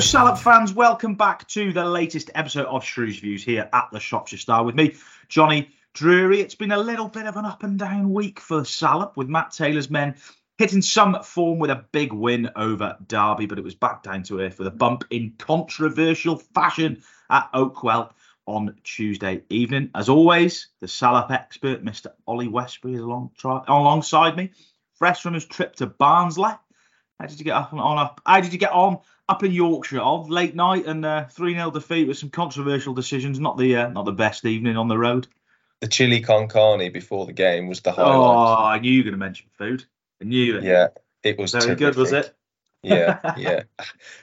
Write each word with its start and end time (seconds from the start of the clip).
Salop 0.00 0.38
fans. 0.38 0.72
Welcome 0.72 1.14
back 1.14 1.46
to 1.48 1.74
the 1.74 1.84
latest 1.84 2.30
episode 2.34 2.64
of 2.66 2.82
Shrews 2.82 3.18
Views 3.18 3.44
here 3.44 3.68
at 3.70 3.88
the 3.92 4.00
Shropshire 4.00 4.38
Star 4.38 4.64
with 4.64 4.74
me, 4.74 4.94
Jonny 5.28 5.68
Drury. 5.92 6.40
It's 6.40 6.54
been 6.54 6.72
a 6.72 6.78
little 6.78 7.08
bit 7.08 7.26
of 7.26 7.36
an 7.36 7.44
up 7.44 7.62
and 7.64 7.78
down 7.78 8.10
week 8.10 8.40
for 8.40 8.64
Salop 8.64 9.18
with 9.18 9.28
Matt 9.28 9.52
Taylor's 9.52 9.90
men 9.90 10.16
hitting 10.56 10.80
some 10.80 11.22
form 11.22 11.58
with 11.58 11.70
a 11.70 11.84
big 11.92 12.14
win 12.14 12.50
over 12.56 12.96
Derby, 13.06 13.44
but 13.44 13.58
it 13.58 13.64
was 13.64 13.74
back 13.74 14.02
down 14.02 14.22
to 14.24 14.40
earth 14.40 14.58
with 14.58 14.68
a 14.68 14.72
bump 14.72 15.04
in 15.10 15.34
controversial 15.38 16.36
fashion 16.36 17.02
at 17.28 17.52
Oakwell 17.52 18.10
on 18.46 18.76
Tuesday 18.82 19.42
evening. 19.50 19.90
As 19.94 20.08
always, 20.08 20.68
the 20.80 20.88
Salop 20.88 21.30
expert, 21.30 21.84
Mr. 21.84 22.06
Ollie 22.26 22.48
Westbury, 22.48 22.94
is 22.94 23.00
along, 23.00 23.32
alongside 23.44 24.34
me, 24.34 24.50
fresh 24.94 25.20
from 25.20 25.34
his 25.34 25.44
trip 25.44 25.76
to 25.76 25.86
Barnsley. 25.86 26.52
How 27.20 27.26
did 27.26 27.38
you 27.38 27.44
get 27.44 27.54
up 27.54 27.72
and 27.72 27.80
on 27.80 27.98
up? 27.98 28.22
How 28.24 28.40
did 28.40 28.54
you 28.54 28.58
get 28.58 28.72
on 28.72 29.00
up 29.28 29.44
in 29.44 29.52
Yorkshire 29.52 30.00
of 30.00 30.30
late 30.30 30.54
night 30.54 30.86
and 30.86 31.04
uh, 31.04 31.26
three 31.26 31.52
0 31.52 31.70
defeat 31.70 32.08
with 32.08 32.16
some 32.16 32.30
controversial 32.30 32.94
decisions? 32.94 33.38
Not 33.38 33.58
the 33.58 33.76
uh, 33.76 33.88
not 33.90 34.06
the 34.06 34.12
best 34.12 34.46
evening 34.46 34.78
on 34.78 34.88
the 34.88 34.96
road. 34.96 35.26
The 35.80 35.88
chili 35.88 36.20
con 36.22 36.48
carne 36.48 36.90
before 36.92 37.26
the 37.26 37.34
game 37.34 37.68
was 37.68 37.82
the 37.82 37.92
highlight. 37.92 38.16
Oh, 38.16 38.64
I 38.64 38.78
knew 38.78 38.90
you 38.90 39.00
were 39.00 39.10
going 39.10 39.12
to 39.12 39.18
mention 39.18 39.48
food. 39.58 39.84
I 40.22 40.24
knew 40.24 40.56
it. 40.56 40.64
Yeah, 40.64 40.88
it 41.22 41.36
was 41.36 41.52
very 41.52 41.66
terrific. 41.66 41.78
good, 41.78 41.96
was 41.96 42.12
it? 42.12 42.34
Yeah, 42.82 43.18
yeah. 43.36 43.62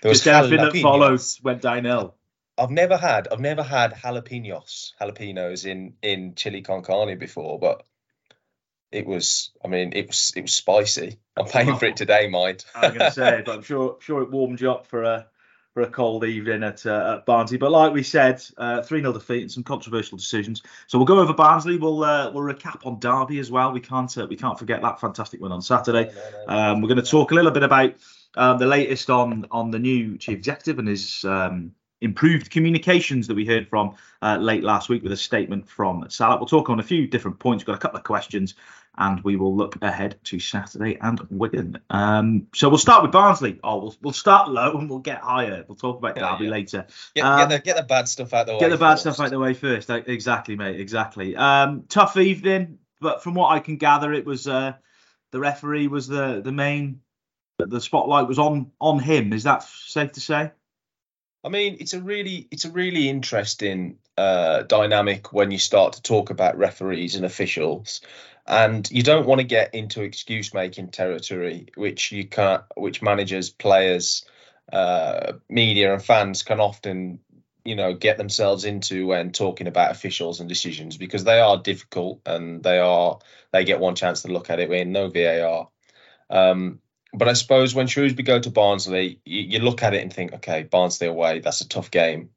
There 0.02 0.10
was 0.10 0.24
Just 0.24 0.28
everything 0.28 0.66
that 0.66 0.76
followed 0.82 1.22
went 1.44 1.62
downhill. 1.62 2.16
I've 2.58 2.72
never 2.72 2.98
had 2.98 3.28
I've 3.32 3.40
never 3.40 3.62
had 3.62 3.94
jalapenos 3.94 4.94
jalapenos 5.00 5.68
in 5.68 5.94
in 6.02 6.34
chili 6.34 6.64
con 6.64 6.82
carne 6.82 7.20
before, 7.20 7.60
but 7.60 7.84
it 8.92 9.06
was 9.06 9.52
I 9.64 9.68
mean 9.68 9.94
it 9.94 10.08
was 10.08 10.34
it 10.36 10.42
was 10.42 10.54
spicy. 10.54 11.20
I'm 11.36 11.46
paying 11.46 11.76
for 11.78 11.86
it 11.86 11.98
today, 11.98 12.28
mind. 12.28 12.66
I'm 12.76 12.98
going 12.98 13.00
to 13.00 13.12
say, 13.12 13.44
but 13.46 13.56
I'm 13.56 13.62
sure 13.64 13.98
sure 14.00 14.22
it 14.22 14.32
warmed 14.32 14.62
you 14.62 14.72
up 14.72 14.88
for 14.88 15.04
a 15.04 15.28
for 15.74 15.82
a 15.82 15.90
cold 15.92 16.24
evening 16.24 16.64
at 16.64 16.86
uh, 16.86 17.18
at 17.18 17.26
Barnsley. 17.28 17.58
But 17.58 17.72
like 17.72 17.94
we 17.94 18.02
said, 18.02 18.44
uh, 18.58 18.82
three 18.82 19.02
0 19.02 19.14
defeat 19.14 19.42
and 19.44 19.52
some 19.52 19.64
controversial 19.64 20.18
decisions. 20.18 20.64
So 20.88 20.98
we'll 20.98 21.06
go 21.06 21.20
over 21.20 21.34
Barnsley. 21.34 21.78
We'll 21.78 22.04
uh, 22.04 22.32
we'll 22.32 22.44
recap 22.44 22.86
on 22.86 23.00
Derby 23.00 23.40
as 23.40 23.52
well. 23.52 23.72
We 23.72 23.82
can't 23.82 24.18
uh, 24.18 24.26
we 24.28 24.38
can't 24.38 24.58
forget 24.58 24.82
that 24.82 25.00
fantastic 25.00 25.40
win 25.40 25.52
on 25.52 25.62
Saturday. 25.62 26.12
Um, 26.48 26.82
we're 26.82 26.88
going 26.88 27.04
to 27.04 27.10
talk 27.10 27.32
a 27.32 27.36
little 27.36 27.52
bit 27.52 27.64
about 27.64 27.94
um, 28.36 28.58
the 28.58 28.66
latest 28.66 29.10
on 29.10 29.46
on 29.52 29.70
the 29.70 29.80
new 29.80 30.18
chief 30.18 30.38
executive 30.38 30.80
and 30.80 30.88
his 30.88 31.24
um, 31.26 31.74
improved 32.02 32.52
communications 32.52 33.28
that 33.28 33.36
we 33.36 33.46
heard 33.46 33.68
from 33.68 33.96
uh, 34.22 34.38
late 34.40 34.64
last 34.64 34.90
week 34.90 35.04
with 35.04 35.12
a 35.12 35.18
statement 35.18 35.68
from 35.68 36.06
Salop. 36.10 36.40
We'll 36.40 36.48
talk 36.48 36.70
on 36.70 36.80
a 36.80 36.84
few 36.84 37.08
different 37.08 37.40
points. 37.40 37.62
We've 37.64 37.68
got 37.68 37.76
a 37.76 37.80
couple 37.80 37.98
of 37.98 38.04
questions, 38.04 38.54
and 38.98 39.24
we 39.24 39.36
will 39.36 39.56
look 39.56 39.78
ahead 39.82 40.20
to 40.26 40.40
Saturday 40.40 40.98
and 41.02 41.20
Wigan. 41.30 41.80
Um, 41.90 42.48
so 42.54 42.70
we'll 42.70 42.78
start 42.78 43.04
with 43.04 43.12
Barnsley. 43.12 43.60
Oh, 43.64 43.78
we'll 43.78 43.96
we'll 44.02 44.14
start 44.14 44.50
low 44.50 44.78
and 44.78 44.90
we'll 44.90 45.00
get 45.00 45.22
higher. 45.22 45.66
We'll 45.68 45.76
talk 45.76 45.98
about 45.98 46.18
Yeah, 46.18 46.32
Derby 46.32 46.46
yeah. 46.46 46.52
later. 46.52 46.88
Get, 47.16 47.26
Um, 47.26 47.40
get 47.40 47.50
the 47.50 47.60
get 47.60 47.76
the 47.78 47.84
bad 47.84 48.08
stuff 48.08 48.34
out 48.34 48.46
the 48.48 48.54
way. 48.54 48.60
Get 48.60 48.70
the 48.70 48.78
bad 48.78 48.94
first. 48.94 49.02
stuff 49.02 49.20
out 49.20 49.30
the 49.32 49.40
way 49.40 49.54
first. 49.54 49.90
Exactly, 49.90 50.56
mate. 50.56 50.80
Exactly. 50.80 51.36
Um, 51.36 51.84
tough 51.90 52.18
evening, 52.18 52.80
but 53.02 53.24
from 53.24 53.34
what 53.34 53.52
I 53.52 53.60
can 53.60 53.78
gather, 53.78 54.14
it 54.14 54.26
was 54.26 54.48
uh, 54.48 54.74
the 55.32 55.40
referee 55.40 55.88
was 55.88 56.08
the 56.08 56.42
the 56.44 56.52
main. 56.52 57.02
The 57.60 57.82
spotlight 57.82 58.28
was 58.28 58.38
on 58.38 58.72
on 58.80 59.00
him. 59.00 59.34
Is 59.34 59.44
that 59.44 59.64
safe 59.64 60.12
to 60.12 60.22
say? 60.22 60.52
I 61.44 61.50
mean, 61.50 61.78
it's 61.80 61.94
a 61.94 62.02
really 62.02 62.48
it's 62.52 62.66
a 62.66 62.72
really 62.72 63.10
interesting 63.10 64.00
uh, 64.18 64.64
dynamic 64.64 65.32
when 65.32 65.52
you 65.52 65.60
start 65.60 65.94
to 65.94 66.02
talk 66.02 66.30
about 66.30 66.58
referees 66.58 67.16
and 67.16 67.26
officials, 67.26 68.02
and 68.46 68.90
you 68.92 69.04
don't 69.04 69.28
want 69.28 69.40
to 69.40 69.48
get 69.48 69.74
into 69.74 70.02
excuse 70.02 70.54
making 70.54 70.90
territory, 70.90 71.68
which 71.76 72.12
you 72.12 72.28
can't, 72.28 72.64
which 72.76 73.02
managers, 73.02 73.50
players, 73.50 74.26
uh, 74.74 75.34
media, 75.50 75.94
and 75.94 76.04
fans 76.04 76.44
can 76.44 76.60
often 76.60 77.20
you 77.64 77.76
know 77.76 77.94
get 77.94 78.18
themselves 78.18 78.64
into 78.66 79.08
when 79.08 79.32
talking 79.32 79.68
about 79.68 79.92
officials 79.92 80.40
and 80.40 80.48
decisions 80.48 80.98
because 80.98 81.26
they 81.26 81.40
are 81.40 81.58
difficult 81.58 82.22
and 82.26 82.64
they 82.64 82.80
are 82.80 83.20
they 83.52 83.66
get 83.66 83.80
one 83.80 83.96
chance 83.96 84.22
to 84.24 84.30
look 84.30 84.50
at 84.50 84.60
it 84.60 84.70
with 84.70 84.88
no 84.88 85.10
VAR. 85.10 85.70
Um, 86.30 86.80
but 87.14 87.28
I 87.28 87.34
suppose 87.34 87.74
when 87.74 87.88
Shrewsbury 87.88 88.24
go 88.24 88.40
to 88.40 88.50
Barnsley, 88.50 89.20
you, 89.26 89.42
you 89.42 89.60
look 89.60 89.84
at 89.84 89.94
it 89.94 90.02
and 90.02 90.12
think, 90.12 90.34
okay, 90.34 90.64
Barnsley 90.64 91.08
away, 91.08 91.40
that's 91.40 91.62
a 91.62 91.68
tough 91.68 91.92
game. 91.92 92.32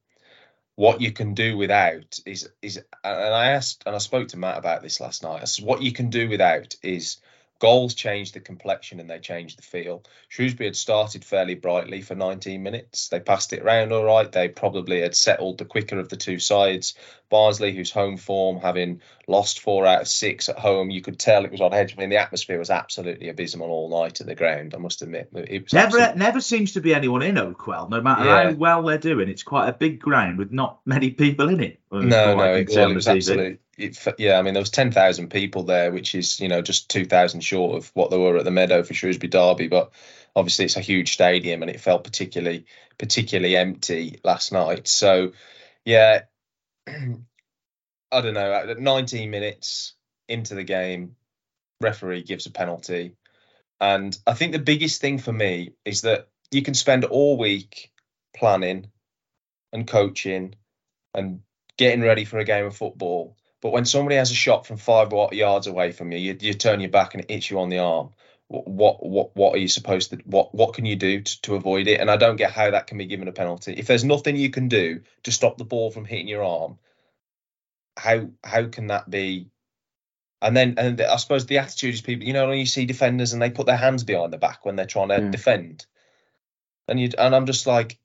What 0.76 1.00
you 1.00 1.12
can 1.12 1.34
do 1.34 1.56
without 1.56 2.18
is 2.24 2.48
is, 2.62 2.78
and 3.04 3.34
I 3.34 3.50
asked 3.50 3.82
and 3.84 3.94
I 3.94 3.98
spoke 3.98 4.28
to 4.28 4.38
Matt 4.38 4.58
about 4.58 4.82
this 4.82 5.00
last 5.00 5.22
night. 5.22 5.42
I 5.42 5.44
said, 5.44 5.64
what 5.64 5.82
you 5.82 5.92
can 5.92 6.08
do 6.08 6.28
without 6.28 6.74
is 6.82 7.18
goals 7.60 7.94
change 7.94 8.32
the 8.32 8.40
complexion 8.40 8.98
and 8.98 9.08
they 9.08 9.18
change 9.20 9.54
the 9.54 9.62
feel. 9.62 10.02
Shrewsbury 10.28 10.66
had 10.68 10.76
started 10.76 11.24
fairly 11.24 11.54
brightly 11.54 12.00
for 12.02 12.14
19 12.16 12.62
minutes. 12.62 13.08
They 13.08 13.20
passed 13.20 13.52
it 13.52 13.62
around 13.62 13.92
all 13.92 14.04
right. 14.04 14.30
They 14.30 14.48
probably 14.48 15.02
had 15.02 15.14
settled 15.14 15.58
the 15.58 15.64
quicker 15.66 15.98
of 15.98 16.08
the 16.08 16.16
two 16.16 16.38
sides. 16.38 16.94
Barnsley, 17.28 17.72
whose 17.76 17.92
home 17.92 18.16
form, 18.16 18.58
having 18.60 19.02
lost 19.28 19.60
four 19.60 19.86
out 19.86 20.00
of 20.00 20.08
six 20.08 20.48
at 20.48 20.58
home, 20.58 20.90
you 20.90 21.00
could 21.00 21.18
tell 21.18 21.44
it 21.44 21.52
was 21.52 21.60
on 21.60 21.72
edge. 21.72 21.94
I 21.96 22.00
mean, 22.00 22.10
the 22.10 22.16
atmosphere 22.16 22.58
was 22.58 22.70
absolutely 22.70 23.28
abysmal 23.28 23.70
all 23.70 24.02
night 24.02 24.20
at 24.20 24.26
the 24.26 24.34
ground. 24.34 24.74
I 24.74 24.78
must 24.78 25.02
admit, 25.02 25.28
it 25.34 25.62
was 25.62 25.72
Never 25.72 26.00
absolute- 26.00 26.16
never 26.18 26.40
seems 26.40 26.72
to 26.72 26.80
be 26.80 26.92
anyone 26.92 27.22
in 27.22 27.36
Oakwell, 27.36 27.88
no 27.88 28.00
matter 28.00 28.24
Yeah. 28.24 28.44
how 28.44 28.52
well 28.54 28.82
they're 28.82 28.98
doing. 28.98 29.28
It's 29.28 29.44
quite 29.44 29.68
a 29.68 29.72
big 29.72 30.00
ground 30.00 30.38
with 30.38 30.50
not 30.50 30.80
many 30.84 31.10
people 31.10 31.48
in 31.50 31.60
it. 31.62 31.78
Uh, 31.92 31.98
no, 32.00 32.34
no, 32.36 32.36
can 32.36 32.62
it, 32.62 32.70
well, 32.74 32.90
it 32.90 32.94
was 32.94 33.06
TV. 33.06 33.58
It, 33.80 33.98
yeah, 34.18 34.38
I 34.38 34.42
mean, 34.42 34.54
there 34.54 34.60
was 34.60 34.70
ten 34.70 34.92
thousand 34.92 35.30
people 35.30 35.64
there, 35.64 35.90
which 35.90 36.14
is 36.14 36.40
you 36.40 36.48
know 36.48 36.62
just 36.62 36.88
two 36.90 37.04
thousand 37.04 37.40
short 37.40 37.76
of 37.76 37.90
what 37.94 38.10
there 38.10 38.18
were 38.18 38.36
at 38.36 38.44
the 38.44 38.50
Meadow 38.50 38.82
for 38.82 38.94
Shrewsbury 38.94 39.28
Derby. 39.28 39.68
But 39.68 39.92
obviously, 40.36 40.66
it's 40.66 40.76
a 40.76 40.80
huge 40.80 41.12
stadium, 41.12 41.62
and 41.62 41.70
it 41.70 41.80
felt 41.80 42.04
particularly 42.04 42.66
particularly 42.98 43.56
empty 43.56 44.20
last 44.22 44.52
night. 44.52 44.86
So, 44.86 45.32
yeah, 45.84 46.22
I 46.86 46.92
don't 48.20 48.34
know. 48.34 48.52
At 48.52 48.78
19 48.78 49.30
minutes 49.30 49.94
into 50.28 50.54
the 50.54 50.64
game, 50.64 51.16
referee 51.80 52.22
gives 52.22 52.46
a 52.46 52.50
penalty, 52.50 53.16
and 53.80 54.16
I 54.26 54.34
think 54.34 54.52
the 54.52 54.58
biggest 54.58 55.00
thing 55.00 55.18
for 55.18 55.32
me 55.32 55.72
is 55.84 56.02
that 56.02 56.28
you 56.50 56.62
can 56.62 56.74
spend 56.74 57.04
all 57.04 57.38
week 57.38 57.90
planning 58.36 58.90
and 59.72 59.86
coaching 59.86 60.54
and 61.14 61.40
getting 61.76 62.02
ready 62.02 62.24
for 62.24 62.38
a 62.38 62.44
game 62.44 62.66
of 62.66 62.76
football. 62.76 63.36
But 63.60 63.72
when 63.72 63.84
somebody 63.84 64.16
has 64.16 64.30
a 64.30 64.34
shot 64.34 64.66
from 64.66 64.78
five 64.78 65.12
yards 65.32 65.66
away 65.66 65.92
from 65.92 66.12
you, 66.12 66.18
you, 66.18 66.36
you 66.40 66.54
turn 66.54 66.80
your 66.80 66.90
back 66.90 67.14
and 67.14 67.22
it 67.22 67.30
hits 67.30 67.50
you 67.50 67.60
on 67.60 67.68
the 67.68 67.78
arm. 67.78 68.10
What 68.48 69.06
what 69.06 69.36
what 69.36 69.54
are 69.54 69.58
you 69.58 69.68
supposed 69.68 70.10
to 70.10 70.16
what 70.24 70.52
what 70.52 70.74
can 70.74 70.84
you 70.84 70.96
do 70.96 71.20
to, 71.20 71.42
to 71.42 71.54
avoid 71.54 71.86
it? 71.86 72.00
And 72.00 72.10
I 72.10 72.16
don't 72.16 72.34
get 72.36 72.50
how 72.50 72.72
that 72.72 72.88
can 72.88 72.98
be 72.98 73.06
given 73.06 73.28
a 73.28 73.32
penalty. 73.32 73.74
If 73.74 73.86
there's 73.86 74.02
nothing 74.02 74.34
you 74.34 74.50
can 74.50 74.66
do 74.66 75.02
to 75.22 75.30
stop 75.30 75.56
the 75.56 75.64
ball 75.64 75.92
from 75.92 76.04
hitting 76.04 76.26
your 76.26 76.42
arm, 76.42 76.78
how 77.96 78.30
how 78.42 78.66
can 78.66 78.88
that 78.88 79.08
be? 79.08 79.50
And 80.42 80.56
then 80.56 80.74
and 80.78 81.00
I 81.00 81.14
suppose 81.16 81.46
the 81.46 81.58
attitude 81.58 81.94
is 81.94 82.00
people, 82.00 82.26
you 82.26 82.32
know, 82.32 82.48
when 82.48 82.58
you 82.58 82.66
see 82.66 82.86
defenders 82.86 83.34
and 83.34 83.40
they 83.40 83.50
put 83.50 83.66
their 83.66 83.76
hands 83.76 84.02
behind 84.02 84.32
the 84.32 84.38
back 84.38 84.64
when 84.64 84.74
they're 84.74 84.86
trying 84.86 85.10
to 85.10 85.20
Yeah. 85.20 85.30
defend, 85.30 85.86
and 86.88 86.98
you 86.98 87.10
and 87.16 87.36
I'm 87.36 87.46
just 87.46 87.68
like, 87.68 87.99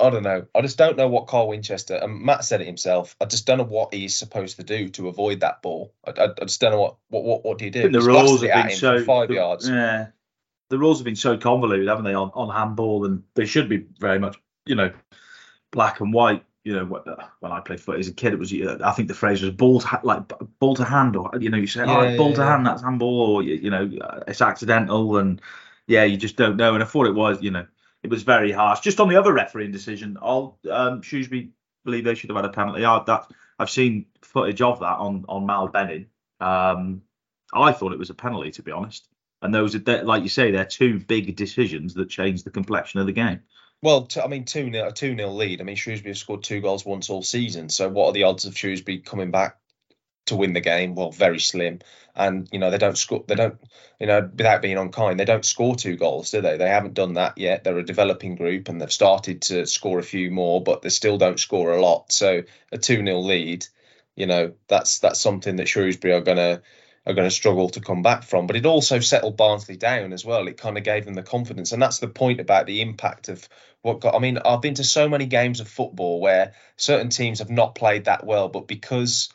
I 0.00 0.10
don't 0.10 0.22
know. 0.22 0.46
I 0.54 0.60
just 0.62 0.78
don't 0.78 0.96
know 0.96 1.08
what 1.08 1.26
Carl 1.26 1.48
Winchester 1.48 1.94
and 1.94 2.20
Matt 2.20 2.44
said 2.44 2.60
it 2.60 2.66
himself. 2.66 3.14
I 3.20 3.26
just 3.26 3.46
don't 3.46 3.58
know 3.58 3.64
what 3.64 3.92
he's 3.92 4.16
supposed 4.16 4.56
to 4.56 4.62
do 4.62 4.88
to 4.90 5.08
avoid 5.08 5.40
that 5.40 5.62
ball. 5.62 5.92
I, 6.04 6.10
I, 6.10 6.24
I 6.40 6.44
just 6.44 6.60
don't 6.60 6.72
know 6.72 6.80
what 6.80 6.96
what 7.08 7.24
what, 7.24 7.44
what 7.44 7.58
do 7.58 7.64
you 7.66 7.70
do? 7.70 7.88
The 7.88 8.00
rules 8.00 8.42
have 8.42 8.66
been 8.66 8.76
so 8.76 9.04
five 9.04 9.28
the- 9.28 9.34
yards. 9.34 9.68
Yeah, 9.68 10.08
the 10.68 10.78
rules 10.78 10.98
have 10.98 11.04
been 11.04 11.16
so 11.16 11.36
convoluted, 11.36 11.88
haven't 11.88 12.04
they, 12.04 12.14
on, 12.14 12.30
on 12.34 12.48
handball, 12.54 13.04
and 13.04 13.22
they 13.34 13.44
should 13.46 13.68
be 13.68 13.86
very 13.98 14.18
much, 14.18 14.36
you 14.66 14.74
know, 14.74 14.92
black 15.70 16.00
and 16.00 16.12
white. 16.12 16.44
You 16.62 16.74
know, 16.74 16.84
when 17.40 17.52
I 17.52 17.60
played 17.60 17.80
foot 17.80 17.98
as 17.98 18.08
a 18.08 18.12
kid, 18.12 18.34
it 18.34 18.38
was 18.38 18.52
uh, 18.52 18.78
I 18.84 18.92
think 18.92 19.08
the 19.08 19.14
phrase 19.14 19.40
was 19.40 19.50
ball 19.50 19.80
to 19.80 19.86
ha- 19.86 20.00
like 20.04 20.30
ball 20.58 20.76
to 20.76 20.84
hand, 20.84 21.16
or 21.16 21.30
you 21.40 21.48
know, 21.48 21.56
you 21.56 21.66
say, 21.66 21.82
oh, 21.82 22.02
Yeah, 22.02 22.16
ball 22.16 22.30
yeah, 22.30 22.36
to 22.36 22.44
hand, 22.44 22.66
that's 22.66 22.82
handball, 22.82 23.36
or 23.36 23.42
you, 23.42 23.54
you 23.54 23.70
know, 23.70 23.90
uh, 24.02 24.20
it's 24.28 24.42
accidental, 24.42 25.16
and 25.16 25.40
yeah, 25.86 26.04
you 26.04 26.16
just 26.18 26.36
don't 26.36 26.56
know. 26.56 26.74
And 26.74 26.82
I 26.82 26.86
thought 26.86 27.06
it 27.06 27.14
was, 27.14 27.42
you 27.42 27.50
know, 27.50 27.66
it 28.02 28.10
was 28.10 28.22
very 28.22 28.52
harsh. 28.52 28.80
Just 28.80 29.00
on 29.00 29.08
the 29.08 29.16
other 29.16 29.32
refereeing 29.32 29.72
decision, 29.72 30.18
I'll 30.20 30.58
um, 30.70 31.02
Shrewsbury 31.02 31.50
believe 31.84 32.04
they 32.04 32.14
should 32.14 32.30
have 32.30 32.36
had 32.36 32.44
a 32.44 32.50
penalty. 32.50 32.84
I, 32.84 33.02
that 33.06 33.30
I've 33.58 33.70
seen 33.70 34.06
footage 34.22 34.62
of 34.62 34.80
that 34.80 34.98
on 34.98 35.24
on 35.28 35.46
Mal 35.46 35.68
Benning. 35.68 36.06
Um, 36.40 37.02
I 37.52 37.72
thought 37.72 37.92
it 37.92 37.98
was 37.98 38.10
a 38.10 38.14
penalty, 38.14 38.50
to 38.52 38.62
be 38.62 38.72
honest. 38.72 39.08
And 39.42 39.54
those 39.54 39.74
are, 39.74 40.02
like 40.04 40.22
you 40.22 40.28
say, 40.28 40.50
they're 40.50 40.64
two 40.64 41.00
big 41.00 41.34
decisions 41.34 41.94
that 41.94 42.10
change 42.10 42.42
the 42.42 42.50
complexion 42.50 43.00
of 43.00 43.06
the 43.06 43.12
game. 43.12 43.40
Well, 43.82 44.02
t- 44.02 44.20
I 44.20 44.26
mean, 44.26 44.44
two 44.44 44.68
nil, 44.68 44.88
a 44.88 44.92
two 44.92 45.16
0 45.16 45.30
lead. 45.30 45.60
I 45.60 45.64
mean, 45.64 45.76
Shrewsbury 45.76 46.10
have 46.10 46.18
scored 46.18 46.42
two 46.42 46.60
goals 46.60 46.84
once 46.84 47.08
all 47.08 47.22
season. 47.22 47.70
So, 47.70 47.88
what 47.88 48.08
are 48.08 48.12
the 48.12 48.24
odds 48.24 48.44
of 48.44 48.56
Shrewsbury 48.56 48.98
coming 48.98 49.30
back 49.30 49.56
to 50.30 50.36
win 50.36 50.54
the 50.54 50.60
game? 50.60 50.94
Well, 50.94 51.12
very 51.12 51.38
slim. 51.38 51.80
And 52.16 52.48
you 52.50 52.58
know, 52.58 52.70
they 52.70 52.78
don't 52.78 52.98
score. 52.98 53.24
They 53.26 53.36
don't, 53.36 53.60
you 54.00 54.06
know, 54.06 54.20
without 54.20 54.62
being 54.62 54.78
unkind, 54.78 55.20
they 55.20 55.24
don't 55.24 55.44
score 55.44 55.76
two 55.76 55.96
goals, 55.96 56.30
do 56.30 56.40
they? 56.40 56.56
They 56.56 56.68
haven't 56.68 56.94
done 56.94 57.14
that 57.14 57.38
yet. 57.38 57.62
They're 57.62 57.78
a 57.78 57.84
developing 57.84 58.34
group, 58.34 58.68
and 58.68 58.80
they've 58.80 58.92
started 58.92 59.42
to 59.42 59.66
score 59.66 59.98
a 59.98 60.02
few 60.02 60.30
more, 60.30 60.62
but 60.62 60.82
they 60.82 60.88
still 60.88 61.18
don't 61.18 61.38
score 61.38 61.72
a 61.72 61.80
lot. 61.80 62.10
So, 62.10 62.42
a 62.72 62.78
two 62.78 62.96
0 62.96 63.18
lead, 63.20 63.66
you 64.16 64.26
know, 64.26 64.52
that's 64.68 64.98
that's 64.98 65.20
something 65.20 65.56
that 65.56 65.68
Shrewsbury 65.68 66.14
are 66.14 66.20
gonna 66.20 66.62
are 67.06 67.14
going 67.14 67.28
to 67.28 67.34
struggle 67.34 67.68
to 67.70 67.80
come 67.80 68.02
back 68.02 68.24
from. 68.24 68.46
But 68.46 68.56
it 68.56 68.66
also 68.66 69.00
settled 69.00 69.36
Barnsley 69.36 69.76
down 69.76 70.12
as 70.12 70.24
well. 70.24 70.46
It 70.48 70.58
kind 70.58 70.76
of 70.76 70.84
gave 70.84 71.04
them 71.04 71.14
the 71.14 71.22
confidence, 71.22 71.72
and 71.72 71.80
that's 71.80 71.98
the 71.98 72.08
point 72.08 72.40
about 72.40 72.66
the 72.66 72.82
impact 72.82 73.28
of 73.28 73.48
what 73.82 74.00
got. 74.00 74.14
I 74.14 74.18
mean, 74.18 74.38
I've 74.38 74.60
been 74.60 74.74
to 74.74 74.84
so 74.84 75.08
many 75.08 75.26
games 75.26 75.60
of 75.60 75.68
football 75.68 76.20
where 76.20 76.52
certain 76.76 77.08
teams 77.08 77.38
have 77.38 77.50
not 77.50 77.74
played 77.74 78.04
that 78.04 78.26
well, 78.26 78.48
but 78.48 78.68
because 78.68 79.30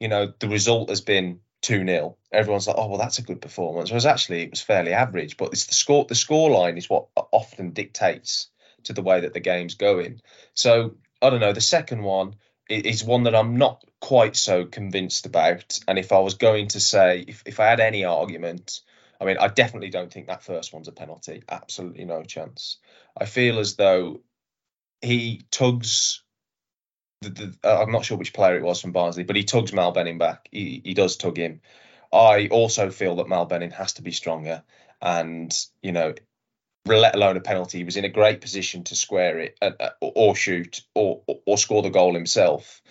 you 0.00 0.08
know 0.08 0.32
the 0.38 0.48
result 0.48 0.88
has 0.88 1.00
been 1.00 1.40
two 1.60 1.84
0 1.84 2.16
everyone's 2.32 2.66
like, 2.66 2.76
oh 2.78 2.88
well, 2.88 2.98
that's 2.98 3.18
a 3.18 3.22
good 3.22 3.40
performance. 3.40 3.90
Whereas 3.90 4.06
actually 4.06 4.42
it 4.42 4.50
was 4.50 4.60
fairly 4.60 4.92
average. 4.92 5.36
But 5.36 5.52
it's 5.52 5.66
the 5.66 5.74
score. 5.74 6.04
The 6.04 6.14
score 6.14 6.50
line 6.50 6.76
is 6.76 6.88
what 6.88 7.08
often 7.32 7.70
dictates 7.70 8.48
to 8.84 8.92
the 8.92 9.02
way 9.02 9.20
that 9.20 9.34
the 9.34 9.40
game's 9.40 9.74
going. 9.74 10.20
So 10.54 10.96
I 11.20 11.30
don't 11.30 11.40
know. 11.40 11.52
The 11.52 11.60
second 11.60 12.02
one 12.02 12.36
is 12.68 13.02
one 13.02 13.24
that 13.24 13.34
I'm 13.34 13.56
not 13.56 13.82
quite 14.00 14.36
so 14.36 14.66
convinced 14.66 15.26
about. 15.26 15.78
And 15.88 15.98
if 15.98 16.12
I 16.12 16.18
was 16.18 16.34
going 16.34 16.68
to 16.68 16.80
say, 16.80 17.24
if, 17.26 17.42
if 17.46 17.60
I 17.60 17.66
had 17.66 17.80
any 17.80 18.04
argument, 18.04 18.80
I 19.20 19.24
mean, 19.24 19.38
I 19.38 19.48
definitely 19.48 19.90
don't 19.90 20.12
think 20.12 20.26
that 20.26 20.44
first 20.44 20.72
one's 20.72 20.88
a 20.88 20.92
penalty. 20.92 21.42
Absolutely 21.48 22.04
no 22.04 22.22
chance. 22.22 22.78
I 23.18 23.24
feel 23.24 23.58
as 23.58 23.76
though 23.76 24.20
he 25.00 25.46
tugs. 25.50 26.22
The, 27.20 27.30
the, 27.30 27.54
uh, 27.64 27.82
I'm 27.82 27.92
not 27.92 28.04
sure 28.04 28.16
which 28.16 28.32
player 28.32 28.56
it 28.56 28.62
was 28.62 28.80
from 28.80 28.92
Barnsley, 28.92 29.24
but 29.24 29.36
he 29.36 29.44
tugs 29.44 29.72
Mal 29.72 29.92
Benning 29.92 30.18
back. 30.18 30.48
He, 30.52 30.80
he 30.84 30.94
does 30.94 31.16
tug 31.16 31.36
him. 31.36 31.60
I 32.12 32.48
also 32.48 32.90
feel 32.90 33.16
that 33.16 33.28
Mal 33.28 33.46
Benning 33.46 33.72
has 33.72 33.94
to 33.94 34.02
be 34.02 34.12
stronger. 34.12 34.62
And, 35.02 35.56
you 35.82 35.92
know, 35.92 36.14
let 36.86 37.14
alone 37.14 37.36
a 37.36 37.40
penalty. 37.40 37.78
He 37.78 37.84
was 37.84 37.96
in 37.96 38.04
a 38.04 38.08
great 38.08 38.40
position 38.40 38.84
to 38.84 38.96
square 38.96 39.38
it 39.40 39.58
uh, 39.60 39.72
uh, 39.78 39.90
or 40.00 40.34
shoot 40.34 40.80
or 40.94 41.22
or 41.26 41.58
score 41.58 41.82
the 41.82 41.90
goal 41.90 42.14
himself. 42.14 42.82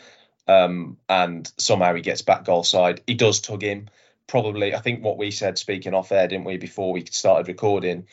Um, 0.48 0.98
and 1.10 1.52
somehow 1.58 1.94
he 1.96 2.02
gets 2.02 2.22
back 2.22 2.46
goal 2.46 2.64
side. 2.64 3.02
He 3.08 3.16
does 3.16 3.42
tug 3.42 3.62
him. 3.62 3.90
Probably, 4.28 4.76
I 4.76 4.80
think 4.80 5.04
what 5.04 5.18
we 5.18 5.32
said 5.32 5.58
speaking 5.58 5.94
off 5.94 6.12
air, 6.12 6.28
didn't 6.28 6.46
we, 6.46 6.58
before 6.58 6.94
we 6.94 7.06
started 7.06 7.48
recording? 7.48 8.08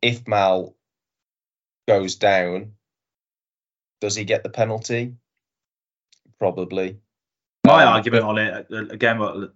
If 0.00 0.26
Mal 0.26 0.74
goes 1.86 2.16
down, 2.16 2.72
does 4.00 4.14
he 4.14 4.24
get 4.24 4.42
the 4.42 4.50
penalty? 4.50 5.16
Probably. 6.38 6.98
My 7.66 7.84
um, 7.84 7.94
argument 7.94 8.22
but, 8.22 8.28
on 8.28 8.38
it 8.38 8.66
uh, 8.72 8.86
again, 8.88 9.18
what 9.18 9.52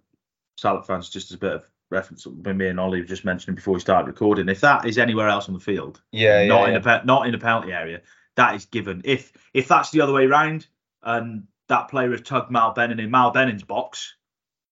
Salop 0.57 0.85
fans, 0.85 1.09
just 1.09 1.31
as 1.31 1.35
a 1.35 1.39
bit 1.39 1.53
of 1.53 1.65
reference 1.89 2.25
when 2.25 2.57
me 2.57 2.67
and 2.67 2.79
Ollie 2.79 3.01
were 3.01 3.07
just 3.07 3.25
mentioning 3.25 3.55
before 3.55 3.73
we 3.73 3.79
started 3.79 4.07
recording. 4.07 4.49
If 4.49 4.61
that 4.61 4.85
is 4.85 4.97
anywhere 4.97 5.29
else 5.29 5.47
on 5.47 5.53
the 5.53 5.59
field, 5.59 6.01
yeah, 6.11 6.45
not 6.45 6.67
yeah, 6.69 6.77
in 6.77 6.83
yeah. 6.83 7.01
a 7.01 7.05
not 7.05 7.25
in 7.25 7.31
the 7.31 7.37
penalty 7.37 7.71
area, 7.71 8.01
that 8.35 8.55
is 8.55 8.65
given. 8.65 9.01
If 9.05 9.31
if 9.53 9.67
that's 9.67 9.91
the 9.91 10.01
other 10.01 10.13
way 10.13 10.25
around 10.25 10.67
and 11.01 11.47
that 11.69 11.89
player 11.89 12.11
has 12.11 12.21
tugged 12.21 12.51
Mal 12.51 12.73
Benning 12.73 12.99
in 12.99 13.09
Mal 13.09 13.31
Benning's 13.31 13.63
box, 13.63 14.15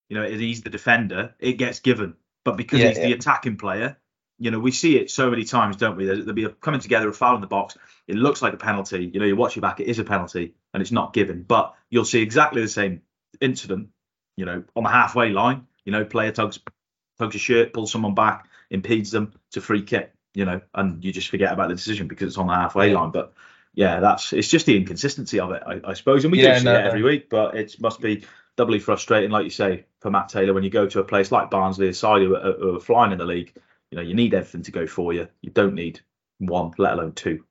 you 0.10 0.18
know, 0.18 0.30
he's 0.30 0.62
the 0.62 0.70
defender, 0.70 1.34
it 1.40 1.54
gets 1.54 1.80
given. 1.80 2.16
But 2.44 2.58
because 2.58 2.80
yeah, 2.80 2.90
he's 2.90 2.98
the 2.98 3.14
attacking 3.14 3.58
player, 3.58 3.98
you 4.42 4.50
know, 4.50 4.60
we 4.60 4.72
see 4.72 4.98
it 4.98 5.12
so 5.12 5.30
many 5.30 5.44
times, 5.44 5.76
don't 5.76 5.96
we? 5.96 6.06
There'll 6.06 6.34
be 6.34 6.46
a 6.46 6.50
coming 6.50 6.80
together, 6.80 7.08
a 7.08 7.14
foul 7.14 7.36
in 7.36 7.42
the 7.42 7.48
box. 7.48 7.78
It 8.08 8.16
looks 8.16 8.42
like 8.42 8.54
a 8.54 8.58
penalty. 8.58 9.06
You 9.14 9.20
know, 9.20 9.26
you 9.28 9.36
watch 9.36 9.56
it 9.56 9.62
back, 9.62 9.80
it 9.80 9.86
is 9.86 10.00
a 10.00 10.04
penalty, 10.04 10.56
and 10.74 10.82
it's 10.82 10.92
not 10.92 11.14
given. 11.14 11.44
But 11.44 11.76
you'll 11.92 12.06
see 12.06 12.24
exactly 12.24 12.60
the 12.64 12.68
same 12.68 13.04
incident, 13.40 13.90
you 14.36 14.46
know, 14.46 14.64
on 14.76 14.84
the 14.84 14.90
halfway 14.90 15.30
line. 15.30 15.68
You 15.86 15.92
know, 15.92 16.06
player 16.06 16.32
tugs 16.32 16.60
tugs 17.20 17.36
a 17.36 17.38
shirt, 17.38 17.72
pulls 17.72 17.92
someone 17.92 18.16
back, 18.16 18.50
impedes 18.72 19.12
them 19.12 19.34
to 19.52 19.62
free 19.62 19.84
kick, 19.84 20.12
you 20.34 20.46
know, 20.46 20.62
and 20.74 21.04
you 21.06 21.14
just 21.14 21.30
forget 21.30 21.54
about 21.54 21.70
the 21.70 21.76
decision 21.76 22.08
because 22.08 22.30
it's 22.30 22.38
on 22.40 22.48
the 22.48 22.56
halfway 22.56 22.92
line. 22.92 23.12
But 23.12 23.34
yeah, 23.76 24.00
that's 24.00 24.34
it's 24.34 24.48
just 24.48 24.66
the 24.66 24.76
inconsistency 24.76 25.40
of 25.40 25.52
it, 25.52 25.62
I, 25.64 25.82
I 25.84 25.94
suppose. 25.94 26.26
And 26.26 26.32
we 26.32 26.42
yeah, 26.42 26.56
do 26.56 26.60
see 26.62 26.66
no, 26.66 26.80
it 26.80 26.86
every 26.88 27.04
week, 27.04 27.30
but 27.30 27.56
it 27.56 27.80
must 27.80 28.02
be 28.02 28.26
doubly 28.58 28.80
frustrating, 28.80 29.30
like 29.30 29.44
you 29.44 29.52
say, 29.52 29.86
for 30.00 30.10
Matt 30.10 30.30
Taylor 30.30 30.56
when 30.56 30.64
you 30.64 30.72
go 30.72 30.88
to 30.88 31.00
a 31.00 31.04
place 31.04 31.32
like 31.32 31.52
Barnsley, 31.52 31.90
a 31.90 31.94
side 31.94 32.24
who 32.24 32.36
are, 32.36 32.54
who 32.54 32.78
are 32.78 32.80
flying 32.80 33.12
in 33.12 33.20
the 33.20 33.26
league. 33.26 33.54
You 33.92 33.98
know, 33.98 34.04
you 34.04 34.16
need 34.16 34.34
everything 34.34 34.64
to 34.64 34.72
go 34.72 34.88
for 34.88 35.14
you. 35.14 35.28
You 35.42 35.52
don't 35.52 35.76
need 35.76 36.00
one, 36.40 36.72
let 36.78 36.94
alone 36.94 37.14
two 37.14 37.44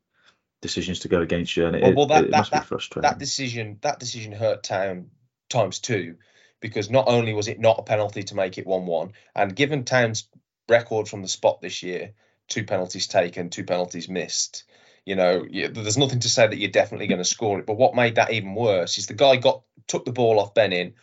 decisions 0.63 1.01
to 1.01 1.09
go 1.09 1.21
against 1.21 1.57
you, 1.57 1.67
and 1.67 1.77
it, 1.77 1.83
well, 1.83 1.95
well, 1.95 2.07
that, 2.07 2.25
it, 2.25 2.29
it 2.29 2.31
that, 2.33 2.39
must 2.39 2.51
that, 2.51 2.63
be 2.63 2.67
frustrating. 2.67 3.09
That 3.09 3.19
decision, 3.19 3.79
that 3.83 4.01
decision 4.01 4.33
hurt 4.33 4.63
Town 4.63 5.11
times 5.49 5.79
two 5.79 6.17
because 6.61 6.91
not 6.91 7.09
only 7.09 7.33
was 7.33 7.49
it 7.49 7.59
not 7.59 7.79
a 7.79 7.83
penalty 7.83 8.23
to 8.23 8.35
make 8.35 8.59
it 8.59 8.67
1 8.67 8.87
1, 8.87 9.13
and 9.35 9.57
given 9.57 9.85
Town's 9.85 10.29
record 10.69 11.09
from 11.09 11.23
the 11.23 11.29
spot 11.29 11.61
this 11.61 11.83
year, 11.83 12.13
two 12.49 12.65
penalties 12.65 13.07
taken, 13.07 13.51
two 13.51 13.65
penalties 13.65 14.09
missed. 14.09 14.65
You 15.07 15.17
know, 15.17 15.47
there's 15.51 15.97
nothing 15.97 16.21
to 16.21 16.29
say 16.29 16.47
that 16.47 16.59
you're 16.59 16.71
definitely 16.71 17.07
going 17.07 17.19
to 17.19 17.25
score 17.25 17.59
it. 17.59 17.67
But 17.67 17.79
what 17.79 17.95
made 17.95 18.17
that 18.17 18.33
even 18.33 18.55
worse 18.55 18.99
is 18.99 19.07
the 19.07 19.15
guy 19.15 19.37
got 19.37 19.63
took 19.87 20.05
the 20.05 20.13
ball 20.13 20.39
off 20.39 20.55
Benning, 20.55 20.95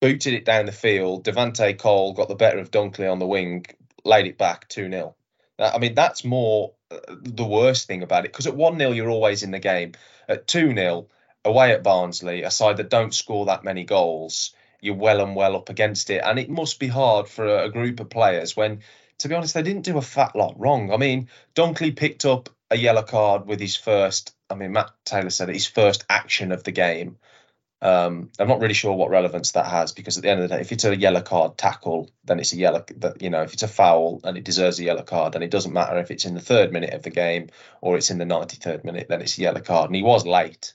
booted 0.00 0.34
it 0.34 0.44
down 0.44 0.66
the 0.66 0.72
field. 0.72 1.24
Devante 1.24 1.78
Cole 1.78 2.12
got 2.12 2.28
the 2.28 2.34
better 2.34 2.58
of 2.58 2.72
Dunkley 2.72 3.10
on 3.10 3.20
the 3.20 3.26
wing, 3.26 3.64
laid 4.06 4.26
it 4.26 4.38
back 4.38 4.68
2 4.68 4.90
0. 4.90 5.14
I 5.58 5.78
mean, 5.78 5.94
that's 5.94 6.24
more 6.24 6.72
uh, 6.90 6.98
the 7.08 7.46
worst 7.46 7.86
thing 7.86 8.02
about 8.02 8.24
it 8.24 8.32
because 8.32 8.46
at 8.46 8.56
1 8.56 8.78
0, 8.78 8.92
you're 8.92 9.10
always 9.10 9.42
in 9.42 9.50
the 9.50 9.58
game. 9.58 9.92
At 10.28 10.46
2 10.46 10.74
0, 10.74 11.08
away 11.44 11.72
at 11.72 11.82
Barnsley, 11.82 12.42
a 12.42 12.50
side 12.50 12.78
that 12.78 12.90
don't 12.90 13.14
score 13.14 13.46
that 13.46 13.64
many 13.64 13.84
goals, 13.84 14.54
you're 14.80 14.94
well 14.94 15.20
and 15.20 15.34
well 15.34 15.56
up 15.56 15.68
against 15.68 16.10
it. 16.10 16.22
And 16.24 16.38
it 16.38 16.50
must 16.50 16.78
be 16.78 16.88
hard 16.88 17.28
for 17.28 17.46
a, 17.46 17.64
a 17.66 17.70
group 17.70 18.00
of 18.00 18.10
players 18.10 18.56
when, 18.56 18.80
to 19.18 19.28
be 19.28 19.34
honest, 19.34 19.54
they 19.54 19.62
didn't 19.62 19.84
do 19.84 19.98
a 19.98 20.02
fat 20.02 20.36
lot 20.36 20.58
wrong. 20.58 20.92
I 20.92 20.96
mean, 20.96 21.28
Dunkley 21.54 21.96
picked 21.96 22.24
up 22.24 22.50
a 22.70 22.76
yellow 22.76 23.02
card 23.02 23.46
with 23.46 23.60
his 23.60 23.76
first, 23.76 24.34
I 24.50 24.54
mean, 24.54 24.72
Matt 24.72 24.90
Taylor 25.04 25.30
said 25.30 25.48
it, 25.48 25.54
his 25.54 25.66
first 25.66 26.04
action 26.10 26.52
of 26.52 26.64
the 26.64 26.72
game. 26.72 27.18
Um, 27.82 28.30
I'm 28.38 28.48
not 28.48 28.60
really 28.60 28.74
sure 28.74 28.94
what 28.94 29.10
relevance 29.10 29.52
that 29.52 29.66
has 29.66 29.92
because 29.92 30.16
at 30.16 30.22
the 30.22 30.30
end 30.30 30.42
of 30.42 30.48
the 30.48 30.54
day, 30.56 30.60
if 30.60 30.72
it's 30.72 30.84
a 30.84 30.96
yellow 30.96 31.20
card 31.20 31.58
tackle, 31.58 32.10
then 32.24 32.40
it's 32.40 32.52
a 32.52 32.56
yellow. 32.56 32.84
You 33.20 33.30
know, 33.30 33.42
if 33.42 33.52
it's 33.52 33.62
a 33.62 33.68
foul 33.68 34.20
and 34.24 34.36
it 34.36 34.44
deserves 34.44 34.78
a 34.80 34.84
yellow 34.84 35.02
card, 35.02 35.34
and 35.34 35.44
it 35.44 35.50
doesn't 35.50 35.72
matter 35.72 35.98
if 35.98 36.10
it's 36.10 36.24
in 36.24 36.34
the 36.34 36.40
third 36.40 36.72
minute 36.72 36.94
of 36.94 37.02
the 37.02 37.10
game 37.10 37.48
or 37.80 37.96
it's 37.96 38.10
in 38.10 38.18
the 38.18 38.24
93rd 38.24 38.84
minute, 38.84 39.08
then 39.08 39.20
it's 39.20 39.38
a 39.38 39.42
yellow 39.42 39.60
card. 39.60 39.90
And 39.90 39.96
he 39.96 40.02
was 40.02 40.26
late, 40.26 40.74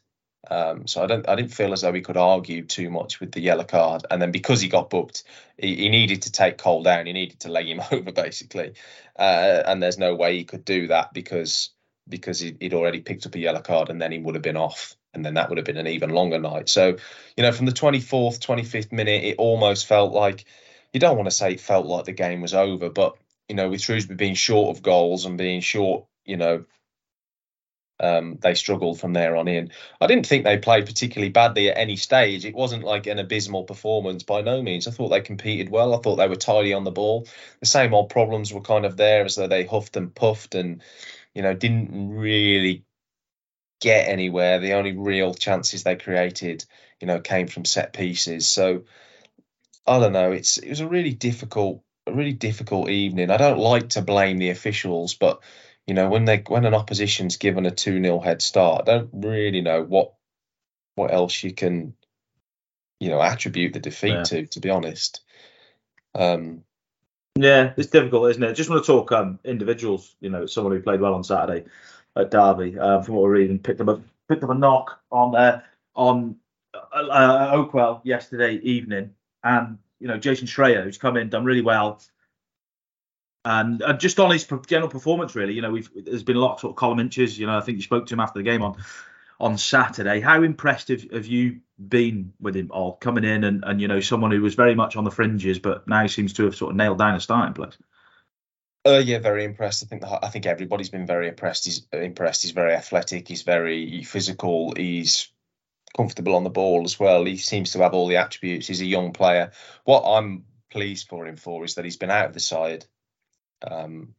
um, 0.50 0.88
so 0.88 1.04
I 1.04 1.08
don't, 1.08 1.28
I 1.30 1.36
didn't 1.36 1.54
feel 1.54 1.72
as 1.72 1.82
though 1.82 1.94
he 1.94 2.02
could 2.02 2.18
argue 2.18 2.66
too 2.66 2.90
much 2.90 3.20
with 3.20 3.32
the 3.32 3.42
yellow 3.42 3.64
card. 3.64 4.06
And 4.10 4.22
then 4.22 4.32
because 4.32 4.60
he 4.62 4.68
got 4.68 4.90
booked, 4.90 5.24
he, 5.58 5.76
he 5.76 5.90
needed 5.90 6.24
to 6.24 6.32
take 6.32 6.58
Cole 6.58 6.84
down. 6.84 7.06
He 7.06 7.14
needed 7.14 7.42
to 7.42 7.52
lay 7.52 7.66
him 7.66 7.82
over 7.92 8.12
basically. 8.12 8.74
Uh, 9.18 9.64
and 9.66 9.82
there's 9.82 9.98
no 9.98 10.16
way 10.16 10.38
he 10.38 10.44
could 10.44 10.66
do 10.66 10.88
that 10.88 11.14
because 11.14 11.70
because 12.10 12.40
he, 12.40 12.58
would 12.60 12.74
already 12.74 13.00
picked 13.00 13.26
up 13.26 13.36
a 13.36 13.40
yellow 13.40 13.62
card 13.62 13.90
and 13.90 14.02
then 14.02 14.12
he 14.12 14.18
would 14.20 14.36
have 14.36 14.42
been 14.42 14.58
off. 14.58 14.96
And 15.14 15.26
then 15.26 15.34
that 15.34 15.50
would 15.50 15.58
have 15.58 15.66
been 15.66 15.78
an 15.78 15.88
even 15.88 16.12
longer 16.12 16.40
night. 16.40 16.70
So, 16.70 16.98
you 17.36 17.44
know, 17.44 17.52
from 17.52 17.66
the 17.66 17.74
24th, 17.74 18.40
25th 18.40 18.92
minute, 18.92 19.24
it 19.24 19.38
almost 19.38 19.86
felt 19.86 20.14
like 20.14 20.46
you 20.94 21.00
don't 21.00 21.18
want 21.18 21.28
to 21.28 21.36
say 21.36 21.54
it 21.54 21.60
felt 21.60 21.86
like 21.86 22.06
the 22.06 22.14
game 22.14 22.42
was 22.42 22.54
over, 22.54 22.90
but 22.90 23.18
you 23.50 23.56
know, 23.56 23.70
with 23.70 23.82
Shrewsbury 23.82 24.16
being 24.16 24.36
short 24.36 24.76
of 24.76 24.84
goals 24.84 25.26
and 25.26 25.38
being 25.38 25.60
short, 25.60 26.06
you 26.26 26.38
know, 26.38 26.64
um, 28.00 28.38
they 28.42 28.56
struggled 28.56 29.00
from 29.00 29.14
there 29.14 29.36
on 29.36 29.48
in. 29.48 29.72
I 30.00 30.08
didn't 30.08 30.26
think 30.26 30.44
they 30.44 30.58
played 30.58 30.86
particularly 30.86 31.30
badly 31.30 31.70
at 31.70 31.78
any 31.78 31.98
stage. 31.98 32.46
It 32.46 32.56
wasn't 32.56 32.84
like 32.84 33.06
an 33.08 33.20
abysmal 33.20 33.64
performance 33.66 34.24
by 34.24 34.42
no 34.42 34.62
means. 34.62 34.88
I 34.88 34.92
thought 34.92 35.10
they 35.10 35.22
competed 35.22 35.70
well. 35.70 35.94
I 35.94 36.00
thought 36.00 36.16
they 36.16 36.28
were 36.28 36.36
tidy 36.36 36.74
on 36.74 36.84
the 36.84 36.92
ball. 36.92 37.28
The 37.60 37.68
same 37.68 37.94
old 37.94 38.10
problems 38.10 38.52
were 38.54 38.62
kind 38.62 38.86
of 38.86 38.98
there 38.98 39.24
as 39.24 39.36
though 39.36 39.48
they 39.48 39.66
huffed 39.66 39.98
and 39.98 40.16
puffed 40.16 40.56
and, 40.56 40.82
you 41.36 41.44
know, 41.44 41.54
didn't 41.54 42.18
really 42.18 42.86
get 43.82 44.08
anywhere. 44.08 44.60
The 44.60 44.74
only 44.74 44.96
real 44.96 45.34
chances 45.34 45.84
they 45.84 45.98
created, 45.98 46.64
you 47.02 47.08
know, 47.08 47.20
came 47.20 47.48
from 47.48 47.66
set 47.66 47.92
pieces. 47.92 48.48
So 48.48 48.84
I 49.86 50.00
don't 50.00 50.14
know. 50.14 50.32
It's 50.32 50.58
it 50.58 50.70
was 50.70 50.80
a 50.80 50.88
really 50.88 51.14
difficult, 51.14 51.84
a 52.08 52.14
really 52.14 52.34
difficult 52.34 52.90
evening. 52.90 53.30
I 53.30 53.38
don't 53.38 53.60
like 53.60 53.90
to 53.90 54.02
blame 54.02 54.38
the 54.38 54.52
officials, 54.52 55.16
but 55.16 55.42
you 55.88 55.96
know, 55.96 56.10
when 56.10 56.26
they 56.26 56.44
when 56.48 56.66
an 56.66 56.76
opposition's 56.76 57.38
given 57.38 57.66
a 57.66 57.72
two 57.72 58.02
0 58.02 58.20
head 58.20 58.42
start, 58.42 58.88
I 58.88 58.94
don't 58.94 59.10
really 59.12 59.62
know 59.62 59.84
what 59.84 60.14
what 60.96 61.12
else 61.12 61.44
you 61.44 61.52
can, 61.54 61.96
you 63.00 63.10
know, 63.10 63.22
attribute 63.22 63.74
the 63.74 63.80
defeat 63.80 64.10
yeah. 64.12 64.24
to. 64.24 64.46
To 64.46 64.60
be 64.60 64.70
honest. 64.70 65.22
Um, 66.14 66.64
yeah, 67.36 67.74
it's 67.78 67.90
difficult, 67.90 68.30
isn't 68.32 68.44
it? 68.44 68.54
Just 68.54 68.70
want 68.70 68.84
to 68.84 68.92
talk 68.92 69.12
um, 69.14 69.40
individuals. 69.44 70.16
You 70.20 70.30
know, 70.30 70.46
someone 70.46 70.74
who 70.74 70.82
played 70.82 71.00
well 71.00 71.16
on 71.16 71.24
Saturday 71.24 71.66
at 72.16 72.32
Derby. 72.32 72.78
Uh, 72.78 73.02
from 73.02 73.16
what 73.16 73.24
we're 73.24 73.32
reading, 73.32 73.60
picked 73.60 73.82
up 73.82 73.88
a 73.88 74.02
picked 74.28 74.44
up 74.44 74.50
a 74.50 74.56
knock 74.56 75.00
on 75.12 75.36
uh, 75.36 75.62
on 75.96 76.38
uh, 76.74 77.08
uh 77.08 77.56
Oakwell 77.56 78.02
yesterday 78.04 78.56
evening, 78.56 79.16
and 79.44 79.78
you 80.00 80.08
know 80.08 80.18
Jason 80.18 80.48
Sraha, 80.48 80.84
who's 80.84 80.98
come 80.98 81.18
in, 81.18 81.30
done 81.30 81.46
really 81.46 81.62
well 81.62 82.02
and 83.44 83.84
just 83.98 84.20
on 84.20 84.32
his 84.32 84.48
general 84.68 84.90
performance, 84.90 85.36
really, 85.36 85.54
you 85.54 85.62
know, 85.62 85.72
we've 85.72 85.90
there's 85.96 86.24
been 86.24 86.36
a 86.36 86.40
lot 86.40 86.54
of 86.54 86.60
sort 86.60 86.72
of 86.72 86.76
column 86.76 87.00
inches. 87.00 87.38
You 87.38 87.48
know, 87.48 87.58
I 87.58 87.62
think 87.62 87.78
you 87.78 87.82
spoke 87.82 88.06
to 88.08 88.14
him 88.14 88.20
after 88.20 88.40
the 88.40 88.44
game 88.44 88.62
on 88.62 88.78
on 89.40 89.58
Saturday. 89.58 90.20
How 90.20 90.44
impressed 90.44 90.90
have, 90.90 91.04
have 91.12 91.26
you 91.26 91.62
been 91.80 92.34
with 92.40 92.56
him 92.56 92.70
all 92.72 92.94
coming 92.94 93.24
in 93.24 93.44
and, 93.44 93.64
and 93.66 93.82
you 93.82 93.88
know 93.88 94.00
someone 94.00 94.32
who 94.32 94.42
was 94.42 94.54
very 94.54 94.76
much 94.76 94.96
on 94.96 95.04
the 95.04 95.12
fringes, 95.12 95.58
but 95.58 95.88
now 95.88 96.06
seems 96.08 96.34
to 96.34 96.46
have 96.46 96.56
sort 96.56 96.72
of 96.72 96.78
nailed 96.78 97.00
down 97.00 97.16
a 97.16 97.20
starting 97.20 97.56
place? 97.56 97.78
Uh, 98.84 99.02
yeah, 99.04 99.20
very 99.20 99.44
impressed. 99.44 99.84
I 99.84 99.88
think 99.88 100.04
I 100.04 100.30
think 100.30 100.48
everybody's 100.48 100.90
been 100.90 101.06
very 101.06 101.28
impressed. 101.28 101.66
He's 101.66 101.86
impressed. 101.94 102.42
He's 102.42 102.52
very 102.52 102.74
athletic. 102.74 103.28
He's 103.28 103.44
very 103.44 104.04
physical. 104.04 104.74
He's 104.76 105.32
comfortable 105.96 106.36
on 106.36 106.44
the 106.44 106.50
ball 106.50 106.84
as 106.84 107.00
well. 107.00 107.26
He 107.26 107.38
seems 107.38 107.72
to 107.72 107.80
have 107.80 107.94
all 107.94 108.08
the 108.08 108.18
attributes. 108.18 108.68
He's 108.68 108.82
a 108.82 108.86
young 108.86 109.14
player. 109.14 109.52
What 109.84 110.04
I'm 110.04 110.46
pleased 110.72 111.10
for 111.10 111.28
him 111.28 111.36
for 111.36 111.64
is 111.64 111.76
that 111.76 111.86
he's 111.86 111.98
been 111.98 112.10
out 112.10 112.28
of 112.28 112.34
the 112.34 112.40
side. 112.40 112.86
Um, 113.62 114.16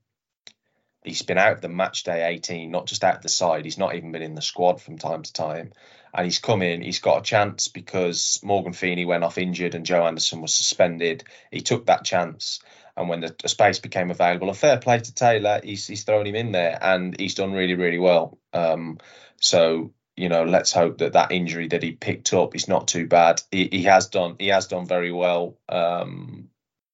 he's 1.02 1.22
been 1.22 1.38
out 1.38 1.54
of 1.54 1.60
the 1.60 1.68
match 1.68 2.04
day 2.04 2.24
18, 2.28 2.70
not 2.70 2.86
just 2.86 3.02
out 3.02 3.16
of 3.16 3.22
the 3.22 3.28
side. 3.28 3.64
He's 3.64 3.78
not 3.78 3.96
even 3.96 4.12
been 4.12 4.22
in 4.22 4.34
the 4.34 4.42
squad 4.42 4.80
from 4.80 4.98
time 4.98 5.22
to 5.22 5.32
time. 5.32 5.72
And 6.14 6.24
he's 6.24 6.38
come 6.38 6.62
in, 6.62 6.82
he's 6.82 7.00
got 7.00 7.20
a 7.20 7.22
chance 7.22 7.68
because 7.68 8.38
Morgan 8.42 8.74
Feeney 8.74 9.06
went 9.06 9.24
off 9.24 9.38
injured 9.38 9.74
and 9.74 9.86
Joe 9.86 10.06
Anderson 10.06 10.42
was 10.42 10.54
suspended. 10.54 11.24
He 11.50 11.62
took 11.62 11.86
that 11.86 12.04
chance. 12.04 12.60
And 12.96 13.08
when 13.08 13.20
the, 13.20 13.34
space 13.46 13.78
became 13.78 14.10
available, 14.10 14.50
a 14.50 14.54
fair 14.54 14.78
play 14.78 14.98
to 14.98 15.14
Taylor, 15.14 15.60
he's, 15.64 15.86
he's 15.86 16.04
thrown 16.04 16.26
him 16.26 16.34
in 16.34 16.52
there 16.52 16.78
and 16.80 17.18
he's 17.18 17.34
done 17.34 17.52
really, 17.52 17.74
really 17.74 17.98
well. 17.98 18.38
Um, 18.52 18.98
so 19.40 19.92
you 20.16 20.28
know, 20.28 20.44
let's 20.44 20.72
hope 20.72 20.98
that 20.98 21.14
that 21.14 21.32
injury 21.32 21.68
that 21.68 21.82
he 21.82 21.92
picked 21.92 22.32
up 22.34 22.54
is 22.54 22.68
not 22.68 22.88
too 22.88 23.06
bad. 23.06 23.40
He, 23.50 23.68
he 23.72 23.82
has 23.84 24.08
done 24.08 24.36
he 24.38 24.48
has 24.48 24.66
done 24.66 24.86
very 24.86 25.12
well 25.12 25.58
um, 25.68 26.48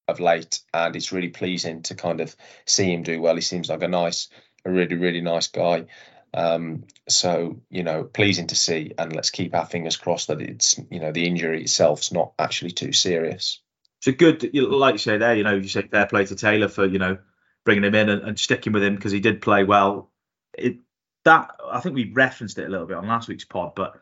of 0.06 0.20
late, 0.20 0.60
and 0.72 0.94
it's 0.94 1.12
really 1.12 1.28
pleasing 1.28 1.82
to 1.82 1.94
kind 1.94 2.20
of 2.20 2.34
see 2.64 2.92
him 2.92 3.02
do 3.02 3.20
well. 3.20 3.34
He 3.34 3.40
seems 3.40 3.68
like 3.68 3.82
a 3.82 3.88
nice, 3.88 4.28
a 4.64 4.70
really 4.70 4.96
really 4.96 5.20
nice 5.20 5.48
guy. 5.48 5.86
Um, 6.32 6.84
so 7.08 7.60
you 7.70 7.82
know, 7.82 8.04
pleasing 8.04 8.46
to 8.48 8.54
see, 8.54 8.92
and 8.96 9.14
let's 9.14 9.30
keep 9.30 9.54
our 9.54 9.66
fingers 9.66 9.96
crossed 9.96 10.28
that 10.28 10.40
it's 10.40 10.78
you 10.90 11.00
know 11.00 11.10
the 11.10 11.26
injury 11.26 11.62
itself's 11.62 12.12
not 12.12 12.32
actually 12.38 12.70
too 12.70 12.92
serious. 12.92 13.60
It's 13.98 14.06
a 14.06 14.12
good, 14.12 14.54
like 14.54 14.94
you 14.94 14.98
say 14.98 15.18
there, 15.18 15.34
you 15.34 15.44
know, 15.44 15.54
you 15.54 15.68
say 15.68 15.82
fair 15.82 16.06
play 16.06 16.24
to 16.26 16.36
Taylor 16.36 16.68
for 16.68 16.86
you 16.86 16.98
know 16.98 17.18
bringing 17.64 17.84
him 17.84 17.94
in 17.94 18.08
and, 18.08 18.22
and 18.22 18.38
sticking 18.38 18.72
with 18.72 18.82
him 18.82 18.94
because 18.94 19.12
he 19.12 19.20
did 19.20 19.42
play 19.42 19.64
well. 19.64 20.10
It 20.56 20.78
that 21.24 21.50
I 21.70 21.80
think 21.80 21.94
we 21.94 22.12
referenced 22.12 22.58
it 22.58 22.66
a 22.66 22.68
little 22.68 22.86
bit 22.86 22.96
on 22.96 23.06
last 23.06 23.28
week's 23.28 23.44
pod, 23.44 23.74
but 23.74 24.00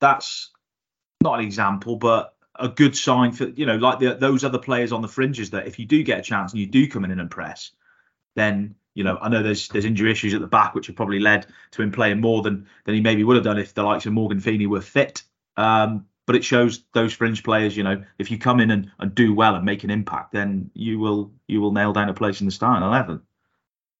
that's 0.00 0.50
not 1.22 1.38
an 1.38 1.44
example, 1.44 1.96
but 1.96 2.34
a 2.58 2.68
good 2.68 2.96
sign 2.96 3.32
for 3.32 3.46
you 3.48 3.66
know 3.66 3.76
like 3.76 3.98
the, 3.98 4.14
those 4.14 4.44
other 4.44 4.58
players 4.58 4.92
on 4.92 5.02
the 5.02 5.08
fringes 5.08 5.50
that 5.50 5.66
if 5.66 5.78
you 5.78 5.86
do 5.86 6.02
get 6.02 6.18
a 6.18 6.22
chance 6.22 6.52
and 6.52 6.60
you 6.60 6.66
do 6.66 6.88
come 6.88 7.04
in 7.04 7.10
and 7.10 7.20
impress, 7.20 7.70
then 8.34 8.74
you 8.94 9.04
know 9.04 9.18
I 9.20 9.28
know 9.28 9.42
there's 9.42 9.68
there's 9.68 9.84
injury 9.84 10.10
issues 10.10 10.34
at 10.34 10.40
the 10.40 10.46
back 10.46 10.74
which 10.74 10.88
have 10.88 10.96
probably 10.96 11.20
led 11.20 11.46
to 11.72 11.82
him 11.82 11.92
playing 11.92 12.20
more 12.20 12.42
than 12.42 12.66
than 12.84 12.94
he 12.94 13.00
maybe 13.00 13.24
would 13.24 13.36
have 13.36 13.44
done 13.44 13.58
if 13.58 13.74
the 13.74 13.82
likes 13.82 14.06
of 14.06 14.12
Morgan 14.12 14.40
Feeney 14.40 14.66
were 14.66 14.80
fit. 14.80 15.22
Um, 15.56 16.06
but 16.26 16.36
it 16.36 16.44
shows 16.44 16.84
those 16.92 17.12
fringe 17.12 17.42
players, 17.42 17.76
you 17.76 17.84
know, 17.84 18.04
if 18.18 18.30
you 18.30 18.38
come 18.38 18.60
in 18.60 18.70
and, 18.70 18.90
and 18.98 19.14
do 19.14 19.34
well 19.34 19.54
and 19.54 19.64
make 19.64 19.84
an 19.84 19.90
impact, 19.90 20.32
then 20.32 20.70
you 20.74 20.98
will 20.98 21.32
you 21.46 21.60
will 21.60 21.72
nail 21.72 21.92
down 21.92 22.08
a 22.08 22.14
place 22.14 22.40
in 22.40 22.46
the 22.46 22.52
starting 22.52 22.86
eleven. 22.86 23.22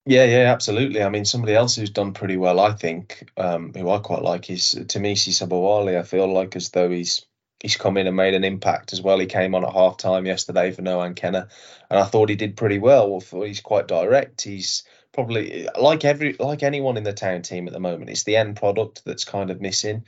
Yeah, 0.04 0.24
yeah, 0.24 0.52
absolutely. 0.52 1.02
I 1.02 1.08
mean, 1.08 1.24
somebody 1.24 1.54
else 1.54 1.74
who's 1.74 1.90
done 1.90 2.12
pretty 2.12 2.36
well, 2.36 2.60
I 2.60 2.72
think, 2.72 3.28
um, 3.36 3.72
who 3.74 3.90
I 3.90 3.98
quite 3.98 4.22
like, 4.22 4.48
is 4.50 4.76
Tunmise 4.86 5.30
Sobowale. 5.30 5.98
I 5.98 6.04
feel 6.04 6.32
like 6.32 6.54
as 6.54 6.68
though 6.70 6.90
he's 6.90 7.26
he's 7.60 7.76
come 7.76 7.96
in 7.96 8.06
and 8.06 8.16
made 8.16 8.34
an 8.34 8.44
impact 8.44 8.92
as 8.92 9.02
well. 9.02 9.18
He 9.18 9.26
came 9.26 9.54
on 9.54 9.64
at 9.64 9.72
half 9.72 9.96
time 9.96 10.26
yesterday 10.26 10.70
for 10.70 10.82
Nohan 10.82 11.14
Kenneh, 11.14 11.48
and 11.90 11.98
I 11.98 12.04
thought 12.04 12.28
he 12.28 12.36
did 12.36 12.56
pretty 12.56 12.78
well. 12.78 13.20
He's 13.20 13.60
quite 13.60 13.88
direct. 13.88 14.42
He's 14.42 14.84
probably 15.12 15.68
like 15.80 16.04
every 16.04 16.36
like 16.38 16.62
anyone 16.62 16.96
in 16.96 17.04
the 17.04 17.12
town 17.12 17.42
team 17.42 17.66
at 17.66 17.72
the 17.72 17.80
moment. 17.80 18.10
It's 18.10 18.24
the 18.24 18.36
end 18.36 18.56
product 18.56 19.02
that's 19.04 19.24
kind 19.24 19.50
of 19.50 19.60
missing. 19.60 20.04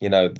You 0.00 0.10
know, 0.10 0.34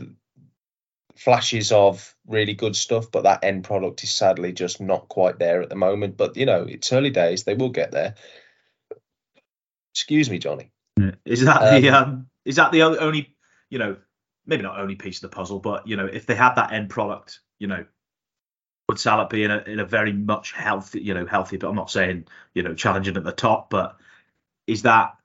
flashes 1.19 1.73
of 1.73 2.15
really 2.27 2.55
good 2.55 2.77
stuff, 2.77 3.11
but 3.11 3.25
that 3.25 3.43
end 3.43 3.65
product 3.65 4.05
is 4.05 4.11
sadly 4.11 4.53
just 4.53 4.81
not 4.81 5.09
quite 5.09 5.39
there 5.39 5.61
at 5.61 5.69
the 5.69 5.75
moment. 5.75 6.17
But 6.17 6.37
you 6.37 6.47
know, 6.47 6.63
it's 6.63 6.93
early 6.93 7.11
days; 7.11 7.43
they 7.43 7.55
will 7.55 7.71
get 7.71 7.91
there. 7.91 8.15
Excuse 9.93 10.31
me, 10.31 10.39
Jonny. 10.39 10.71
Is 11.25 11.45
that 11.45 11.63
um, 11.63 11.83
the 11.83 11.91
um, 11.91 12.27
is 12.45 12.57
that 12.57 12.73
the 12.73 12.83
only 12.83 13.35
you 13.69 13.79
know 13.79 13.97
maybe 14.47 14.63
not 14.63 14.79
only 14.79 14.95
piece 14.95 15.23
of 15.23 15.31
the 15.31 15.37
puzzle, 15.37 15.59
but 15.59 15.87
you 15.89 15.97
know 15.97 16.07
if 16.07 16.25
they 16.25 16.37
had 16.37 16.55
that 16.55 16.73
end 16.73 16.89
product, 16.89 17.41
you 17.59 17.67
know, 17.67 17.85
would 18.89 19.01
Salop 19.01 19.31
be 19.31 19.43
in 19.43 19.51
a 19.51 19.59
in 19.67 19.81
a 19.81 19.85
very 19.85 20.13
much 20.13 20.53
healthy 20.53 21.01
you 21.01 21.15
know 21.15 21.27
healthy? 21.27 21.57
But 21.57 21.69
I'm 21.69 21.77
not 21.77 21.91
saying 21.91 22.27
you 22.55 22.63
know 22.63 22.75
challenging 22.75 23.17
at 23.17 23.25
the 23.25 23.33
top, 23.33 23.71
but 23.71 23.97
is 24.69 24.83
that 24.83 25.17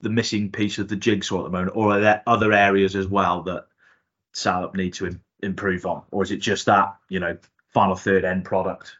the 0.00 0.10
missing 0.10 0.52
piece 0.52 0.78
of 0.78 0.88
the 0.88 0.96
jigsaw 0.96 1.40
at 1.40 1.44
the 1.44 1.50
moment, 1.50 1.76
or 1.76 1.92
are 1.92 2.00
there 2.00 2.22
other 2.26 2.52
areas 2.52 2.96
as 2.96 3.06
well 3.06 3.42
that 3.42 3.66
Salop 4.32 4.74
need 4.74 4.94
to 4.94 5.06
Im- 5.06 5.22
improve 5.42 5.86
on, 5.86 6.02
or 6.10 6.22
is 6.22 6.30
it 6.30 6.38
just 6.38 6.66
that 6.66 6.96
you 7.08 7.20
know 7.20 7.36
final 7.72 7.96
third 7.96 8.24
end 8.24 8.44
product 8.44 8.96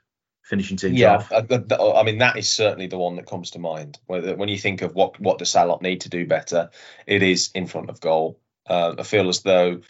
finishing 0.49 0.79
teams 0.79 0.99
yeah, 0.99 1.17
off. 1.17 1.31
I, 1.31 1.47
I, 1.79 2.03
mean, 2.05 2.19
that 2.19 2.39
is 2.39 2.49
certainly 2.49 2.87
the 2.87 2.97
one 2.97 3.17
that 3.17 3.27
comes 3.27 3.51
to 3.51 3.59
mind. 3.59 3.99
When 4.07 4.49
you 4.49 4.57
think 4.57 4.81
of 4.81 4.95
what 4.95 5.21
what 5.21 5.39
does 5.39 5.51
Salop 5.51 5.83
need 5.83 6.03
to 6.03 6.09
do 6.09 6.27
better, 6.27 6.71
it 7.07 7.23
is 7.23 7.51
in 7.55 7.67
front 7.67 7.91
of 7.91 8.01
goal. 8.01 8.41
Uh, 8.67 8.95
I 8.99 9.03
feel 9.03 9.29
as 9.29 9.43
though 9.43 9.81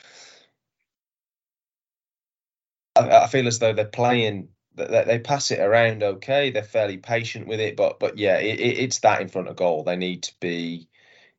I, 2.96 3.24
I 3.24 3.26
feel 3.28 3.46
as 3.46 3.58
though 3.58 3.72
they're 3.72 3.84
playing. 3.84 4.48
They, 4.74 5.04
they 5.06 5.18
pass 5.18 5.50
it 5.50 5.60
around 5.60 6.02
okay. 6.02 6.50
They're 6.50 6.62
fairly 6.62 6.98
patient 6.98 7.46
with 7.46 7.60
it, 7.60 7.76
but 7.76 8.00
but 8.00 8.18
yeah, 8.18 8.38
it, 8.38 8.60
it's 8.60 9.00
that 9.00 9.20
in 9.20 9.28
front 9.28 9.48
of 9.48 9.56
goal. 9.56 9.84
They 9.84 9.96
need 9.96 10.24
to 10.24 10.32
be 10.40 10.87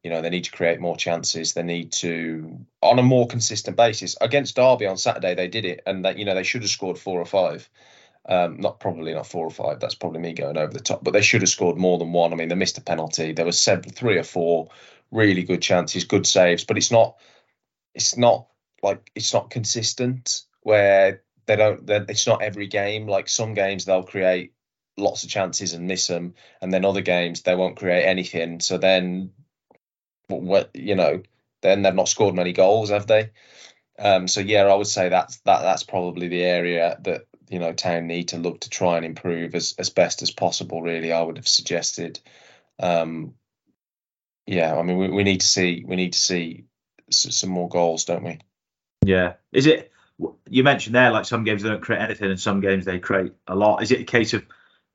you 0.03 0.09
know 0.09 0.21
they 0.21 0.29
need 0.29 0.45
to 0.45 0.51
create 0.51 0.79
more 0.79 0.95
chances 0.95 1.53
they 1.53 1.63
need 1.63 1.91
to 1.91 2.65
on 2.81 2.99
a 2.99 3.03
more 3.03 3.27
consistent 3.27 3.75
basis 3.75 4.15
against 4.21 4.55
derby 4.55 4.85
on 4.85 4.97
saturday 4.97 5.35
they 5.35 5.47
did 5.47 5.65
it 5.65 5.81
and 5.85 6.05
that 6.05 6.17
you 6.17 6.25
know 6.25 6.35
they 6.35 6.43
should 6.43 6.61
have 6.61 6.71
scored 6.71 6.97
four 6.97 7.19
or 7.19 7.25
five 7.25 7.69
um, 8.29 8.57
not 8.59 8.79
probably 8.79 9.13
not 9.13 9.25
four 9.25 9.45
or 9.45 9.51
five. 9.51 9.79
That's 9.79 9.95
probably 9.95 10.19
me 10.19 10.33
going 10.33 10.57
over 10.57 10.71
the 10.71 10.79
top. 10.79 11.03
But 11.03 11.11
they 11.11 11.21
should 11.21 11.41
have 11.41 11.49
scored 11.49 11.77
more 11.77 11.97
than 11.97 12.11
one. 12.11 12.31
I 12.31 12.35
mean, 12.35 12.49
they 12.49 12.55
missed 12.55 12.77
a 12.77 12.81
penalty. 12.81 13.31
There 13.33 13.45
was 13.45 13.59
seven, 13.59 13.91
three 13.91 14.17
or 14.17 14.23
four 14.23 14.69
really 15.11 15.43
good 15.43 15.61
chances, 15.61 16.03
good 16.03 16.27
saves. 16.27 16.63
But 16.63 16.77
it's 16.77 16.91
not. 16.91 17.17
It's 17.95 18.17
not 18.17 18.47
like 18.83 19.11
it's 19.15 19.33
not 19.33 19.49
consistent 19.49 20.43
where 20.61 21.23
they 21.47 21.55
don't. 21.55 21.89
It's 21.89 22.27
not 22.27 22.43
every 22.43 22.67
game. 22.67 23.07
Like 23.07 23.29
some 23.29 23.55
games 23.55 23.85
they'll 23.85 24.03
create 24.03 24.53
lots 24.95 25.23
of 25.23 25.29
chances 25.29 25.73
and 25.73 25.87
miss 25.87 26.05
them, 26.05 26.35
and 26.61 26.71
then 26.71 26.85
other 26.85 27.01
games 27.01 27.41
they 27.41 27.55
won't 27.55 27.77
create 27.77 28.03
anything. 28.03 28.59
So 28.59 28.77
then, 28.77 29.31
what 30.29 30.71
you 30.73 30.95
know, 30.95 31.21
then 31.61 31.81
they've 31.81 31.93
not 31.93 32.09
scored 32.09 32.35
many 32.35 32.53
goals, 32.53 32.89
have 32.89 33.07
they? 33.07 33.31
Um, 33.97 34.27
so 34.27 34.39
yeah, 34.39 34.63
I 34.63 34.75
would 34.75 34.87
say 34.87 35.09
that's 35.09 35.37
that 35.41 35.61
that's 35.61 35.83
probably 35.83 36.27
the 36.27 36.43
area 36.43 36.97
that 37.01 37.25
you 37.49 37.59
know 37.59 37.73
town 37.73 38.07
need 38.07 38.29
to 38.29 38.37
look 38.37 38.61
to 38.61 38.69
try 38.69 38.97
and 38.97 39.05
improve 39.05 39.55
as 39.55 39.75
as 39.77 39.89
best 39.89 40.21
as 40.21 40.31
possible. 40.31 40.81
Really, 40.81 41.11
I 41.11 41.21
would 41.21 41.37
have 41.37 41.47
suggested. 41.47 42.19
Um, 42.79 43.33
yeah, 44.45 44.75
I 44.75 44.81
mean, 44.83 44.97
we, 44.97 45.09
we 45.09 45.23
need 45.23 45.41
to 45.41 45.47
see 45.47 45.83
we 45.85 45.95
need 45.95 46.13
to 46.13 46.19
see 46.19 46.65
some 47.09 47.49
more 47.49 47.69
goals, 47.69 48.05
don't 48.05 48.23
we? 48.23 48.39
Yeah. 49.05 49.33
Is 49.51 49.65
it? 49.65 49.91
You 50.49 50.63
mentioned 50.63 50.95
there, 50.95 51.11
like 51.11 51.25
some 51.25 51.43
games 51.43 51.63
they 51.63 51.69
don't 51.69 51.81
create 51.81 52.01
anything, 52.01 52.29
and 52.29 52.39
some 52.39 52.59
games 52.59 52.85
they 52.85 52.99
create 52.99 53.33
a 53.47 53.55
lot. 53.55 53.81
Is 53.81 53.91
it 53.91 54.01
a 54.01 54.05
case 54.05 54.33
of 54.33 54.45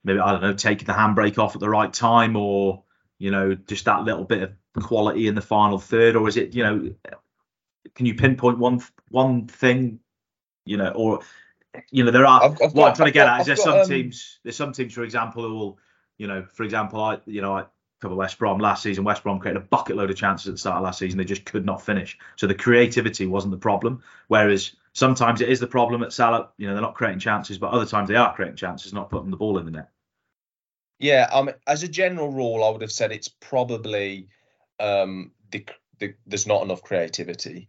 maybe 0.03 0.19
I 0.19 0.31
don't 0.31 0.41
know, 0.41 0.53
taking 0.53 0.85
the 0.85 0.93
handbrake 0.93 1.37
off 1.37 1.55
at 1.55 1.61
the 1.61 1.69
right 1.69 1.91
time, 1.91 2.35
or 2.35 2.83
you 3.19 3.31
know, 3.31 3.55
just 3.55 3.85
that 3.85 4.03
little 4.03 4.23
bit 4.23 4.43
of 4.43 4.83
quality 4.83 5.27
in 5.27 5.35
the 5.35 5.41
final 5.41 5.79
third, 5.79 6.15
or 6.15 6.27
is 6.27 6.37
it, 6.37 6.53
you 6.53 6.63
know, 6.63 6.93
can 7.93 8.05
you 8.05 8.15
pinpoint 8.15 8.57
one 8.57 8.81
one 9.09 9.47
thing, 9.47 9.99
you 10.65 10.77
know, 10.77 10.89
or 10.89 11.21
you 11.91 12.03
know, 12.03 12.11
there 12.11 12.25
are. 12.25 12.43
I've, 12.43 12.51
I've 12.53 12.73
what 12.73 12.75
got, 12.75 12.87
I'm 12.87 12.95
trying 12.95 13.07
to 13.07 13.13
get 13.13 13.25
got, 13.25 13.35
at 13.35 13.41
is 13.41 13.47
there's 13.47 13.63
some 13.63 13.79
um, 13.79 13.87
teams. 13.87 14.39
There's 14.43 14.55
some 14.55 14.73
teams, 14.73 14.93
for 14.93 15.03
example, 15.03 15.43
who 15.43 15.55
will, 15.55 15.79
you 16.17 16.27
know, 16.27 16.45
for 16.53 16.63
example, 16.63 17.01
I, 17.01 17.19
you 17.25 17.41
know, 17.41 17.57
I 17.57 17.65
cover 18.01 18.15
West 18.15 18.37
Brom 18.37 18.59
last 18.59 18.83
season. 18.83 19.03
West 19.03 19.23
Brom 19.23 19.39
created 19.39 19.61
a 19.61 19.65
bucket 19.65 19.95
load 19.95 20.09
of 20.09 20.17
chances 20.17 20.47
at 20.47 20.53
the 20.53 20.57
start 20.57 20.77
of 20.77 20.83
last 20.83 20.99
season. 20.99 21.17
They 21.17 21.25
just 21.25 21.45
could 21.45 21.65
not 21.65 21.81
finish. 21.81 22.17
So 22.35 22.47
the 22.47 22.55
creativity 22.55 23.25
wasn't 23.25 23.51
the 23.51 23.57
problem. 23.57 24.03
Whereas 24.27 24.73
sometimes 24.93 25.41
it 25.41 25.49
is 25.49 25.59
the 25.59 25.67
problem 25.67 26.03
at 26.03 26.13
Salop. 26.13 26.53
You 26.57 26.67
know, 26.67 26.73
they're 26.73 26.81
not 26.81 26.95
creating 26.95 27.19
chances, 27.19 27.57
but 27.57 27.71
other 27.71 27.85
times 27.85 28.09
they 28.09 28.15
are 28.15 28.33
creating 28.33 28.57
chances, 28.57 28.93
not 28.93 29.09
putting 29.09 29.31
the 29.31 29.37
ball 29.37 29.57
in 29.57 29.65
the 29.65 29.71
net. 29.71 29.89
Yeah, 30.99 31.27
um, 31.31 31.49
as 31.67 31.83
a 31.83 31.87
general 31.87 32.29
rule, 32.29 32.63
I 32.63 32.69
would 32.69 32.81
have 32.81 32.91
said 32.91 33.11
it's 33.11 33.27
probably 33.27 34.29
um, 34.79 35.31
the, 35.51 35.65
the, 35.99 36.15
there's 36.25 36.47
not 36.47 36.63
enough 36.63 36.83
creativity. 36.83 37.67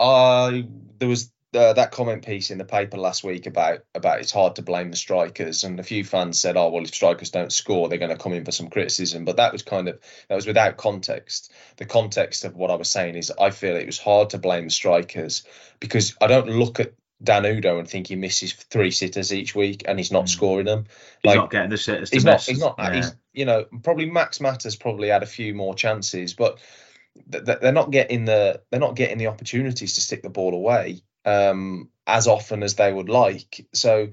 I 0.00 0.66
there 0.98 1.08
was 1.08 1.32
uh, 1.54 1.72
that 1.72 1.92
comment 1.92 2.24
piece 2.26 2.50
in 2.50 2.58
the 2.58 2.64
paper 2.64 2.98
last 2.98 3.24
week 3.24 3.46
about 3.46 3.80
about 3.94 4.20
it's 4.20 4.32
hard 4.32 4.56
to 4.56 4.62
blame 4.62 4.90
the 4.90 4.96
strikers, 4.96 5.64
and 5.64 5.80
a 5.80 5.84
few 5.84 6.04
fans 6.04 6.40
said, 6.40 6.56
"Oh 6.56 6.68
well, 6.70 6.84
if 6.84 6.94
strikers 6.94 7.30
don't 7.30 7.52
score, 7.52 7.88
they're 7.88 7.98
going 7.98 8.16
to 8.16 8.22
come 8.22 8.32
in 8.32 8.44
for 8.44 8.52
some 8.52 8.68
criticism." 8.68 9.24
But 9.24 9.36
that 9.36 9.52
was 9.52 9.62
kind 9.62 9.88
of 9.88 9.98
that 10.28 10.34
was 10.34 10.46
without 10.46 10.76
context. 10.76 11.52
The 11.76 11.86
context 11.86 12.44
of 12.44 12.56
what 12.56 12.70
I 12.70 12.74
was 12.74 12.90
saying 12.90 13.16
is, 13.16 13.32
I 13.40 13.50
feel 13.50 13.76
it 13.76 13.86
was 13.86 13.98
hard 13.98 14.30
to 14.30 14.38
blame 14.38 14.64
the 14.64 14.70
strikers 14.70 15.44
because 15.80 16.16
I 16.20 16.26
don't 16.26 16.48
look 16.48 16.80
at 16.80 16.92
Dan 17.22 17.42
Udoh 17.42 17.78
and 17.78 17.88
think 17.88 18.06
he 18.06 18.16
misses 18.16 18.52
three 18.52 18.90
sitters 18.90 19.32
each 19.32 19.54
week 19.54 19.82
and 19.86 19.98
he's 19.98 20.12
not 20.12 20.26
mm. 20.26 20.28
scoring 20.28 20.66
them. 20.66 20.86
He's 21.22 21.34
not 21.34 21.50
getting 21.50 21.70
the 21.70 21.78
sitters. 21.78 22.10
He's 22.10 22.24
not. 22.24 22.42
He's 22.42 22.60
not. 22.60 22.76
Yeah. 22.78 22.94
He's 22.94 23.14
you 23.32 23.44
know 23.44 23.66
probably 23.82 24.06
Max 24.06 24.40
Mata's 24.40 24.76
probably 24.76 25.08
had 25.08 25.22
a 25.22 25.26
few 25.26 25.54
more 25.54 25.74
chances, 25.74 26.34
but 26.34 26.58
they're 27.26 27.72
not 27.72 27.90
getting 27.90 28.24
the 28.24 28.62
they're 28.70 28.80
not 28.80 28.94
getting 28.94 29.18
the 29.18 29.26
opportunities 29.26 29.94
to 29.94 30.00
stick 30.00 30.22
the 30.22 30.30
ball 30.30 30.54
away 30.54 31.02
um, 31.24 31.88
as 32.06 32.26
often 32.26 32.62
as 32.62 32.76
they 32.76 32.92
would 32.92 33.08
like. 33.08 33.66
So 33.72 34.08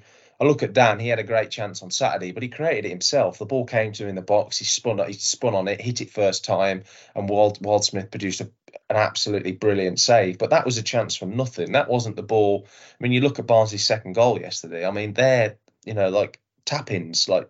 I 0.46 0.48
look 0.48 0.64
at 0.64 0.74
Dan. 0.74 1.00
He 1.00 1.08
had 1.08 1.18
a 1.18 1.24
great 1.24 1.50
chance 1.50 1.82
on 1.82 1.90
Saturday, 1.90 2.32
but 2.32 2.44
he 2.44 2.50
created 2.50 2.86
it 2.86 2.90
himself. 2.90 3.40
The 3.40 3.48
ball 3.48 3.66
came 3.66 3.94
to 3.94 4.04
him 4.04 4.10
in 4.10 4.16
the 4.16 4.22
box. 4.22 4.60
He 4.60 4.66
spun. 4.66 5.00
He 5.08 5.14
spun 5.14 5.56
on 5.56 5.68
it, 5.68 5.82
hit 5.82 6.02
it 6.02 6.12
first 6.12 6.46
time, 6.46 6.84
and 7.16 7.28
Wald, 7.28 7.60
Wildsmith 7.60 8.12
produced 8.12 8.42
a, 8.42 8.52
an 8.90 8.96
absolutely 8.96 9.54
brilliant 9.54 10.00
save. 10.00 10.38
But 10.38 10.52
that 10.52 10.66
was 10.66 10.78
a 10.78 10.84
chance 10.84 11.16
from 11.16 11.36
nothing. 11.36 11.72
That 11.72 11.90
wasn't 11.90 12.16
the 12.16 12.24
ball. 12.24 12.68
I 12.70 13.04
mean, 13.04 13.12
you 13.12 13.22
look 13.22 13.40
at 13.40 13.48
Barnsley's 13.48 13.86
second 13.86 14.14
goal 14.14 14.40
yesterday. 14.40 14.86
I 14.86 14.92
mean, 14.92 15.14
they're 15.14 15.58
you 15.84 15.96
know 15.96 16.10
like 16.10 16.40
tap-ins, 16.64 17.28
like 17.28 17.50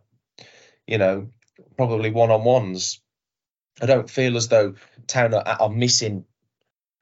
you 0.88 0.98
know 0.98 1.28
probably 1.76 2.12
one-on-ones. 2.12 3.02
I 3.82 3.88
don't 3.88 4.10
feel 4.10 4.38
as 4.38 4.48
though 4.48 4.76
Town 5.06 5.34
are, 5.34 5.44
are 5.46 5.70
missing. 5.70 6.24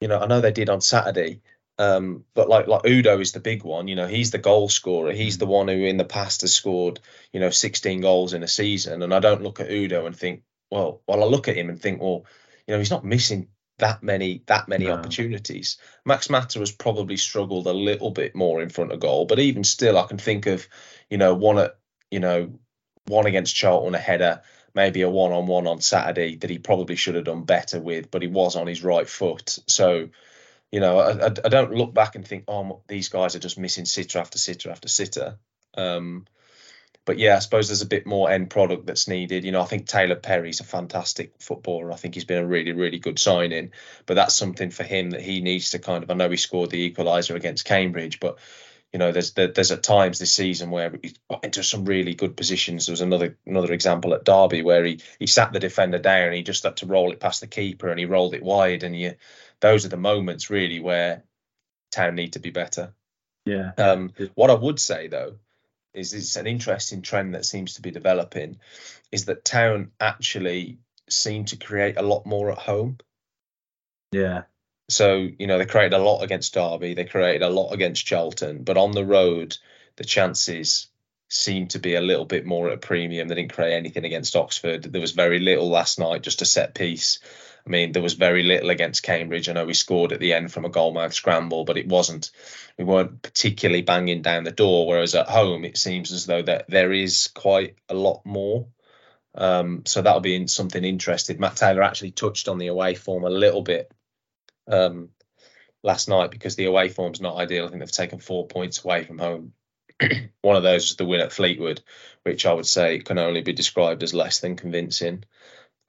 You 0.00 0.08
know, 0.08 0.18
I 0.18 0.26
know 0.26 0.40
they 0.40 0.50
did 0.50 0.70
on 0.70 0.80
Saturday 0.80 1.40
um, 1.78 2.24
but 2.34 2.48
like 2.48 2.66
like 2.66 2.82
Udoh 2.82 3.20
is 3.20 3.32
the 3.32 3.40
big 3.40 3.64
one. 3.64 3.88
You 3.88 3.96
know, 3.96 4.06
he's 4.06 4.30
the 4.30 4.38
goal 4.38 4.68
scorer. 4.68 5.12
He's 5.12 5.38
the 5.38 5.46
one 5.46 5.68
who 5.68 5.84
in 5.84 5.96
the 5.96 6.04
past 6.04 6.42
has 6.42 6.54
scored, 6.54 7.00
you 7.32 7.40
know, 7.40 7.50
16 7.50 8.00
goals 8.00 8.32
in 8.32 8.42
a 8.42 8.48
season. 8.48 9.02
And 9.02 9.12
I 9.12 9.20
don't 9.20 9.42
look 9.42 9.60
at 9.60 9.70
Udoh 9.70 10.06
and 10.06 10.16
think, 10.16 10.42
well, 10.70 11.02
well, 11.06 11.22
I 11.22 11.26
look 11.26 11.48
at 11.48 11.56
him 11.56 11.68
and 11.68 11.80
think, 11.80 12.00
well, 12.00 12.26
you 12.66 12.74
know, 12.74 12.78
he's 12.78 12.90
not 12.90 13.04
missing 13.04 13.48
that 13.78 14.02
many 14.02 14.42
that 14.46 14.68
many 14.68 14.86
no. 14.86 14.92
opportunities. 14.92 15.78
Max 16.04 16.30
Mata 16.30 16.60
has 16.60 16.70
probably 16.70 17.16
struggled 17.16 17.66
a 17.66 17.72
little 17.72 18.12
bit 18.12 18.36
more 18.36 18.62
in 18.62 18.68
front 18.68 18.92
of 18.92 19.00
goal, 19.00 19.24
but 19.26 19.40
even 19.40 19.64
still, 19.64 19.98
I 19.98 20.06
can 20.06 20.18
think 20.18 20.46
of, 20.46 20.66
you 21.10 21.18
know, 21.18 21.34
one 21.34 21.58
at 21.58 21.76
you 22.10 22.20
know 22.20 22.52
one 23.06 23.26
against 23.26 23.56
Charlton 23.56 23.96
a 23.96 23.98
header, 23.98 24.42
maybe 24.74 25.02
a 25.02 25.10
one 25.10 25.32
on 25.32 25.46
one 25.46 25.66
on 25.66 25.80
Saturday 25.80 26.36
that 26.36 26.50
he 26.50 26.58
probably 26.58 26.94
should 26.94 27.16
have 27.16 27.24
done 27.24 27.42
better 27.42 27.80
with, 27.80 28.12
but 28.12 28.22
he 28.22 28.28
was 28.28 28.54
on 28.54 28.68
his 28.68 28.84
right 28.84 29.08
foot. 29.08 29.58
So 29.66 30.10
you 30.74 30.80
know, 30.80 30.98
I, 30.98 31.26
I, 31.26 31.48
don't 31.48 31.72
look 31.72 31.94
back 31.94 32.16
and 32.16 32.26
think, 32.26 32.46
oh, 32.48 32.80
these 32.88 33.08
guys 33.08 33.36
are 33.36 33.38
just 33.38 33.56
missing 33.56 33.84
sitter 33.84 34.18
after 34.18 34.38
sitter 34.38 34.72
after 34.72 34.88
sitter. 34.88 35.38
Um, 35.74 36.26
but 37.04 37.16
yeah, 37.16 37.36
I 37.36 37.38
suppose 37.38 37.68
there's 37.68 37.82
a 37.82 37.86
bit 37.86 38.06
more 38.06 38.28
end 38.28 38.50
product 38.50 38.84
that's 38.84 39.06
needed. 39.06 39.44
You 39.44 39.52
know, 39.52 39.60
I 39.60 39.66
think 39.66 39.86
Taylor 39.86 40.16
Perry's 40.16 40.58
a 40.58 40.64
fantastic 40.64 41.34
footballer. 41.38 41.92
I 41.92 41.94
think 41.94 42.14
he's 42.14 42.24
been 42.24 42.42
a 42.42 42.46
really, 42.46 42.72
really 42.72 42.98
good 42.98 43.20
signing. 43.20 43.70
But 44.04 44.14
that's 44.14 44.34
something 44.34 44.70
for 44.70 44.82
him 44.82 45.10
that 45.10 45.20
he 45.22 45.42
needs 45.42 45.70
to 45.70 45.78
kind 45.78 46.02
of. 46.02 46.10
I 46.10 46.14
know 46.14 46.28
he 46.28 46.36
scored 46.36 46.70
the 46.70 46.90
equaliser 46.90 47.36
against 47.36 47.66
Cambridge, 47.66 48.18
but 48.18 48.38
you 48.92 48.98
know, 48.98 49.12
there's 49.12 49.30
there's 49.30 49.70
at 49.70 49.84
times 49.84 50.18
this 50.18 50.32
season 50.32 50.70
where 50.70 50.98
he 51.00 51.14
got 51.30 51.44
into 51.44 51.62
some 51.62 51.84
really 51.84 52.14
good 52.14 52.36
positions. 52.36 52.86
There 52.86 52.94
was 52.94 53.00
another 53.00 53.38
another 53.46 53.72
example 53.72 54.12
at 54.14 54.24
Derby 54.24 54.62
where 54.62 54.84
he 54.84 54.98
he 55.20 55.28
sat 55.28 55.52
the 55.52 55.60
defender 55.60 56.00
down 56.00 56.26
and 56.26 56.34
he 56.34 56.42
just 56.42 56.64
had 56.64 56.78
to 56.78 56.86
roll 56.86 57.12
it 57.12 57.20
past 57.20 57.42
the 57.42 57.46
keeper 57.46 57.90
and 57.90 58.00
he 58.00 58.06
rolled 58.06 58.34
it 58.34 58.42
wide 58.42 58.82
and 58.82 58.98
you 58.98 59.14
those 59.64 59.86
are 59.86 59.88
the 59.88 59.96
moments 59.96 60.50
really 60.50 60.78
where 60.78 61.24
town 61.90 62.16
need 62.16 62.34
to 62.34 62.38
be 62.38 62.50
better. 62.50 62.92
Yeah. 63.46 63.72
Um, 63.78 64.12
what 64.34 64.50
I 64.50 64.54
would 64.54 64.78
say 64.78 65.08
though 65.08 65.36
is 65.94 66.12
it's 66.12 66.36
an 66.36 66.46
interesting 66.46 67.00
trend 67.00 67.34
that 67.34 67.46
seems 67.46 67.74
to 67.74 67.82
be 67.82 67.90
developing 67.90 68.58
is 69.10 69.24
that 69.24 69.42
town 69.42 69.92
actually 69.98 70.80
seem 71.08 71.46
to 71.46 71.56
create 71.56 71.96
a 71.96 72.02
lot 72.02 72.26
more 72.26 72.52
at 72.52 72.58
home. 72.58 72.98
Yeah. 74.12 74.42
So, 74.90 75.26
you 75.38 75.46
know, 75.46 75.56
they 75.56 75.64
created 75.64 75.94
a 75.94 75.98
lot 75.98 76.22
against 76.22 76.52
Derby, 76.52 76.92
they 76.92 77.06
created 77.06 77.40
a 77.40 77.48
lot 77.48 77.72
against 77.72 78.04
Charlton, 78.04 78.64
but 78.64 78.76
on 78.76 78.92
the 78.92 79.04
road, 79.04 79.56
the 79.96 80.04
chances 80.04 80.88
seem 81.30 81.68
to 81.68 81.78
be 81.78 81.94
a 81.94 82.02
little 82.02 82.26
bit 82.26 82.44
more 82.44 82.68
at 82.68 82.74
a 82.74 82.86
premium. 82.86 83.28
They 83.28 83.34
didn't 83.36 83.54
create 83.54 83.72
anything 83.72 84.04
against 84.04 84.36
Oxford. 84.36 84.82
There 84.82 85.00
was 85.00 85.12
very 85.12 85.38
little 85.38 85.70
last 85.70 85.98
night, 85.98 86.22
just 86.22 86.42
a 86.42 86.44
set 86.44 86.74
piece. 86.74 87.18
I 87.66 87.70
mean, 87.70 87.92
there 87.92 88.02
was 88.02 88.14
very 88.14 88.42
little 88.42 88.68
against 88.70 89.02
Cambridge. 89.02 89.48
I 89.48 89.52
know 89.54 89.64
we 89.64 89.74
scored 89.74 90.12
at 90.12 90.20
the 90.20 90.34
end 90.34 90.52
from 90.52 90.66
a 90.66 90.70
goalmouth 90.70 91.14
scramble, 91.14 91.64
but 91.64 91.78
it 91.78 91.88
wasn't. 91.88 92.30
We 92.76 92.84
weren't 92.84 93.22
particularly 93.22 93.80
banging 93.80 94.20
down 94.20 94.44
the 94.44 94.50
door. 94.50 94.86
Whereas 94.86 95.14
at 95.14 95.28
home, 95.28 95.64
it 95.64 95.78
seems 95.78 96.12
as 96.12 96.26
though 96.26 96.42
that 96.42 96.66
there 96.68 96.92
is 96.92 97.28
quite 97.34 97.76
a 97.88 97.94
lot 97.94 98.20
more. 98.26 98.66
Um, 99.34 99.82
so 99.86 100.02
that'll 100.02 100.20
be 100.20 100.46
something 100.46 100.84
interesting. 100.84 101.40
Matt 101.40 101.56
Taylor 101.56 101.82
actually 101.82 102.10
touched 102.10 102.48
on 102.48 102.58
the 102.58 102.66
away 102.66 102.94
form 102.94 103.24
a 103.24 103.30
little 103.30 103.62
bit 103.62 103.90
um, 104.68 105.08
last 105.82 106.08
night 106.08 106.30
because 106.30 106.56
the 106.56 106.66
away 106.66 106.90
form's 106.90 107.20
not 107.20 107.36
ideal. 107.36 107.64
I 107.64 107.68
think 107.68 107.80
they've 107.80 107.90
taken 107.90 108.18
four 108.18 108.46
points 108.46 108.84
away 108.84 109.04
from 109.04 109.18
home. 109.18 109.54
One 110.42 110.56
of 110.56 110.62
those 110.62 110.90
was 110.90 110.96
the 110.96 111.06
win 111.06 111.20
at 111.20 111.32
Fleetwood, 111.32 111.80
which 112.24 112.44
I 112.44 112.52
would 112.52 112.66
say 112.66 112.98
can 112.98 113.18
only 113.18 113.40
be 113.40 113.52
described 113.52 114.02
as 114.02 114.12
less 114.12 114.40
than 114.40 114.56
convincing. 114.56 115.24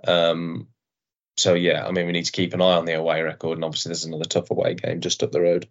Um, 0.08 0.67
so 1.38 1.54
yeah, 1.54 1.86
I 1.86 1.91
mean, 1.91 2.06
we 2.06 2.12
need 2.12 2.26
to 2.26 2.32
keep 2.32 2.54
an 2.54 2.62
eye 2.62 2.76
on 2.76 2.86
the 2.86 2.93
away 2.93 3.21
record, 3.21 3.58
and 3.58 3.65
obviously 3.65 3.89
there's 3.89 4.06
another 4.06 4.26
tough 4.26 4.52
away 4.52 4.76
game 4.76 5.02
just 5.02 5.24
up 5.24 5.32
the 5.32 5.41
road. 5.41 5.67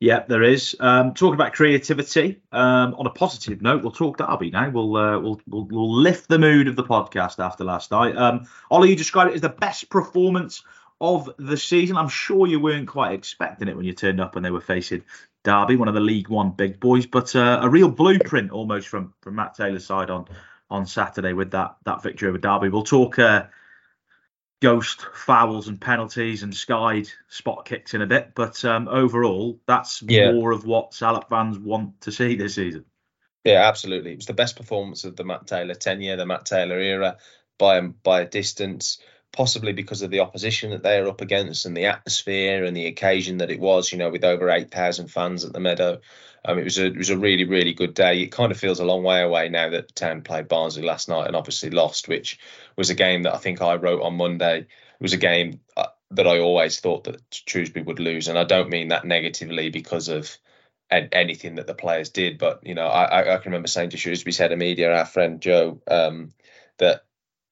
Yeah, 0.00 0.24
there 0.28 0.42
is. 0.42 0.76
Um, 0.80 1.14
talking 1.14 1.34
about 1.34 1.54
creativity. 1.54 2.42
Um, 2.52 2.94
on 2.98 3.06
a 3.06 3.10
positive 3.10 3.62
note, 3.62 3.82
we'll 3.82 3.92
talk 3.92 4.18
Derby 4.18 4.50
now. 4.50 4.68
We'll, 4.68 4.96
uh, 4.96 5.18
we'll, 5.18 5.40
we'll 5.46 5.64
we'll 5.64 5.94
lift 5.94 6.28
the 6.28 6.38
mood 6.38 6.68
of 6.68 6.76
the 6.76 6.84
podcast 6.84 7.42
after 7.42 7.64
last 7.64 7.90
night. 7.90 8.16
Um, 8.16 8.46
Ollie, 8.70 8.90
you 8.90 8.96
described 8.96 9.30
it 9.30 9.34
as 9.34 9.40
the 9.40 9.48
best 9.48 9.88
performance 9.88 10.62
of 11.00 11.30
the 11.38 11.56
season. 11.56 11.96
I'm 11.96 12.08
sure 12.08 12.46
you 12.46 12.60
weren't 12.60 12.88
quite 12.88 13.12
expecting 13.12 13.68
it 13.68 13.76
when 13.76 13.86
you 13.86 13.94
turned 13.94 14.20
up 14.20 14.36
and 14.36 14.44
they 14.44 14.50
were 14.50 14.60
facing 14.60 15.04
Derby, 15.42 15.76
one 15.76 15.88
of 15.88 15.94
the 15.94 16.00
League 16.00 16.28
One 16.28 16.50
big 16.50 16.80
boys, 16.80 17.06
but 17.06 17.34
uh, 17.34 17.60
a 17.62 17.68
real 17.68 17.88
blueprint 17.88 18.50
almost 18.50 18.88
from 18.88 19.14
from 19.20 19.36
Matt 19.36 19.54
Taylor's 19.54 19.86
side 19.86 20.10
on 20.10 20.26
on 20.70 20.86
Saturday 20.86 21.32
with 21.32 21.52
that 21.52 21.76
that 21.84 22.02
victory 22.02 22.28
over 22.28 22.38
Derby. 22.38 22.68
We'll 22.68 22.82
talk. 22.82 23.18
Uh, 23.18 23.44
ghost 24.64 25.04
fouls 25.12 25.68
and 25.68 25.78
penalties 25.78 26.42
and 26.42 26.56
skied 26.56 27.06
spot 27.28 27.66
kicks 27.66 27.92
in 27.92 28.00
a 28.00 28.06
bit. 28.06 28.32
But 28.34 28.64
um, 28.64 28.88
overall, 28.88 29.60
that's 29.66 30.02
yeah. 30.02 30.32
more 30.32 30.52
of 30.52 30.64
what 30.64 30.94
Salop 30.94 31.28
fans 31.28 31.58
want 31.58 32.00
to 32.00 32.10
see 32.10 32.34
this 32.34 32.54
season. 32.54 32.86
Yeah, 33.44 33.68
absolutely. 33.68 34.12
It 34.12 34.16
was 34.16 34.26
the 34.26 34.32
best 34.32 34.56
performance 34.56 35.04
of 35.04 35.16
the 35.16 35.24
Matt 35.24 35.46
Taylor 35.46 35.74
tenure, 35.74 36.16
the 36.16 36.24
Matt 36.24 36.46
Taylor 36.46 36.78
era, 36.78 37.18
by 37.58 37.78
by 37.82 38.22
a 38.22 38.26
distance. 38.26 38.96
Possibly 39.34 39.72
because 39.72 40.02
of 40.02 40.10
the 40.10 40.20
opposition 40.20 40.70
that 40.70 40.84
they 40.84 40.96
are 40.98 41.08
up 41.08 41.20
against 41.20 41.66
and 41.66 41.76
the 41.76 41.86
atmosphere 41.86 42.64
and 42.64 42.76
the 42.76 42.86
occasion 42.86 43.38
that 43.38 43.50
it 43.50 43.58
was. 43.58 43.90
You 43.90 43.98
know, 43.98 44.10
with 44.10 44.24
over 44.24 44.48
eight 44.48 44.70
thousand 44.70 45.08
fans 45.08 45.44
at 45.44 45.52
the 45.52 45.58
Meadow, 45.58 46.00
um, 46.44 46.58
it 46.58 46.64
was 46.64 46.78
a 46.78 46.86
it 46.86 46.96
was 46.96 47.10
a 47.10 47.18
really 47.18 47.44
really 47.44 47.72
good 47.72 47.94
day. 47.94 48.22
It 48.22 48.30
kind 48.32 48.52
of 48.52 48.58
feels 48.58 48.78
a 48.78 48.84
long 48.84 49.02
way 49.02 49.22
away 49.22 49.48
now 49.48 49.70
that 49.70 49.94
Town 49.96 50.22
played 50.22 50.46
Barnsley 50.46 50.84
last 50.84 51.08
night 51.08 51.26
and 51.26 51.34
obviously 51.34 51.70
lost, 51.70 52.06
which 52.06 52.38
was 52.76 52.90
a 52.90 52.94
game 52.94 53.24
that 53.24 53.34
I 53.34 53.38
think 53.38 53.60
I 53.60 53.74
wrote 53.74 54.02
on 54.02 54.16
Monday. 54.16 54.60
It 54.60 55.02
was 55.02 55.14
a 55.14 55.18
game 55.18 55.60
uh, 55.76 55.86
that 56.12 56.28
I 56.28 56.38
always 56.38 56.78
thought 56.78 57.04
that 57.04 57.20
Shrewsbury 57.32 57.84
would 57.84 57.98
lose, 57.98 58.28
and 58.28 58.38
I 58.38 58.44
don't 58.44 58.70
mean 58.70 58.88
that 58.88 59.04
negatively 59.04 59.70
because 59.70 60.08
of 60.08 60.38
anything 60.90 61.56
that 61.56 61.66
the 61.66 61.74
players 61.74 62.10
did, 62.10 62.38
but 62.38 62.64
you 62.64 62.74
know 62.74 62.86
I 62.86 63.34
I 63.34 63.38
can 63.38 63.50
remember 63.50 63.68
saying 63.68 63.90
to 63.90 63.96
Shrewsbury's 63.96 64.38
head 64.38 64.52
of 64.52 64.58
media, 64.58 64.94
our 64.94 65.06
friend 65.06 65.40
Joe, 65.40 65.80
um, 65.88 66.32
that 66.78 67.04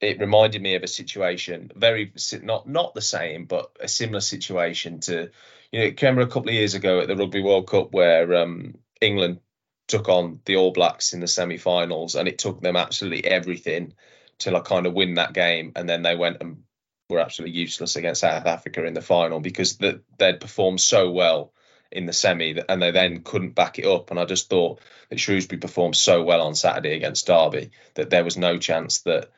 it 0.02 0.20
reminded 0.20 0.60
me 0.60 0.74
of 0.74 0.82
a 0.82 0.88
situation 0.88 1.70
very 1.74 2.12
not 2.42 2.68
not 2.68 2.94
the 2.94 3.00
same 3.00 3.46
but 3.46 3.70
a 3.80 3.88
similar 3.88 4.20
situation 4.20 5.00
to 5.00 5.30
you 5.70 5.80
know 5.80 5.94
remember 6.02 6.20
a 6.20 6.26
couple 6.26 6.48
of 6.48 6.54
years 6.54 6.74
ago 6.74 7.00
at 7.00 7.08
the 7.08 7.16
rugby 7.16 7.40
world 7.40 7.66
cup 7.66 7.92
where 7.92 8.34
um, 8.34 8.74
england 9.00 9.40
took 9.88 10.08
on 10.08 10.40
the 10.44 10.56
all 10.56 10.72
blacks 10.72 11.12
in 11.12 11.20
the 11.20 11.28
semi-finals 11.28 12.14
and 12.14 12.28
it 12.28 12.38
took 12.38 12.60
them 12.60 12.76
absolutely 12.76 13.24
everything 13.24 13.94
to 14.38 14.50
like 14.50 14.64
kind 14.64 14.86
of 14.86 14.92
win 14.92 15.14
that 15.14 15.32
game 15.32 15.72
and 15.76 15.88
then 15.88 16.02
they 16.02 16.16
went 16.16 16.38
and 16.40 16.62
were 17.08 17.20
absolutely 17.20 17.56
useless 17.56 17.96
against 17.96 18.20
south 18.20 18.46
africa 18.46 18.84
in 18.84 18.94
the 18.94 19.00
final 19.00 19.40
because 19.40 19.76
the, 19.76 20.02
they'd 20.18 20.40
performed 20.40 20.80
so 20.80 21.10
well 21.10 21.52
in 21.90 22.06
the 22.06 22.12
semi 22.12 22.58
and 22.68 22.80
they 22.80 22.90
then 22.90 23.22
couldn't 23.22 23.54
back 23.54 23.78
it 23.78 23.84
up. 23.84 24.10
And 24.10 24.18
i 24.18 24.24
just 24.24 24.48
thought 24.48 24.80
that 25.10 25.20
shrewsbury 25.20 25.60
performed 25.60 25.94
so 25.94 26.22
well 26.22 26.40
on 26.40 26.54
saturday 26.54 26.94
against 26.94 27.26
derby 27.26 27.70
that 27.94 28.08
there 28.08 28.24
was 28.24 28.38
no 28.38 28.56
chance 28.56 29.00
that 29.00 29.30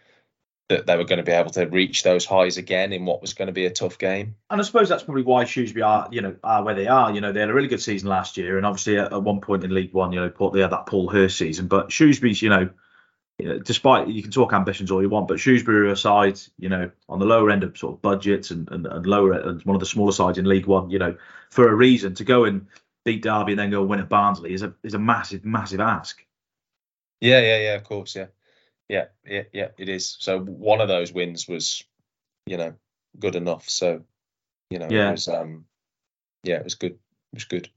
that 0.68 0.86
they 0.86 0.96
were 0.96 1.04
going 1.04 1.18
to 1.18 1.24
be 1.24 1.32
able 1.32 1.50
to 1.50 1.66
reach 1.66 2.02
those 2.02 2.24
highs 2.24 2.56
again 2.56 2.92
in 2.92 3.04
what 3.04 3.20
was 3.20 3.34
going 3.34 3.46
to 3.46 3.52
be 3.52 3.66
a 3.66 3.70
tough 3.70 3.98
game. 3.98 4.36
And 4.48 4.60
I 4.60 4.64
suppose 4.64 4.88
that's 4.88 5.02
probably 5.02 5.22
why 5.22 5.44
Shrewsbury 5.44 5.82
are, 5.82 6.08
you 6.10 6.22
know, 6.22 6.36
are 6.42 6.64
where 6.64 6.74
they 6.74 6.86
are. 6.86 7.12
You 7.12 7.20
know, 7.20 7.32
they 7.32 7.40
had 7.40 7.50
a 7.50 7.54
really 7.54 7.68
good 7.68 7.82
season 7.82 8.08
last 8.08 8.36
year, 8.38 8.56
and 8.56 8.64
obviously 8.64 8.98
at, 8.98 9.12
at 9.12 9.22
one 9.22 9.40
point 9.40 9.64
in 9.64 9.74
League 9.74 9.92
One, 9.92 10.12
you 10.12 10.20
know, 10.20 10.50
they 10.50 10.60
had 10.60 10.72
that 10.72 10.86
Paul 10.86 11.08
Hurst 11.08 11.36
season. 11.36 11.68
But 11.68 11.92
Shrewsbury's, 11.92 12.40
you 12.40 12.48
know, 12.48 12.70
despite 13.64 14.08
you 14.08 14.22
can 14.22 14.30
talk 14.30 14.52
ambitions 14.52 14.90
all 14.90 15.02
you 15.02 15.08
want, 15.08 15.28
but 15.28 15.40
Shrewsbury 15.40 15.90
aside, 15.90 16.40
you 16.58 16.68
know, 16.68 16.90
on 17.08 17.18
the 17.18 17.26
lower 17.26 17.50
end 17.50 17.62
of 17.62 17.76
sort 17.76 17.94
of 17.94 18.02
budgets 18.02 18.50
and, 18.50 18.70
and, 18.70 18.86
and 18.86 19.06
lower 19.06 19.32
and 19.32 19.62
one 19.64 19.76
of 19.76 19.80
the 19.80 19.86
smaller 19.86 20.12
sides 20.12 20.38
in 20.38 20.46
League 20.46 20.66
One, 20.66 20.88
you 20.88 20.98
know, 20.98 21.16
for 21.50 21.68
a 21.68 21.74
reason 21.74 22.14
to 22.14 22.24
go 22.24 22.44
and 22.44 22.66
beat 23.04 23.22
Derby 23.22 23.52
and 23.52 23.58
then 23.58 23.70
go 23.70 23.80
and 23.80 23.90
win 23.90 24.00
at 24.00 24.08
Barnsley 24.08 24.54
is 24.54 24.62
a 24.62 24.72
is 24.82 24.94
a 24.94 24.98
massive, 24.98 25.44
massive 25.44 25.80
ask. 25.80 26.24
Yeah, 27.20 27.40
yeah, 27.40 27.58
yeah, 27.58 27.74
of 27.74 27.84
course, 27.84 28.16
yeah. 28.16 28.26
Yeah, 28.88 29.06
yeah, 29.26 29.42
yeah, 29.52 29.68
it 29.78 29.88
is. 29.88 30.16
So 30.20 30.38
one 30.40 30.80
of 30.80 30.88
those 30.88 31.12
wins 31.12 31.48
was, 31.48 31.82
you 32.46 32.56
know, 32.56 32.74
good 33.18 33.34
enough. 33.34 33.68
So, 33.68 34.02
you 34.70 34.78
know, 34.78 34.88
yeah. 34.90 35.08
it 35.08 35.12
was 35.12 35.28
um 35.28 35.64
yeah, 36.42 36.56
it 36.56 36.64
was 36.64 36.74
good. 36.74 36.92
It 36.92 37.34
was 37.34 37.44
good. 37.44 37.68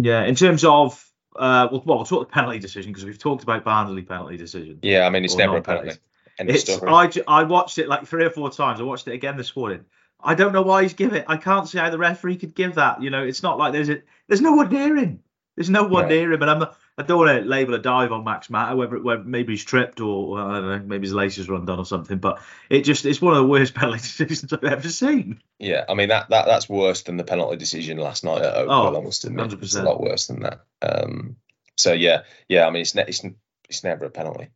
Yeah, 0.00 0.24
in 0.24 0.34
terms 0.34 0.64
of 0.64 1.02
uh 1.34 1.68
well, 1.70 1.82
well 1.84 1.96
we'll 1.98 2.06
talk 2.06 2.28
the 2.28 2.32
penalty 2.32 2.58
decision 2.58 2.92
because 2.92 3.04
we've 3.04 3.18
talked 3.18 3.42
about 3.42 3.64
Barnsley 3.64 4.02
penalty 4.02 4.36
decision. 4.36 4.78
Yeah, 4.82 5.06
I 5.06 5.10
mean 5.10 5.24
it's 5.24 5.36
never 5.36 5.58
a 5.58 5.62
penalty. 5.62 5.98
It's, 6.38 6.68
I, 6.82 7.10
I 7.26 7.44
watched 7.44 7.78
it 7.78 7.88
like 7.88 8.06
three 8.06 8.24
or 8.24 8.30
four 8.30 8.50
times. 8.50 8.78
I 8.78 8.82
watched 8.82 9.08
it 9.08 9.14
again 9.14 9.38
this 9.38 9.56
morning. 9.56 9.86
I 10.22 10.34
don't 10.34 10.52
know 10.52 10.62
why 10.62 10.82
he's 10.82 10.92
given 10.94 11.16
it. 11.18 11.24
I 11.28 11.36
can't 11.36 11.68
see 11.68 11.78
how 11.78 11.88
the 11.88 11.98
referee 11.98 12.36
could 12.36 12.54
give 12.54 12.74
that. 12.74 13.02
You 13.02 13.10
know, 13.10 13.22
it's 13.24 13.42
not 13.42 13.58
like 13.58 13.72
there's 13.72 13.88
a 13.88 14.02
there's 14.28 14.40
no 14.40 14.52
one 14.52 14.70
near 14.70 14.96
him. 14.96 15.20
There's 15.56 15.70
no 15.70 15.84
one 15.84 16.04
right. 16.04 16.12
near 16.12 16.32
him, 16.32 16.42
and 16.42 16.50
I'm 16.50 16.58
not, 16.58 16.76
I 16.98 17.02
don't 17.02 17.18
want 17.18 17.42
to 17.42 17.48
label 17.48 17.74
a 17.74 17.78
dive 17.78 18.10
on 18.10 18.24
Max 18.24 18.48
Mata, 18.48 18.74
whether, 18.74 18.98
whether 18.98 19.22
maybe 19.22 19.52
he's 19.52 19.64
tripped 19.64 20.00
or 20.00 20.38
I 20.40 20.60
don't 20.60 20.68
know, 20.68 20.78
maybe 20.86 21.06
his 21.06 21.12
laces 21.12 21.46
run 21.48 21.66
done 21.66 21.78
or 21.78 21.84
something. 21.84 22.16
But 22.18 22.40
it 22.70 22.82
just 22.82 23.04
it's 23.04 23.20
one 23.20 23.34
of 23.34 23.38
the 23.42 23.46
worst 23.48 23.74
penalty 23.74 23.98
decisions 23.98 24.52
I've 24.52 24.64
ever 24.64 24.88
seen. 24.88 25.42
Yeah, 25.58 25.84
I 25.88 25.94
mean 25.94 26.08
that, 26.08 26.30
that 26.30 26.46
that's 26.46 26.68
worse 26.68 27.02
than 27.02 27.18
the 27.18 27.24
penalty 27.24 27.56
decision 27.56 27.98
last 27.98 28.24
night 28.24 28.40
at 28.42 28.54
Oakwell. 28.54 28.94
Oh, 28.94 29.00
I 29.00 29.04
must 29.04 29.24
admit, 29.24 29.50
100%. 29.50 29.62
it's 29.62 29.74
a 29.74 29.82
lot 29.82 30.00
worse 30.00 30.26
than 30.26 30.40
that. 30.40 30.60
Um, 30.80 31.36
so 31.76 31.92
yeah, 31.92 32.22
yeah. 32.48 32.66
I 32.66 32.70
mean, 32.70 32.80
it's 32.82 32.94
ne- 32.94 33.04
it's 33.06 33.22
it's 33.68 33.84
never 33.84 34.06
a 34.06 34.10
penalty. 34.10 34.48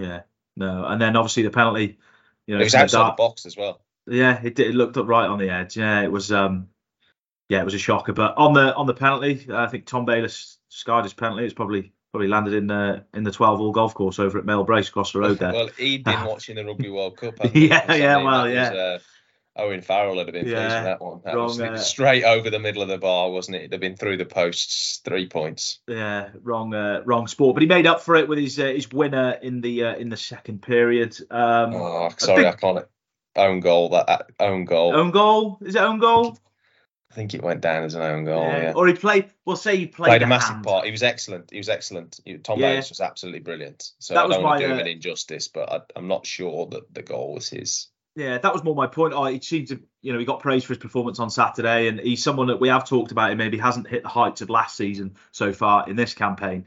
Yeah, 0.00 0.20
no, 0.56 0.84
and 0.84 1.00
then 1.00 1.16
obviously 1.16 1.42
the 1.42 1.50
penalty. 1.50 1.98
You 2.46 2.54
know, 2.54 2.60
It 2.60 2.64
was 2.64 2.72
from 2.72 2.78
the 2.78 2.84
outside 2.84 2.98
dark- 2.98 3.16
the 3.16 3.22
box 3.22 3.46
as 3.46 3.56
well. 3.56 3.80
Yeah, 4.06 4.40
it 4.42 4.54
did. 4.54 4.68
It 4.68 4.74
looked 4.74 4.96
up 4.96 5.06
right 5.08 5.26
on 5.28 5.38
the 5.38 5.50
edge. 5.50 5.76
Yeah, 5.76 6.02
it 6.02 6.12
was. 6.12 6.30
Um, 6.30 6.68
yeah, 7.48 7.60
it 7.60 7.64
was 7.64 7.74
a 7.74 7.78
shocker. 7.78 8.12
But 8.12 8.36
on 8.36 8.52
the 8.52 8.72
on 8.74 8.86
the 8.86 8.94
penalty, 8.94 9.48
I 9.52 9.66
think 9.66 9.86
Tom 9.86 10.04
Bayliss 10.04 10.58
skied 10.72 11.04
his 11.04 11.12
penalty. 11.14 11.44
It's 11.44 11.54
probably 11.54 11.92
probably 12.12 12.28
landed 12.28 12.54
in 12.54 12.66
the 12.66 13.04
in 13.14 13.22
the 13.24 13.30
12 13.30 13.58
hole 13.58 13.72
golf 13.72 13.94
course 13.94 14.18
over 14.18 14.38
at 14.38 14.44
Meole 14.44 14.64
Brace 14.64 14.88
across 14.88 15.12
the 15.12 15.20
road 15.20 15.38
there. 15.38 15.52
Well, 15.52 15.68
he'd 15.78 16.04
been 16.04 16.24
watching 16.26 16.56
the 16.56 16.64
Rugby 16.64 16.90
World 16.90 17.16
Cup. 17.16 17.34
Yeah, 17.54 17.92
yeah, 17.94 18.16
well, 18.22 18.48
yeah. 18.48 18.68
uh, 18.72 18.98
Owen 19.54 19.82
Farrell 19.82 20.16
would 20.16 20.26
have 20.28 20.32
been 20.32 20.44
pleased 20.44 20.56
Yeah, 20.56 20.76
with 20.76 20.84
that 20.84 21.02
one. 21.02 21.20
That 21.24 21.34
wrong, 21.34 21.46
was, 21.48 21.60
uh, 21.60 21.76
straight 21.76 22.24
over 22.24 22.48
the 22.48 22.58
middle 22.58 22.80
of 22.80 22.88
the 22.88 22.96
bar, 22.96 23.30
wasn't 23.30 23.56
it? 23.56 23.58
It'd 23.60 23.72
have 23.72 23.80
been 23.82 23.96
through 23.96 24.16
the 24.16 24.24
posts, 24.24 25.00
three 25.04 25.26
points. 25.28 25.80
yeah, 25.86 26.30
wrong 26.42 26.72
uh, 26.74 27.02
wrong 27.04 27.26
sport. 27.26 27.54
But 27.54 27.62
he 27.62 27.68
made 27.68 27.86
up 27.86 28.00
for 28.00 28.16
it 28.16 28.28
with 28.28 28.38
his 28.38 28.58
uh, 28.58 28.64
his 28.66 28.90
winner 28.90 29.32
in 29.42 29.60
the 29.60 29.84
uh, 29.84 29.94
in 29.96 30.08
the 30.08 30.16
second 30.16 30.62
period. 30.62 31.16
Um, 31.30 31.74
Oh, 31.74 32.08
sorry, 32.16 32.46
I, 32.46 32.50
think- 32.52 32.60
can't. 32.60 32.86
Own 33.34 33.60
goal. 33.60 33.88
That, 33.90 34.06
that 34.08 34.30
own 34.40 34.66
goal. 34.66 34.94
own 34.94 35.10
goal 35.10 35.58
is 35.62 35.74
it 35.74 35.80
own 35.80 35.98
goal? 35.98 36.36
I 37.12 37.14
think 37.14 37.34
it 37.34 37.42
went 37.42 37.60
down 37.60 37.84
as 37.84 37.94
an 37.94 38.00
own 38.00 38.24
goal. 38.24 38.42
Yeah. 38.42 38.72
Or 38.74 38.86
he 38.86 38.94
played. 38.94 39.26
We'll 39.44 39.56
say 39.56 39.76
he 39.76 39.86
played, 39.86 40.08
Played 40.08 40.22
a 40.22 40.26
massive 40.26 40.54
hand. 40.54 40.64
part. 40.64 40.86
He 40.86 40.90
was 40.90 41.02
excellent. 41.02 41.50
He 41.50 41.58
was 41.58 41.68
excellent. 41.68 42.18
He- 42.24 42.38
Tom 42.38 42.58
Yeah. 42.58 42.70
Bayliss 42.70 42.88
was 42.88 43.02
absolutely 43.02 43.40
brilliant. 43.40 43.90
So 43.98 44.14
That 44.14 44.20
I 44.20 44.26
was 44.26 44.36
don't 44.36 44.44
want 44.44 44.60
to 44.60 44.66
do 44.66 44.72
him 44.72 44.78
uh, 44.78 44.80
an 44.80 44.86
injustice, 44.86 45.48
but 45.48 45.70
I, 45.70 45.80
I'm 45.94 46.08
not 46.08 46.24
sure 46.24 46.66
that 46.68 46.94
the 46.94 47.02
goal 47.02 47.34
was 47.34 47.50
his. 47.50 47.88
Yeah, 48.16 48.38
that 48.38 48.52
was 48.52 48.64
more 48.64 48.74
my 48.74 48.86
point. 48.86 49.12
Oh, 49.12 49.26
he 49.26 49.40
seemed 49.42 49.68
to, 49.68 49.80
you 50.00 50.14
know, 50.14 50.18
he 50.18 50.24
got 50.24 50.40
praised 50.40 50.64
for 50.64 50.72
his 50.72 50.78
performance 50.82 51.18
on 51.18 51.28
Saturday, 51.28 51.88
and 51.88 52.00
he's 52.00 52.22
someone 52.22 52.46
that 52.46 52.60
we 52.60 52.68
have 52.68 52.88
talked 52.88 53.12
about. 53.12 53.30
Him 53.30 53.36
maybe 53.38 53.58
hasn't 53.58 53.88
hit 53.88 54.02
the 54.04 54.08
heights 54.08 54.40
of 54.40 54.48
last 54.48 54.74
season 54.74 55.16
so 55.32 55.52
far 55.52 55.86
in 55.88 55.96
this 55.96 56.14
campaign. 56.14 56.66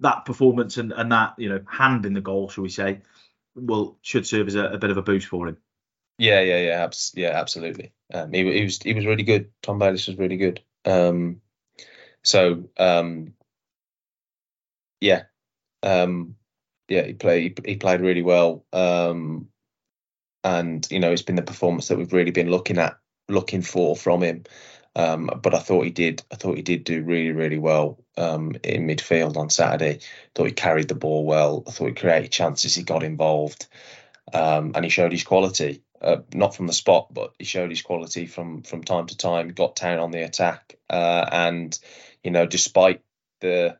That 0.00 0.26
performance 0.26 0.76
and, 0.76 0.92
and 0.92 1.10
that 1.12 1.34
you 1.38 1.48
know 1.48 1.60
hand 1.66 2.04
in 2.04 2.12
the 2.12 2.20
goal, 2.20 2.50
shall 2.50 2.62
we 2.62 2.68
say, 2.70 3.00
will 3.54 3.96
should 4.02 4.26
serve 4.26 4.48
as 4.48 4.56
a, 4.56 4.64
a 4.66 4.78
bit 4.78 4.90
of 4.90 4.98
a 4.98 5.02
boost 5.02 5.26
for 5.28 5.48
him. 5.48 5.56
Yeah, 6.22 6.40
yeah, 6.40 6.58
yeah, 6.58 6.84
abs- 6.84 7.12
yeah, 7.16 7.30
absolutely. 7.30 7.92
Um, 8.14 8.32
he, 8.32 8.44
he 8.44 8.62
was 8.64 8.78
he 8.80 8.94
was 8.94 9.06
really 9.06 9.24
good. 9.24 9.50
Tom 9.60 9.80
Bayliss 9.80 10.06
was 10.06 10.18
really 10.18 10.36
good. 10.36 10.62
Um, 10.84 11.40
so 12.22 12.68
um, 12.78 13.34
yeah, 15.00 15.24
um, 15.82 16.36
yeah, 16.88 17.04
he 17.04 17.14
played 17.14 17.60
he, 17.64 17.72
he 17.72 17.76
played 17.78 18.00
really 18.00 18.22
well. 18.22 18.66
Um, 18.72 19.48
and 20.44 20.86
you 20.90 21.00
know, 21.00 21.12
it's 21.12 21.22
been 21.22 21.36
the 21.36 21.42
performance 21.42 21.88
that 21.88 21.98
we've 21.98 22.12
really 22.12 22.32
been 22.32 22.50
looking 22.50 22.78
at, 22.78 22.98
looking 23.28 23.62
for 23.62 23.96
from 23.96 24.22
him. 24.22 24.44
Um, 24.96 25.30
but 25.42 25.54
I 25.54 25.60
thought 25.60 25.84
he 25.84 25.90
did. 25.90 26.22
I 26.32 26.36
thought 26.36 26.56
he 26.56 26.62
did 26.62 26.84
do 26.84 27.02
really, 27.02 27.32
really 27.32 27.58
well 27.58 28.04
um, 28.18 28.52
in 28.64 28.86
midfield 28.88 29.36
on 29.36 29.50
Saturday. 29.50 29.96
I 29.96 30.00
thought 30.34 30.46
he 30.46 30.52
carried 30.52 30.88
the 30.88 30.94
ball 30.96 31.24
well. 31.26 31.64
I 31.66 31.72
thought 31.72 31.88
he 31.88 31.94
created 31.94 32.32
chances. 32.32 32.74
He 32.74 32.82
got 32.84 33.02
involved, 33.04 33.68
um, 34.34 34.72
and 34.74 34.84
he 34.84 34.90
showed 34.90 35.12
his 35.12 35.24
quality. 35.24 35.82
Uh, 36.02 36.22
not 36.34 36.54
from 36.56 36.66
the 36.66 36.72
spot, 36.72 37.14
but 37.14 37.32
he 37.38 37.44
showed 37.44 37.70
his 37.70 37.82
quality 37.82 38.26
from 38.26 38.62
from 38.62 38.82
time 38.82 39.06
to 39.06 39.16
time. 39.16 39.48
Got 39.48 39.76
down 39.76 40.00
on 40.00 40.10
the 40.10 40.22
attack, 40.22 40.76
uh, 40.90 41.28
and 41.30 41.78
you 42.24 42.30
know, 42.30 42.46
despite 42.46 43.02
the 43.40 43.78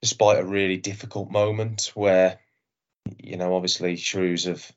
despite 0.00 0.38
a 0.38 0.44
really 0.44 0.78
difficult 0.78 1.30
moment 1.30 1.92
where 1.94 2.38
you 3.18 3.36
know, 3.36 3.54
obviously 3.54 3.96
Shrews 3.96 4.44
have 4.44 4.70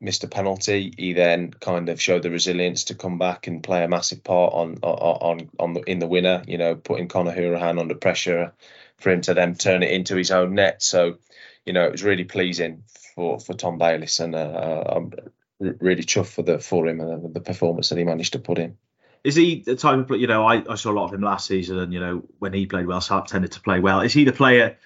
missed 0.00 0.24
a 0.24 0.28
penalty. 0.28 0.92
He 0.96 1.12
then 1.12 1.50
kind 1.52 1.88
of 1.88 2.00
showed 2.00 2.22
the 2.22 2.30
resilience 2.30 2.84
to 2.84 2.94
come 2.94 3.18
back 3.18 3.46
and 3.46 3.62
play 3.62 3.84
a 3.84 3.88
massive 3.88 4.24
part 4.24 4.52
on 4.54 4.78
on 4.82 5.50
on 5.58 5.74
the 5.74 5.80
in 5.82 5.98
the 5.98 6.06
winner. 6.06 6.42
You 6.46 6.58
know, 6.58 6.74
putting 6.74 7.08
Conor 7.08 7.32
Hourihane 7.32 7.80
under 7.80 7.94
pressure 7.94 8.52
for 8.98 9.10
him 9.10 9.20
to 9.22 9.34
then 9.34 9.54
turn 9.54 9.82
it 9.82 9.90
into 9.90 10.16
his 10.16 10.30
own 10.30 10.54
net. 10.54 10.82
So, 10.82 11.18
you 11.64 11.72
know, 11.72 11.84
it 11.84 11.92
was 11.92 12.04
really 12.04 12.24
pleasing 12.24 12.84
for 13.14 13.40
for 13.40 13.54
Tom 13.54 13.78
Bayliss, 13.78 14.20
and 14.20 14.34
uh, 14.34 14.84
I'm 14.88 15.12
r- 15.16 15.32
really 15.60 16.02
chuffed 16.02 16.32
for 16.32 16.42
the 16.42 16.58
for 16.58 16.88
him 16.88 17.00
and 17.00 17.24
the, 17.24 17.28
the 17.28 17.40
performance 17.40 17.90
that 17.90 17.98
he 17.98 18.04
managed 18.04 18.32
to 18.32 18.38
put 18.38 18.58
in. 18.58 18.76
Is 19.22 19.36
he 19.36 19.60
the 19.60 19.76
type 19.76 19.98
of 19.98 20.08
pla- 20.08 20.16
you 20.16 20.26
know? 20.26 20.46
I, 20.46 20.62
I 20.68 20.74
saw 20.76 20.90
a 20.90 20.94
lot 20.94 21.04
of 21.04 21.14
him 21.14 21.20
last 21.20 21.46
season, 21.46 21.78
and 21.78 21.92
you 21.92 22.00
know 22.00 22.24
when 22.38 22.52
he 22.52 22.66
played 22.66 22.86
well, 22.86 23.00
Salop 23.00 23.26
tended 23.26 23.52
to 23.52 23.60
play 23.60 23.80
well. 23.80 24.00
Is 24.00 24.12
he 24.12 24.24
the 24.24 24.32
player 24.32 24.78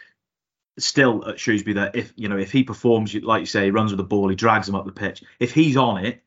still 0.79 1.29
at 1.29 1.39
Shrewsbury 1.39 1.75
that 1.75 1.95
if 1.95 2.13
you 2.17 2.29
know 2.29 2.37
if 2.37 2.51
he 2.51 2.65
performs 2.65 3.15
like 3.15 3.41
you 3.41 3.47
say, 3.47 3.67
he 3.67 3.71
runs 3.71 3.93
with 3.93 3.99
the 3.99 4.05
ball, 4.05 4.29
he 4.29 4.37
drags 4.37 4.69
him 4.69 4.75
up 4.75 4.87
the 4.87 4.93
pitch. 4.93 5.23
If 5.39 5.53
he's 5.53 5.77
on 5.77 6.05
it, 6.05 6.23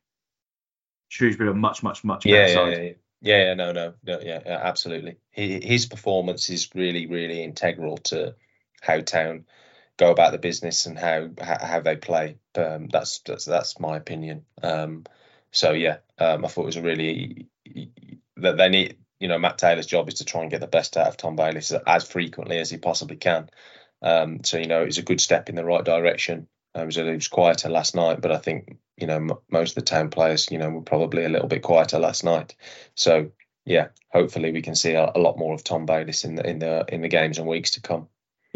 Shrewsbury 1.10 1.50
are 1.50 1.54
much 1.54 1.84
much 1.84 2.04
much 2.04 2.24
better 2.24 2.36
Yeah, 2.36 2.48
yeah, 2.48 2.54
side. 2.54 2.78
yeah, 2.78 2.84
yeah. 2.84 2.94
Yeah, 3.20 3.38
yeah, 3.46 3.54
no, 3.56 3.72
no, 3.72 3.94
no, 4.04 4.20
yeah, 4.20 4.42
yeah, 4.46 4.60
absolutely. 4.62 5.18
He, 5.32 5.60
his 5.60 5.88
performance 5.88 6.52
is 6.52 6.70
really, 6.76 7.08
really 7.08 7.44
integral 7.44 7.98
to 7.98 8.36
how 8.80 9.02
Town 9.02 9.46
go 9.98 10.12
about 10.12 10.32
the 10.32 10.38
business 10.38 10.86
and 10.86 10.98
how 10.98 11.30
how, 11.42 11.82
they 11.82 11.96
play. 11.96 12.38
Um, 12.56 12.88
that's 12.88 13.20
that's 13.20 13.46
that's 13.46 13.80
my 13.80 13.98
opinion. 13.98 14.46
Um, 14.62 15.06
so 15.52 15.72
yeah, 15.72 15.98
um, 16.20 16.46
I 16.46 16.48
thought 16.48 16.64
it 16.64 16.66
was 16.68 16.76
a 16.78 16.82
really 16.82 17.48
that 18.38 18.58
they 18.58 18.70
need. 18.70 18.98
You 19.20 19.28
know, 19.28 19.40
Matt 19.40 19.58
Taylor's 19.58 19.88
job 19.88 20.08
is 20.08 20.16
to 20.16 20.26
try 20.26 20.42
and 20.42 20.52
get 20.52 20.62
the 20.62 20.68
best 20.68 20.96
out 20.96 21.08
of 21.08 21.18
Tom 21.18 21.36
Bayliss 21.36 21.72
as 21.72 22.08
frequently 22.08 22.60
as 22.60 22.70
he 22.70 22.78
possibly 22.78 23.18
can. 23.18 23.50
Um, 24.04 24.44
so 24.44 24.58
you 24.58 24.68
know, 24.68 24.84
it's 24.84 25.00
a 25.00 25.04
good 25.04 25.20
step 25.20 25.50
in 25.50 25.56
the 25.56 25.66
right 25.66 25.84
direction. 25.84 26.48
Um, 26.76 26.84
it, 26.84 26.86
was, 26.86 26.98
it 26.98 27.16
was 27.16 27.28
quieter 27.28 27.70
last 27.70 27.96
night, 27.96 28.22
but 28.22 28.32
I 28.32 28.38
think 28.38 28.78
you 28.96 29.08
know 29.08 29.16
m- 29.16 29.32
most 29.50 29.72
of 29.72 29.76
the 29.76 29.90
town 29.90 30.12
players, 30.12 30.52
you 30.52 30.60
know, 30.60 30.70
were 30.70 30.82
probably 30.82 31.26
a 31.26 31.30
little 31.30 31.48
bit 31.48 31.64
quieter 31.64 31.98
last 31.98 32.24
night. 32.24 32.56
So 32.94 33.32
yeah, 33.66 33.88
hopefully 34.10 34.52
we 34.52 34.62
can 34.62 34.76
see 34.76 34.94
a, 34.94 35.12
a 35.16 35.20
lot 35.20 35.40
more 35.40 35.56
of 35.56 35.64
Tom 35.64 35.88
Bayliss 35.88 36.24
in 36.24 36.36
the 36.36 36.48
in 36.48 36.60
the 36.60 36.86
in 36.90 37.02
the 37.02 37.10
games 37.10 37.40
and 37.40 37.48
weeks 37.48 37.72
to 37.72 37.82
come. 37.82 38.08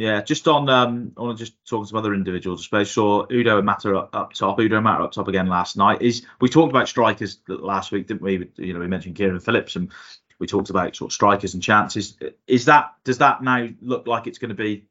Yeah, 0.02 0.22
just 0.24 0.48
on 0.48 0.68
um, 0.68 1.14
I 1.16 1.22
want 1.22 1.38
to 1.38 1.46
just 1.46 1.64
talk 1.64 1.84
to 1.84 1.90
some 1.90 2.00
other 2.00 2.16
individuals. 2.16 2.62
I 2.62 2.64
suppose 2.64 2.90
saw 2.90 3.28
Udoh 3.28 3.58
and 3.58 3.66
Mata 3.68 3.96
up, 3.96 4.16
up 4.16 4.34
top. 4.34 4.58
Udoh 4.58 4.78
and 4.78 4.84
Mata 4.84 5.04
up 5.04 5.12
top 5.12 5.28
again 5.28 5.46
last 5.46 5.78
night. 5.78 6.02
Is 6.02 6.26
we 6.40 6.50
talked 6.50 6.72
about 6.72 6.88
strikers 6.88 7.38
last 7.48 7.92
week, 7.92 8.08
didn't 8.08 8.24
we? 8.24 8.50
You 8.56 8.74
know, 8.74 8.80
we 8.80 8.88
mentioned 8.88 9.16
Kieran 9.16 9.40
Phillips 9.40 9.76
and 9.76 9.92
we 10.40 10.48
talked 10.48 10.72
about 10.72 10.96
sort 10.96 11.12
of 11.12 11.14
strikers 11.14 11.54
and 11.54 11.62
chances. 11.62 12.18
Is 12.48 12.66
that 12.66 12.96
does 13.04 13.20
that 13.20 13.44
now 13.44 13.68
look 13.80 14.08
like 14.08 14.26
it's 14.26 14.40
going 14.40 14.50
to 14.50 14.56
be 14.56 14.88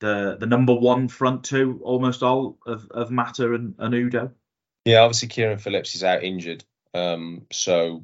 the 0.00 0.38
the 0.40 0.46
number 0.46 0.72
one 0.72 1.08
front 1.08 1.44
two 1.44 1.78
almost 1.82 2.22
all 2.22 2.56
of 2.64 2.90
of 2.90 3.10
Mata 3.10 3.52
and, 3.52 3.74
and 3.76 3.92
Udoh? 3.92 4.30
Yeah, 4.86 5.00
obviously 5.00 5.28
Kieran 5.28 5.58
Phillips 5.58 5.94
is 5.94 6.02
out 6.02 6.24
injured, 6.24 6.64
um, 6.94 7.42
so 7.52 8.02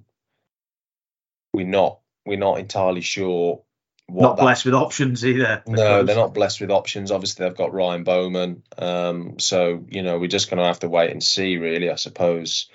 we're 1.54 1.66
not 1.66 2.00
we're 2.26 2.36
not 2.36 2.58
entirely 2.58 3.00
sure. 3.00 3.62
Not 4.08 4.36
that- 4.36 4.42
blessed 4.42 4.64
with 4.66 4.74
options 4.74 5.24
either. 5.24 5.62
No, 5.66 6.02
they're 6.02 6.16
not 6.16 6.34
blessed 6.34 6.60
with 6.60 6.70
options. 6.70 7.10
Obviously, 7.10 7.44
they've 7.44 7.56
got 7.56 7.72
Ryan 7.72 8.04
Bowman. 8.04 8.62
Um, 8.76 9.38
so 9.38 9.84
you 9.88 10.02
know, 10.02 10.18
we're 10.18 10.28
just 10.28 10.50
going 10.50 10.58
to 10.58 10.66
have 10.66 10.80
to 10.80 10.88
wait 10.88 11.10
and 11.10 11.22
see. 11.22 11.56
Really, 11.56 11.90
I 11.90 11.96
suppose. 11.96 12.68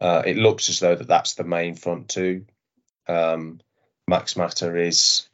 Uh, 0.00 0.22
it 0.26 0.36
looks 0.36 0.68
as 0.68 0.80
though 0.80 0.96
that 0.96 1.06
that's 1.06 1.34
the 1.34 1.44
main 1.44 1.76
front 1.76 2.08
two. 2.08 2.46
Um, 3.06 3.60
Max 4.08 4.36
Mata 4.36 4.76
is, 4.76 5.28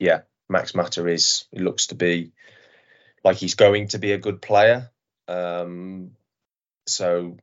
yeah, 0.00 0.22
Max 0.48 0.74
Mata 0.74 1.06
is. 1.06 1.44
It 1.52 1.60
looks 1.60 1.88
to 1.88 1.94
be 1.94 2.32
like 3.22 3.36
he's 3.36 3.54
going 3.54 3.88
to 3.88 3.98
be 3.98 4.12
a 4.12 4.18
good 4.18 4.42
player. 4.42 4.90
Um, 5.28 6.12
so 6.86 7.36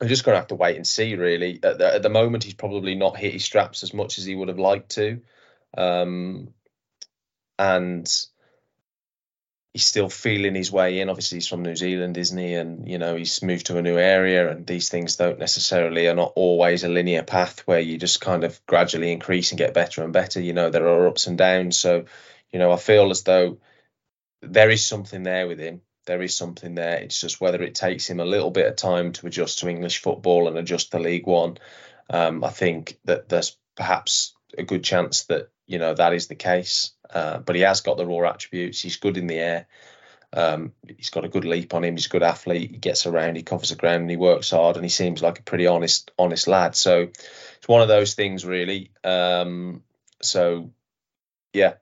we're 0.00 0.08
just 0.08 0.24
going 0.24 0.34
to 0.34 0.40
have 0.40 0.48
to 0.48 0.54
wait 0.54 0.76
and 0.76 0.86
see. 0.86 1.16
Really, 1.16 1.58
at 1.62 1.78
the, 1.78 1.94
at 1.94 2.02
the 2.02 2.08
moment, 2.08 2.44
he's 2.44 2.54
probably 2.54 2.94
not 2.94 3.16
hit 3.16 3.32
his 3.32 3.44
straps 3.44 3.82
as 3.82 3.92
much 3.92 4.18
as 4.18 4.24
he 4.24 4.36
would 4.36 4.48
have 4.48 4.58
liked 4.60 4.90
to. 4.90 5.20
Um, 5.76 6.54
and 7.58 8.08
he's 9.74 9.84
still 9.84 10.08
feeling 10.08 10.54
his 10.54 10.72
way 10.72 11.00
in. 11.00 11.10
Obviously, 11.10 11.36
he's 11.36 11.48
from 11.48 11.62
New 11.62 11.76
Zealand, 11.76 12.16
isn't 12.16 12.38
he? 12.38 12.54
And 12.54 12.88
you 12.88 12.98
know, 12.98 13.16
he's 13.16 13.42
moved 13.42 13.66
to 13.66 13.76
a 13.76 13.82
new 13.82 13.98
area, 13.98 14.50
and 14.50 14.66
these 14.66 14.88
things 14.88 15.16
don't 15.16 15.38
necessarily 15.38 16.06
are 16.06 16.14
not 16.14 16.32
always 16.36 16.84
a 16.84 16.88
linear 16.88 17.22
path 17.22 17.60
where 17.66 17.80
you 17.80 17.98
just 17.98 18.20
kind 18.20 18.44
of 18.44 18.64
gradually 18.66 19.12
increase 19.12 19.50
and 19.50 19.58
get 19.58 19.74
better 19.74 20.02
and 20.02 20.12
better. 20.12 20.40
You 20.40 20.54
know, 20.54 20.70
there 20.70 20.88
are 20.88 21.08
ups 21.08 21.26
and 21.26 21.36
downs. 21.36 21.78
So, 21.78 22.04
you 22.52 22.58
know, 22.58 22.72
I 22.72 22.76
feel 22.76 23.10
as 23.10 23.24
though 23.24 23.58
there 24.40 24.70
is 24.70 24.84
something 24.84 25.24
there 25.24 25.46
with 25.48 25.58
him. 25.58 25.82
There 26.06 26.22
is 26.22 26.36
something 26.36 26.74
there. 26.74 26.98
It's 26.98 27.20
just 27.20 27.40
whether 27.40 27.62
it 27.62 27.74
takes 27.74 28.08
him 28.08 28.20
a 28.20 28.26
little 28.26 28.50
bit 28.50 28.66
of 28.66 28.76
time 28.76 29.12
to 29.12 29.26
adjust 29.26 29.60
to 29.60 29.68
English 29.68 30.02
football 30.02 30.48
and 30.48 30.58
adjust 30.58 30.92
to 30.92 30.98
League 30.98 31.26
One. 31.26 31.56
Um, 32.10 32.44
I 32.44 32.50
think 32.50 32.98
that 33.06 33.28
there's 33.28 33.56
perhaps 33.74 34.33
a 34.58 34.62
good 34.62 34.84
chance 34.84 35.24
that 35.24 35.50
you 35.66 35.78
know 35.78 35.94
that 35.94 36.14
is 36.14 36.26
the 36.26 36.34
case. 36.34 36.92
Uh, 37.12 37.38
but 37.38 37.56
he 37.56 37.62
has 37.62 37.80
got 37.80 37.96
the 37.96 38.06
raw 38.06 38.28
attributes. 38.28 38.80
He's 38.80 38.96
good 38.96 39.16
in 39.16 39.26
the 39.26 39.38
air. 39.38 39.66
Um, 40.32 40.72
he's 40.96 41.10
got 41.10 41.24
a 41.24 41.28
good 41.28 41.44
leap 41.44 41.74
on 41.74 41.84
him. 41.84 41.94
He's 41.94 42.06
a 42.06 42.10
good 42.10 42.24
athlete. 42.24 42.72
He 42.72 42.78
gets 42.78 43.06
around. 43.06 43.36
He 43.36 43.44
covers 43.44 43.68
the 43.68 43.76
ground. 43.76 44.02
And 44.02 44.10
he 44.10 44.16
works 44.16 44.50
hard. 44.50 44.74
And 44.74 44.84
he 44.84 44.88
seems 44.88 45.22
like 45.22 45.38
a 45.38 45.42
pretty 45.44 45.68
honest, 45.68 46.10
honest 46.18 46.48
lad. 46.48 46.74
So 46.74 47.02
it's 47.02 47.68
one 47.68 47.82
of 47.82 47.88
those 47.88 48.14
things, 48.14 48.44
really. 48.44 48.90
Um, 49.04 49.84
so 50.20 50.72
yeah, 51.52 51.74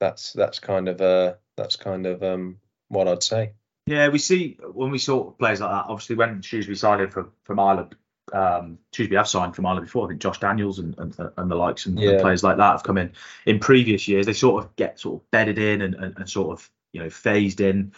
that's 0.00 0.32
that's 0.32 0.58
kind 0.58 0.88
of 0.88 1.00
uh 1.00 1.34
that's 1.56 1.76
kind 1.76 2.06
of 2.06 2.22
um 2.22 2.58
what 2.88 3.08
I'd 3.08 3.22
say. 3.22 3.52
Yeah, 3.86 4.08
we 4.08 4.18
see 4.18 4.58
when 4.72 4.90
we 4.90 4.98
saw 4.98 5.30
players 5.30 5.60
like 5.60 5.70
that. 5.70 5.90
Obviously, 5.90 6.16
when 6.16 6.42
Shrewsbury 6.42 6.76
signed 6.76 7.02
him 7.02 7.10
from 7.10 7.32
from 7.44 7.60
Ireland, 7.60 7.94
um, 8.32 8.78
Shrewsbury 8.92 9.18
have 9.18 9.28
signed 9.28 9.54
from 9.54 9.66
Ireland 9.66 9.86
before. 9.86 10.06
I 10.06 10.08
think 10.08 10.20
Josh 10.20 10.38
Daniels 10.40 10.78
and 10.78 10.94
and, 10.98 11.14
and 11.36 11.50
the 11.50 11.54
likes 11.56 11.86
and, 11.86 11.98
Yeah. 11.98 12.12
and 12.12 12.20
players 12.20 12.42
like 12.42 12.56
that 12.56 12.72
have 12.72 12.82
come 12.82 12.98
in 12.98 13.12
in 13.46 13.58
previous 13.58 14.08
years. 14.08 14.26
They 14.26 14.32
sort 14.32 14.64
of 14.64 14.74
get 14.76 14.98
sort 14.98 15.20
of 15.20 15.30
bedded 15.30 15.58
in 15.58 15.82
and, 15.82 15.94
and, 15.94 16.16
and 16.16 16.28
sort 16.28 16.50
of 16.58 16.70
you 16.92 17.02
know 17.02 17.10
phased 17.10 17.60
in. 17.60 17.92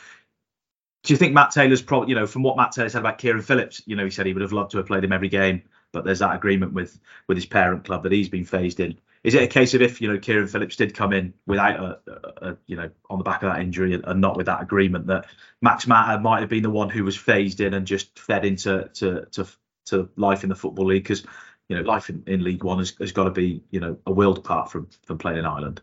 Do 1.04 1.12
you 1.12 1.16
think 1.16 1.34
Matt 1.34 1.52
Taylor's 1.52 1.82
probably 1.82 2.08
you 2.08 2.14
know 2.16 2.26
from 2.26 2.42
what 2.42 2.56
Matt 2.56 2.72
Taylor 2.72 2.88
said 2.88 3.00
about 3.00 3.18
Kieran 3.18 3.42
Phillips? 3.42 3.82
You 3.86 3.94
know, 3.96 4.04
he 4.04 4.10
said 4.10 4.26
he 4.26 4.32
would 4.32 4.42
have 4.42 4.52
loved 4.52 4.72
to 4.72 4.78
have 4.78 4.86
played 4.86 5.04
him 5.04 5.12
every 5.12 5.28
game, 5.28 5.62
but 5.92 6.04
there's 6.04 6.18
that 6.18 6.34
agreement 6.34 6.72
with 6.72 6.98
with 7.28 7.36
his 7.36 7.46
parent 7.46 7.84
club 7.84 8.02
that 8.02 8.12
he's 8.12 8.28
been 8.28 8.44
phased 8.44 8.80
in. 8.80 8.98
Is 9.22 9.34
it 9.34 9.42
a 9.42 9.46
case 9.48 9.74
of 9.74 9.82
if 9.82 10.00
you 10.00 10.12
know 10.12 10.18
Kieran 10.18 10.46
Phillips 10.48 10.76
did 10.76 10.94
come 10.94 11.12
in 11.12 11.34
without 11.46 11.80
a, 11.80 11.98
a, 12.08 12.50
a 12.50 12.56
you 12.66 12.76
know 12.76 12.90
on 13.10 13.18
the 13.18 13.24
back 13.24 13.42
of 13.42 13.52
that 13.52 13.60
injury 13.60 13.94
and, 13.94 14.04
and 14.06 14.20
not 14.20 14.36
with 14.36 14.46
that 14.46 14.62
agreement 14.62 15.06
that 15.08 15.26
Max 15.62 15.86
Mata 15.86 16.20
might 16.20 16.40
have 16.40 16.48
been 16.48 16.62
the 16.62 16.70
one 16.70 16.90
who 16.90 17.04
was 17.04 17.16
phased 17.16 17.60
in 17.60 17.74
and 17.74 17.86
just 17.86 18.18
fed 18.18 18.44
into 18.44 18.88
to 18.94 19.26
to, 19.32 19.46
to 19.86 20.08
life 20.16 20.42
in 20.42 20.48
the 20.48 20.54
football 20.56 20.86
league 20.86 21.02
because 21.02 21.24
you 21.68 21.76
know 21.76 21.82
life 21.82 22.10
in, 22.10 22.22
in 22.26 22.44
League 22.44 22.64
One 22.64 22.78
has, 22.78 22.94
has 23.00 23.12
got 23.12 23.24
to 23.24 23.30
be 23.30 23.62
you 23.70 23.80
know 23.80 23.98
a 24.06 24.12
world 24.12 24.38
apart 24.38 24.70
from 24.70 24.88
from 25.06 25.18
playing 25.18 25.38
in 25.38 25.46
Ireland. 25.46 25.80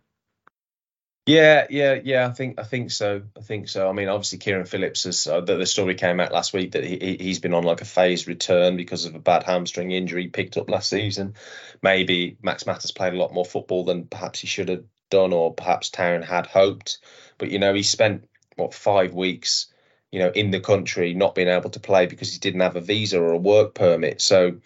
Yeah, 1.25 1.67
yeah, 1.69 2.01
yeah. 2.03 2.27
I 2.27 2.31
think 2.33 2.59
I 2.59 2.63
think 2.63 2.91
so. 2.91 3.21
I 3.37 3.41
think 3.41 3.69
so. 3.69 3.87
I 3.87 3.93
mean, 3.93 4.09
obviously, 4.09 4.39
Kieran 4.39 4.65
Phillips 4.65 5.05
has 5.05 5.25
uh, 5.25 5.39
the, 5.39 5.55
the 5.55 5.65
story 5.65 5.95
came 5.95 6.19
out 6.19 6.33
last 6.33 6.51
week 6.51 6.73
that 6.73 6.83
he 6.83 6.97
he- 6.99 7.17
he's 7.23 7.39
been 7.39 7.53
on 7.53 7.63
like 7.63 7.79
a 7.79 7.85
phased 7.85 8.27
return 8.27 8.75
because 8.75 9.05
of 9.05 9.15
a 9.15 9.19
bad 9.19 9.43
hamstring 9.43 9.91
injury 9.91 10.27
picked 10.27 10.57
up 10.57 10.69
last 10.69 10.89
season. 10.89 11.35
Maybe 11.81 12.37
Max 12.41 12.65
Mata's 12.65 12.91
played 12.91 13.13
a 13.13 13.17
lot 13.17 13.33
more 13.33 13.45
football 13.45 13.85
than 13.85 14.07
perhaps 14.07 14.39
he 14.41 14.47
should 14.47 14.67
have 14.67 14.83
done, 15.09 15.31
or 15.31 15.53
perhaps 15.53 15.89
Town 15.89 16.23
had 16.23 16.45
hoped. 16.45 16.99
But 17.37 17.51
you 17.51 17.59
know, 17.59 17.73
he 17.73 17.83
spent 17.83 18.27
what 18.57 18.73
five 18.73 19.13
weeks, 19.13 19.67
you 20.13 20.19
know, 20.19 20.29
in 20.29 20.51
the 20.51 20.59
country 20.59 21.13
not 21.13 21.35
being 21.35 21.49
able 21.49 21.71
to 21.71 21.79
play 21.79 22.05
because 22.05 22.31
he 22.31 22.39
didn't 22.39 22.61
have 22.61 22.77
a 22.77 22.81
visa 22.81 23.19
or 23.19 23.31
a 23.31 23.37
work 23.37 23.73
permit. 23.73 24.21
So. 24.21 24.59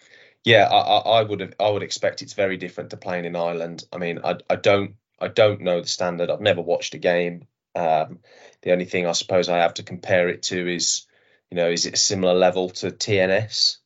Yeah, 0.44 0.68
I, 0.70 1.18
I 1.18 1.22
would 1.24 1.40
have, 1.40 1.54
I 1.60 1.68
would 1.68 1.82
expect 1.82 2.22
it's 2.22 2.32
very 2.32 2.56
different 2.56 2.90
to 2.90 2.96
playing 2.96 3.24
in 3.24 3.36
Ireland. 3.36 3.84
I 3.92 3.98
mean, 3.98 4.20
I, 4.24 4.36
I 4.48 4.54
don't 4.54 4.94
I 5.20 5.28
don't 5.28 5.60
know 5.60 5.80
the 5.80 5.88
standard. 5.88 6.30
I've 6.30 6.40
never 6.40 6.62
watched 6.62 6.94
a 6.94 6.98
game. 6.98 7.46
Um, 7.74 8.20
the 8.62 8.72
only 8.72 8.84
thing 8.84 9.06
I 9.06 9.12
suppose 9.12 9.48
I 9.48 9.58
have 9.58 9.74
to 9.74 9.82
compare 9.82 10.28
it 10.28 10.42
to 10.44 10.74
is, 10.74 11.06
you 11.50 11.56
know, 11.56 11.68
is 11.70 11.86
it 11.86 11.94
a 11.94 11.98
similar 11.98 12.34
level 12.34 12.70
to 12.70 12.90
TNS? 12.90 13.78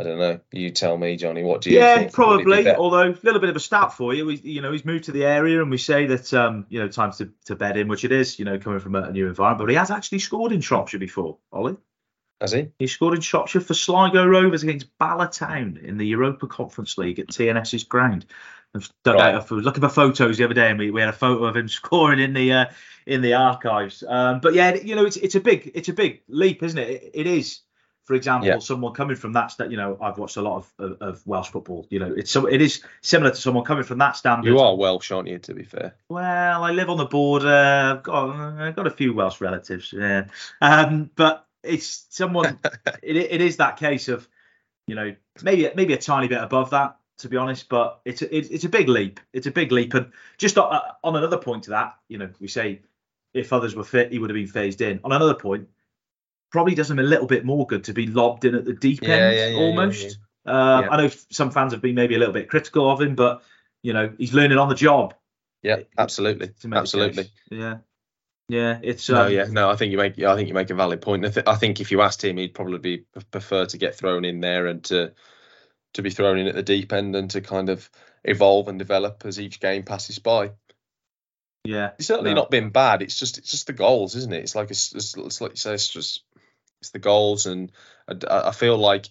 I 0.00 0.02
don't 0.02 0.18
know. 0.18 0.40
You 0.50 0.70
tell 0.70 0.96
me, 0.96 1.14
Jonny. 1.16 1.42
What 1.42 1.60
do 1.60 1.70
you 1.70 1.78
yeah, 1.78 1.96
think? 1.98 2.14
Probably. 2.14 2.66
Although 2.70 3.10
a 3.10 3.16
little 3.22 3.38
bit 3.38 3.50
of 3.50 3.56
a 3.56 3.60
stat 3.60 3.92
for 3.92 4.14
you, 4.14 4.24
we, 4.24 4.36
you 4.36 4.62
know, 4.62 4.72
he's 4.72 4.86
moved 4.86 5.04
to 5.04 5.12
the 5.12 5.26
area, 5.26 5.60
and 5.60 5.70
we 5.70 5.76
say 5.76 6.06
that 6.06 6.32
um, 6.32 6.64
you 6.70 6.80
know, 6.80 6.88
time 6.88 7.12
to, 7.12 7.30
to 7.44 7.54
bed 7.54 7.76
in, 7.76 7.86
which 7.86 8.04
it 8.06 8.10
is, 8.10 8.38
you 8.38 8.46
know, 8.46 8.58
coming 8.58 8.78
from 8.78 8.94
a, 8.94 9.02
a 9.02 9.12
new 9.12 9.28
environment. 9.28 9.66
But 9.66 9.70
he 9.70 9.76
has 9.76 9.90
actually 9.90 10.20
scored 10.20 10.52
in 10.52 10.62
Shropshire 10.62 10.98
before, 10.98 11.36
Ollie. 11.52 11.76
Has 12.40 12.52
he? 12.52 12.70
He 12.78 12.86
scored 12.86 13.14
in 13.14 13.20
Shropshire 13.20 13.60
for 13.60 13.74
Sligo 13.74 14.26
Rovers 14.26 14.62
against 14.62 14.96
Bala 14.96 15.28
Town 15.28 15.78
in 15.82 15.98
the 15.98 16.06
Europa 16.06 16.46
Conference 16.46 16.96
League 16.96 17.18
at 17.18 17.26
TNS's 17.26 17.84
ground. 17.84 18.24
I've 18.74 18.90
dug 19.04 19.16
Right. 19.16 19.34
out, 19.34 19.52
I 19.52 19.54
was 19.54 19.64
looking 19.64 19.82
for 19.82 19.90
photos 19.90 20.38
the 20.38 20.44
other 20.44 20.54
day, 20.54 20.70
and 20.70 20.78
we, 20.78 20.90
we 20.90 21.00
had 21.00 21.10
a 21.10 21.12
photo 21.12 21.44
of 21.44 21.56
him 21.56 21.68
scoring 21.68 22.20
in 22.20 22.32
the 22.32 22.52
uh, 22.52 22.66
in 23.04 23.20
the 23.20 23.34
archives. 23.34 24.02
Um, 24.08 24.40
but 24.40 24.54
yeah, 24.54 24.76
you 24.76 24.96
know, 24.96 25.04
it's 25.04 25.18
it's 25.18 25.34
a 25.34 25.40
big 25.40 25.70
it's 25.74 25.90
a 25.90 25.92
big 25.92 26.22
leap, 26.28 26.62
isn't 26.62 26.78
it? 26.78 26.88
It, 26.88 27.10
it 27.12 27.26
is. 27.26 27.60
For 28.10 28.16
example, 28.16 28.48
Yeah. 28.48 28.58
someone 28.58 28.92
coming 28.92 29.14
from 29.14 29.34
that, 29.34 29.52
sta- 29.52 29.66
you 29.66 29.76
know, 29.76 29.96
I've 30.00 30.18
watched 30.18 30.36
a 30.36 30.42
lot 30.42 30.56
of, 30.56 30.72
of, 30.80 30.96
of 31.00 31.26
Welsh 31.28 31.50
football. 31.50 31.86
You 31.90 32.00
know, 32.00 32.12
it's 32.12 32.28
so 32.28 32.46
it 32.46 32.60
is 32.60 32.82
similar 33.02 33.30
to 33.30 33.36
someone 33.36 33.62
coming 33.64 33.84
from 33.84 33.98
that 33.98 34.16
standard. 34.16 34.50
You 34.50 34.58
are 34.58 34.74
Welsh, 34.74 35.12
aren't 35.12 35.28
you? 35.28 35.38
To 35.38 35.54
be 35.54 35.62
fair. 35.62 35.94
Well, 36.08 36.64
I 36.64 36.72
live 36.72 36.90
on 36.90 36.96
the 36.96 37.04
border. 37.04 37.46
I've 37.46 38.02
got, 38.02 38.30
I've 38.34 38.74
got 38.74 38.88
a 38.88 38.90
few 38.90 39.14
Welsh 39.14 39.40
relatives. 39.40 39.92
Yeah. 39.96 40.24
Um, 40.60 41.08
but 41.14 41.46
it's 41.62 42.04
someone. 42.08 42.58
it, 43.00 43.14
it 43.16 43.40
is 43.40 43.58
that 43.58 43.76
case 43.76 44.08
of, 44.08 44.28
you 44.88 44.96
know, 44.96 45.14
maybe 45.40 45.70
maybe 45.76 45.92
a 45.92 45.96
tiny 45.98 46.26
bit 46.26 46.42
above 46.42 46.70
that, 46.70 46.96
to 47.18 47.28
be 47.28 47.36
honest. 47.36 47.68
But 47.68 48.00
it's 48.04 48.22
a, 48.22 48.36
it's, 48.36 48.48
it's 48.48 48.64
a 48.64 48.68
big 48.68 48.88
leap. 48.88 49.20
It's 49.32 49.46
a 49.46 49.52
big 49.52 49.70
leap. 49.70 49.94
And 49.94 50.10
just 50.36 50.58
on, 50.58 50.80
on 51.04 51.14
another 51.14 51.38
point 51.38 51.62
to 51.64 51.70
that, 51.70 51.96
you 52.08 52.18
know, 52.18 52.30
we 52.40 52.48
say 52.48 52.80
if 53.34 53.52
others 53.52 53.76
were 53.76 53.84
fit, 53.84 54.10
he 54.10 54.18
would 54.18 54.30
have 54.30 54.34
been 54.34 54.48
phased 54.48 54.80
in. 54.80 54.98
On 55.04 55.12
another 55.12 55.34
point, 55.34 55.68
probably 56.50 56.74
does 56.74 56.90
him 56.90 56.98
a 56.98 57.02
little 57.04 57.26
bit 57.26 57.44
more 57.44 57.66
good 57.66 57.84
to 57.84 57.92
be 57.92 58.06
lobbed 58.06 58.44
in 58.44 58.54
at 58.54 58.64
the 58.64 58.72
deep 58.72 59.02
Yeah, 59.02 59.30
end 59.30 59.52
yeah, 59.52 59.58
almost. 59.58 60.18
Uh. 60.46 60.86
I 60.90 60.96
know 60.96 61.08
some 61.30 61.50
fans 61.50 61.72
have 61.72 61.82
been 61.82 61.94
maybe 61.94 62.14
a 62.14 62.18
little 62.18 62.34
bit 62.34 62.48
critical 62.48 62.90
of 62.90 63.00
him, 63.00 63.14
but 63.14 63.42
you 63.82 63.92
know, 63.92 64.12
he's 64.18 64.34
learning 64.34 64.58
on 64.58 64.68
the 64.68 64.74
job 64.74 65.14
Yeah, 65.62 65.80
absolutely, 65.96 66.48
to 66.48 66.68
make 66.68 66.76
the 66.76 66.80
absolutely. 66.80 67.30
Yeah, 67.50 67.78
yeah. 68.48 68.78
It's 68.82 69.08
No, 69.08 69.26
um, 69.26 69.32
yeah, 69.32 69.44
no. 69.50 69.70
I 69.70 69.76
think 69.76 69.92
you 69.92 69.98
make. 69.98 70.18
I 70.18 70.34
think 70.34 70.48
you 70.48 70.54
make 70.54 70.70
a 70.70 70.74
valid 70.74 71.00
point. 71.00 71.24
I, 71.24 71.30
th- 71.30 71.46
I 71.46 71.54
think 71.56 71.80
if 71.80 71.90
you 71.90 72.02
asked 72.02 72.24
him, 72.24 72.36
he'd 72.36 72.54
probably 72.54 72.78
be 72.78 73.04
prefer 73.30 73.66
to 73.66 73.78
get 73.78 73.94
thrown 73.94 74.24
in 74.24 74.40
there 74.40 74.66
and 74.66 74.82
to 74.84 75.12
to 75.94 76.02
be 76.02 76.10
thrown 76.10 76.38
in 76.38 76.46
at 76.46 76.54
the 76.54 76.62
deep 76.62 76.92
end 76.92 77.16
and 77.16 77.30
to 77.30 77.40
kind 77.40 77.68
of 77.68 77.90
evolve 78.24 78.68
and 78.68 78.78
develop 78.78 79.22
as 79.24 79.40
each 79.40 79.60
game 79.60 79.82
passes 79.82 80.18
by. 80.18 80.52
yeah, 81.64 81.90
It's 81.98 82.06
certainly 82.06 82.30
No. 82.30 82.42
not 82.42 82.50
been 82.50 82.70
bad. 82.70 83.02
It's 83.02 83.18
just 83.18 83.38
it's 83.38 83.50
just 83.50 83.66
the 83.66 83.72
goals, 83.72 84.14
isn't 84.16 84.32
it? 84.32 84.42
It's 84.42 84.54
like 84.54 84.70
it's, 84.70 84.94
it's, 84.94 85.16
it's 85.16 85.40
like 85.40 85.52
you 85.52 85.56
say, 85.56 85.74
it's 85.74 85.88
just 85.88 86.22
the 86.88 86.98
goals, 86.98 87.44
and 87.44 87.70
I, 88.08 88.48
I 88.48 88.52
feel 88.52 88.78
like 88.78 89.08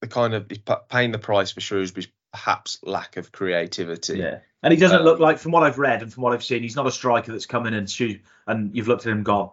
the 0.00 0.06
kind 0.06 0.34
of 0.34 0.48
paying 0.88 1.10
the 1.10 1.18
price 1.18 1.50
for 1.50 1.60
Shrewsbury's 1.60 2.08
perhaps 2.32 2.78
lack 2.82 3.16
of 3.16 3.32
creativity. 3.32 4.18
yeah. 4.18 4.38
And 4.62 4.72
he 4.72 4.78
doesn't 4.78 5.00
Um, 5.00 5.04
look 5.04 5.18
like, 5.18 5.38
from 5.38 5.52
what 5.52 5.62
I've 5.62 5.78
read 5.78 6.02
and 6.02 6.12
from 6.12 6.22
what 6.22 6.32
I've 6.32 6.44
seen, 6.44 6.62
he's 6.62 6.76
not 6.76 6.86
a 6.86 6.92
striker 6.92 7.32
that's 7.32 7.46
come 7.46 7.66
in 7.66 7.74
and 7.74 7.90
shoot. 7.90 8.20
And 8.46 8.74
you've 8.74 8.88
looked 8.88 9.06
at 9.06 9.10
him 9.10 9.18
and 9.18 9.24
gone, 9.24 9.50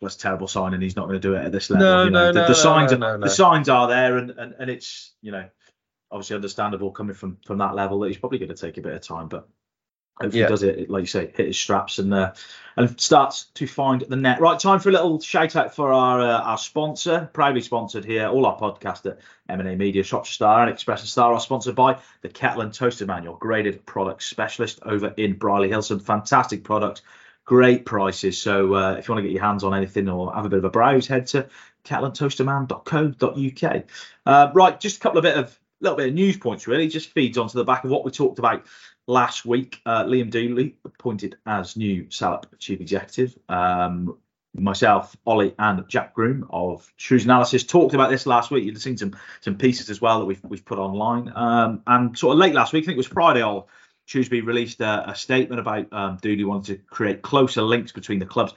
"That's 0.00 0.16
a 0.16 0.18
terrible 0.18 0.48
sign," 0.48 0.74
and 0.74 0.82
he's 0.82 0.96
not 0.96 1.06
going 1.06 1.20
to 1.20 1.28
do 1.28 1.34
it 1.34 1.44
at 1.44 1.50
this 1.50 1.70
level. 1.70 1.86
No, 1.86 2.04
you 2.04 2.10
know, 2.10 2.26
no, 2.26 2.32
the, 2.32 2.40
no, 2.42 2.46
the 2.48 2.54
signs 2.54 2.92
no, 2.92 2.96
are 2.96 3.00
no, 3.00 3.16
no. 3.16 3.24
the 3.26 3.30
signs 3.30 3.68
are 3.68 3.88
there, 3.88 4.18
and, 4.18 4.30
and 4.30 4.54
and 4.58 4.70
it's 4.70 5.12
you 5.22 5.32
know 5.32 5.48
obviously 6.10 6.36
understandable 6.36 6.90
coming 6.90 7.14
from 7.14 7.38
from 7.46 7.58
that 7.58 7.74
level 7.74 8.00
that 8.00 8.08
he's 8.08 8.18
probably 8.18 8.38
going 8.38 8.50
to 8.50 8.54
take 8.54 8.76
a 8.76 8.82
bit 8.82 8.92
of 8.92 9.00
time, 9.00 9.28
but 9.28 9.48
hopefully 10.20 10.40
Yeah. 10.40 10.46
he 10.46 10.50
does 10.50 10.62
it 10.62 10.90
like 10.90 11.02
you 11.02 11.06
say, 11.06 11.32
hit 11.34 11.46
his 11.46 11.58
straps 11.58 11.98
and 11.98 12.12
uh, 12.12 12.32
and 12.76 12.98
starts 13.00 13.44
to 13.54 13.66
find 13.66 14.02
the 14.08 14.16
net. 14.16 14.40
Right, 14.40 14.58
time 14.58 14.78
for 14.78 14.88
a 14.88 14.92
little 14.92 15.20
shout 15.20 15.56
out 15.56 15.74
for 15.74 15.92
our 15.92 16.20
uh, 16.20 16.40
our 16.40 16.58
sponsor, 16.58 17.28
proudly 17.32 17.60
sponsored 17.60 18.04
here. 18.04 18.28
All 18.28 18.46
our 18.46 18.58
podcasts 18.58 19.06
at 19.10 19.18
M&A 19.48 19.76
Media, 19.76 20.02
Shropshire 20.02 20.32
Star, 20.32 20.62
and 20.62 20.70
Express 20.70 21.00
and 21.00 21.08
Star 21.08 21.32
are 21.32 21.40
sponsored 21.40 21.74
by 21.74 21.98
the 22.22 22.28
Kettle 22.28 22.62
and 22.62 22.72
Toaster 22.72 23.06
Man, 23.06 23.24
your 23.24 23.36
graded 23.38 23.84
product 23.86 24.22
specialist 24.22 24.80
over 24.84 25.12
in 25.16 25.34
Brierley 25.34 25.68
Hill. 25.68 25.82
Some 25.82 26.00
fantastic 26.00 26.64
products, 26.64 27.02
great 27.44 27.84
prices. 27.84 28.40
So 28.40 28.74
uh, 28.74 28.92
if 28.94 29.08
you 29.08 29.14
want 29.14 29.24
to 29.24 29.28
get 29.28 29.34
your 29.34 29.44
hands 29.44 29.64
on 29.64 29.74
anything 29.74 30.08
or 30.08 30.32
have 30.32 30.46
a 30.46 30.48
bit 30.48 30.58
of 30.58 30.64
a 30.64 30.70
browse, 30.70 31.06
head 31.06 31.26
to 31.28 31.48
kettleandtoasterman.co.uk. 31.84 33.84
Uh, 34.26 34.50
right, 34.54 34.80
just 34.80 34.96
a 34.96 35.00
couple 35.00 35.18
of 35.18 35.22
bit 35.24 35.36
of 35.36 35.58
little 35.80 35.96
bit 35.96 36.08
of 36.08 36.14
news 36.14 36.36
points 36.36 36.66
really. 36.66 36.88
Just 36.88 37.10
feeds 37.10 37.38
onto 37.38 37.58
the 37.58 37.64
back 37.64 37.84
of 37.84 37.90
what 37.90 38.04
we 38.04 38.10
talked 38.10 38.38
about 38.38 38.66
last 39.06 39.44
week. 39.44 39.80
Uh, 39.84 40.04
Liam 40.04 40.30
Dooley 40.30 40.76
appointed 40.84 41.36
as 41.46 41.76
new 41.76 42.10
Salop 42.10 42.46
chief 42.58 42.80
executive. 42.80 43.36
Um, 43.48 44.18
myself, 44.54 45.16
Ollie, 45.26 45.54
and 45.58 45.88
Jack 45.88 46.14
Groom 46.14 46.46
of 46.50 46.92
Shrews 46.96 47.24
Analysis 47.24 47.64
talked 47.64 47.94
about 47.94 48.10
this 48.10 48.26
last 48.26 48.50
week. 48.50 48.64
You've 48.64 48.80
seen 48.82 48.96
some 48.96 49.16
some 49.40 49.56
pieces 49.56 49.90
as 49.90 50.00
well 50.00 50.20
that 50.20 50.26
we've 50.26 50.42
we've 50.44 50.64
put 50.64 50.78
online. 50.78 51.32
Um, 51.34 51.82
and 51.86 52.16
sort 52.16 52.34
of 52.34 52.38
late 52.38 52.54
last 52.54 52.72
week, 52.72 52.84
I 52.84 52.86
think 52.86 52.96
it 52.96 52.98
was 52.98 53.06
Friday, 53.06 53.42
Old 53.42 53.64
Shrewsbury 54.10 54.40
released 54.40 54.80
a, 54.80 55.10
a 55.10 55.14
statement 55.14 55.60
about 55.60 55.92
um, 55.92 56.18
Dooley 56.20 56.42
wanted 56.42 56.78
to 56.78 56.84
create 56.84 57.22
closer 57.22 57.62
links 57.62 57.92
between 57.92 58.18
the 58.18 58.26
clubs 58.26 58.54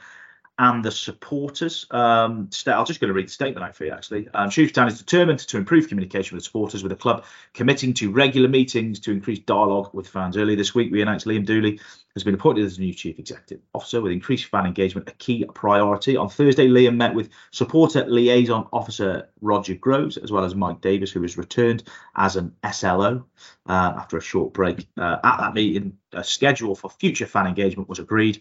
and 0.59 0.85
the 0.85 0.91
supporters. 0.91 1.87
Um, 1.89 2.49
sta- 2.51 2.79
I'm 2.79 2.85
just 2.85 2.99
going 2.99 3.07
to 3.07 3.13
read 3.13 3.27
the 3.27 3.31
statement 3.31 3.65
out 3.65 3.75
for 3.75 3.85
you, 3.85 3.91
actually. 3.91 4.29
Um, 4.33 4.51
Shrewsbury 4.51 4.73
Town 4.73 4.87
is 4.87 4.99
determined 4.99 5.39
to 5.39 5.57
improve 5.57 5.87
communication 5.87 6.35
with 6.35 6.43
supporters, 6.43 6.83
with 6.83 6.91
the 6.91 6.95
club 6.95 7.25
committing 7.53 7.93
to 7.95 8.11
regular 8.11 8.47
meetings 8.47 8.99
to 9.01 9.11
increase 9.11 9.39
dialogue 9.39 9.89
with 9.93 10.07
fans. 10.07 10.37
Earlier 10.37 10.55
this 10.55 10.75
week, 10.75 10.91
we 10.91 11.01
announced 11.01 11.25
Liam 11.25 11.45
Dooley 11.45 11.79
has 12.13 12.23
been 12.23 12.35
appointed 12.35 12.65
as 12.65 12.77
the 12.77 12.83
new 12.83 12.93
chief 12.93 13.17
executive 13.17 13.61
officer, 13.73 13.99
with 13.99 14.11
increased 14.11 14.45
fan 14.45 14.67
engagement 14.67 15.09
a 15.09 15.13
key 15.13 15.43
priority. 15.55 16.15
On 16.15 16.29
Thursday, 16.29 16.67
Liam 16.67 16.97
met 16.97 17.15
with 17.15 17.29
supporter 17.49 18.05
liaison 18.05 18.67
officer 18.71 19.29
Roger 19.41 19.73
Groves, 19.73 20.17
as 20.17 20.31
well 20.31 20.45
as 20.45 20.53
Mike 20.53 20.81
Davis, 20.81 21.11
who 21.11 21.23
has 21.23 21.35
returned 21.35 21.83
as 22.15 22.35
an 22.35 22.55
SLO 22.71 23.25
uh, 23.67 23.93
after 23.97 24.17
a 24.17 24.21
short 24.21 24.53
break. 24.53 24.87
Uh, 24.97 25.17
at 25.23 25.37
that 25.39 25.55
meeting, 25.55 25.97
a 26.11 26.23
schedule 26.23 26.75
for 26.75 26.91
future 26.91 27.25
fan 27.25 27.47
engagement 27.47 27.89
was 27.89 27.97
agreed 27.97 28.39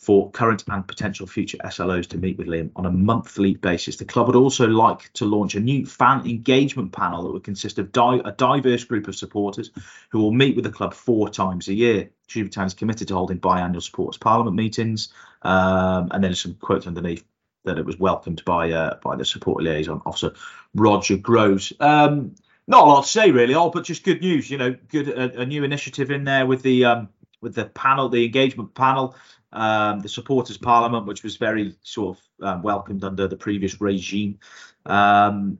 for 0.00 0.30
current 0.30 0.64
and 0.68 0.88
potential 0.88 1.26
future 1.26 1.58
SLOs 1.58 2.08
to 2.08 2.16
meet 2.16 2.38
with 2.38 2.46
Liam 2.46 2.70
on 2.74 2.86
a 2.86 2.90
monthly 2.90 3.54
basis. 3.54 3.96
The 3.96 4.06
club 4.06 4.28
would 4.28 4.36
also 4.36 4.66
like 4.66 5.12
to 5.12 5.26
launch 5.26 5.54
a 5.54 5.60
new 5.60 5.84
fan 5.84 6.26
engagement 6.26 6.92
panel 6.92 7.22
that 7.22 7.32
would 7.32 7.44
consist 7.44 7.78
of 7.78 7.92
di- 7.92 8.22
a 8.24 8.32
diverse 8.32 8.82
group 8.84 9.08
of 9.08 9.14
supporters 9.14 9.70
who 10.08 10.20
will 10.20 10.32
meet 10.32 10.56
with 10.56 10.64
the 10.64 10.70
club 10.70 10.94
four 10.94 11.28
times 11.28 11.68
a 11.68 11.74
year. 11.74 12.08
Shrewsbury 12.28 12.48
Town 12.48 12.66
is 12.66 12.72
committed 12.72 13.08
to 13.08 13.14
holding 13.14 13.38
biannual 13.38 13.82
supporters 13.82 14.16
parliament 14.16 14.56
meetings, 14.56 15.12
um, 15.42 16.08
and 16.12 16.24
then 16.24 16.34
some 16.34 16.54
quotes 16.54 16.86
underneath 16.86 17.22
that 17.64 17.78
it 17.78 17.84
was 17.84 17.98
welcomed 17.98 18.42
by 18.46 18.70
uh, 18.70 18.98
by 19.02 19.16
the 19.16 19.24
support 19.26 19.62
liaison 19.62 20.00
officer 20.06 20.32
Roger 20.74 21.18
Groves. 21.18 21.74
Um, 21.78 22.34
not 22.66 22.84
a 22.84 22.88
lot 22.88 23.02
to 23.02 23.08
say 23.08 23.32
really, 23.32 23.52
all 23.52 23.68
but 23.68 23.84
just 23.84 24.02
good 24.02 24.22
news. 24.22 24.50
You 24.50 24.56
know, 24.56 24.76
good 24.88 25.08
a, 25.08 25.40
a 25.40 25.44
new 25.44 25.62
initiative 25.62 26.10
in 26.10 26.24
there 26.24 26.46
with 26.46 26.62
the 26.62 26.86
um, 26.86 27.08
with 27.40 27.54
the 27.54 27.66
panel, 27.66 28.08
the 28.08 28.24
engagement 28.24 28.74
panel, 28.74 29.16
um, 29.52 30.00
the 30.00 30.08
supporters 30.08 30.58
parliament, 30.58 31.06
which 31.06 31.22
was 31.22 31.36
very 31.36 31.74
sort 31.82 32.16
of 32.16 32.46
um, 32.46 32.62
welcomed 32.62 33.04
under 33.04 33.26
the 33.26 33.36
previous 33.36 33.80
regime. 33.80 34.38
Um, 34.86 35.58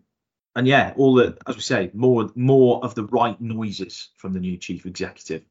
and 0.57 0.67
yeah, 0.67 0.95
all 0.97 1.15
the, 1.15 1.37
as 1.47 1.57
we 1.57 1.63
say, 1.63 1.91
more 1.95 2.31
more 2.35 2.85
of 2.85 2.95
the 2.95 3.05
right 3.05 3.41
noises 3.41 4.11
from 4.17 4.33
the 4.33 4.41
new 4.41 4.57
chief 4.57 4.87
executive. 4.87 5.43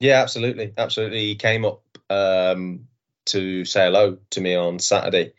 Yeah, 0.00 0.20
absolutely, 0.20 0.72
absolutely. 0.76 1.20
He 1.20 1.34
came 1.36 1.64
up 1.64 1.82
um, 2.10 2.88
to 3.26 3.64
say 3.64 3.86
hello 3.86 4.18
to 4.30 4.40
me 4.40 4.54
on 4.54 4.78
Saturday 4.78 5.32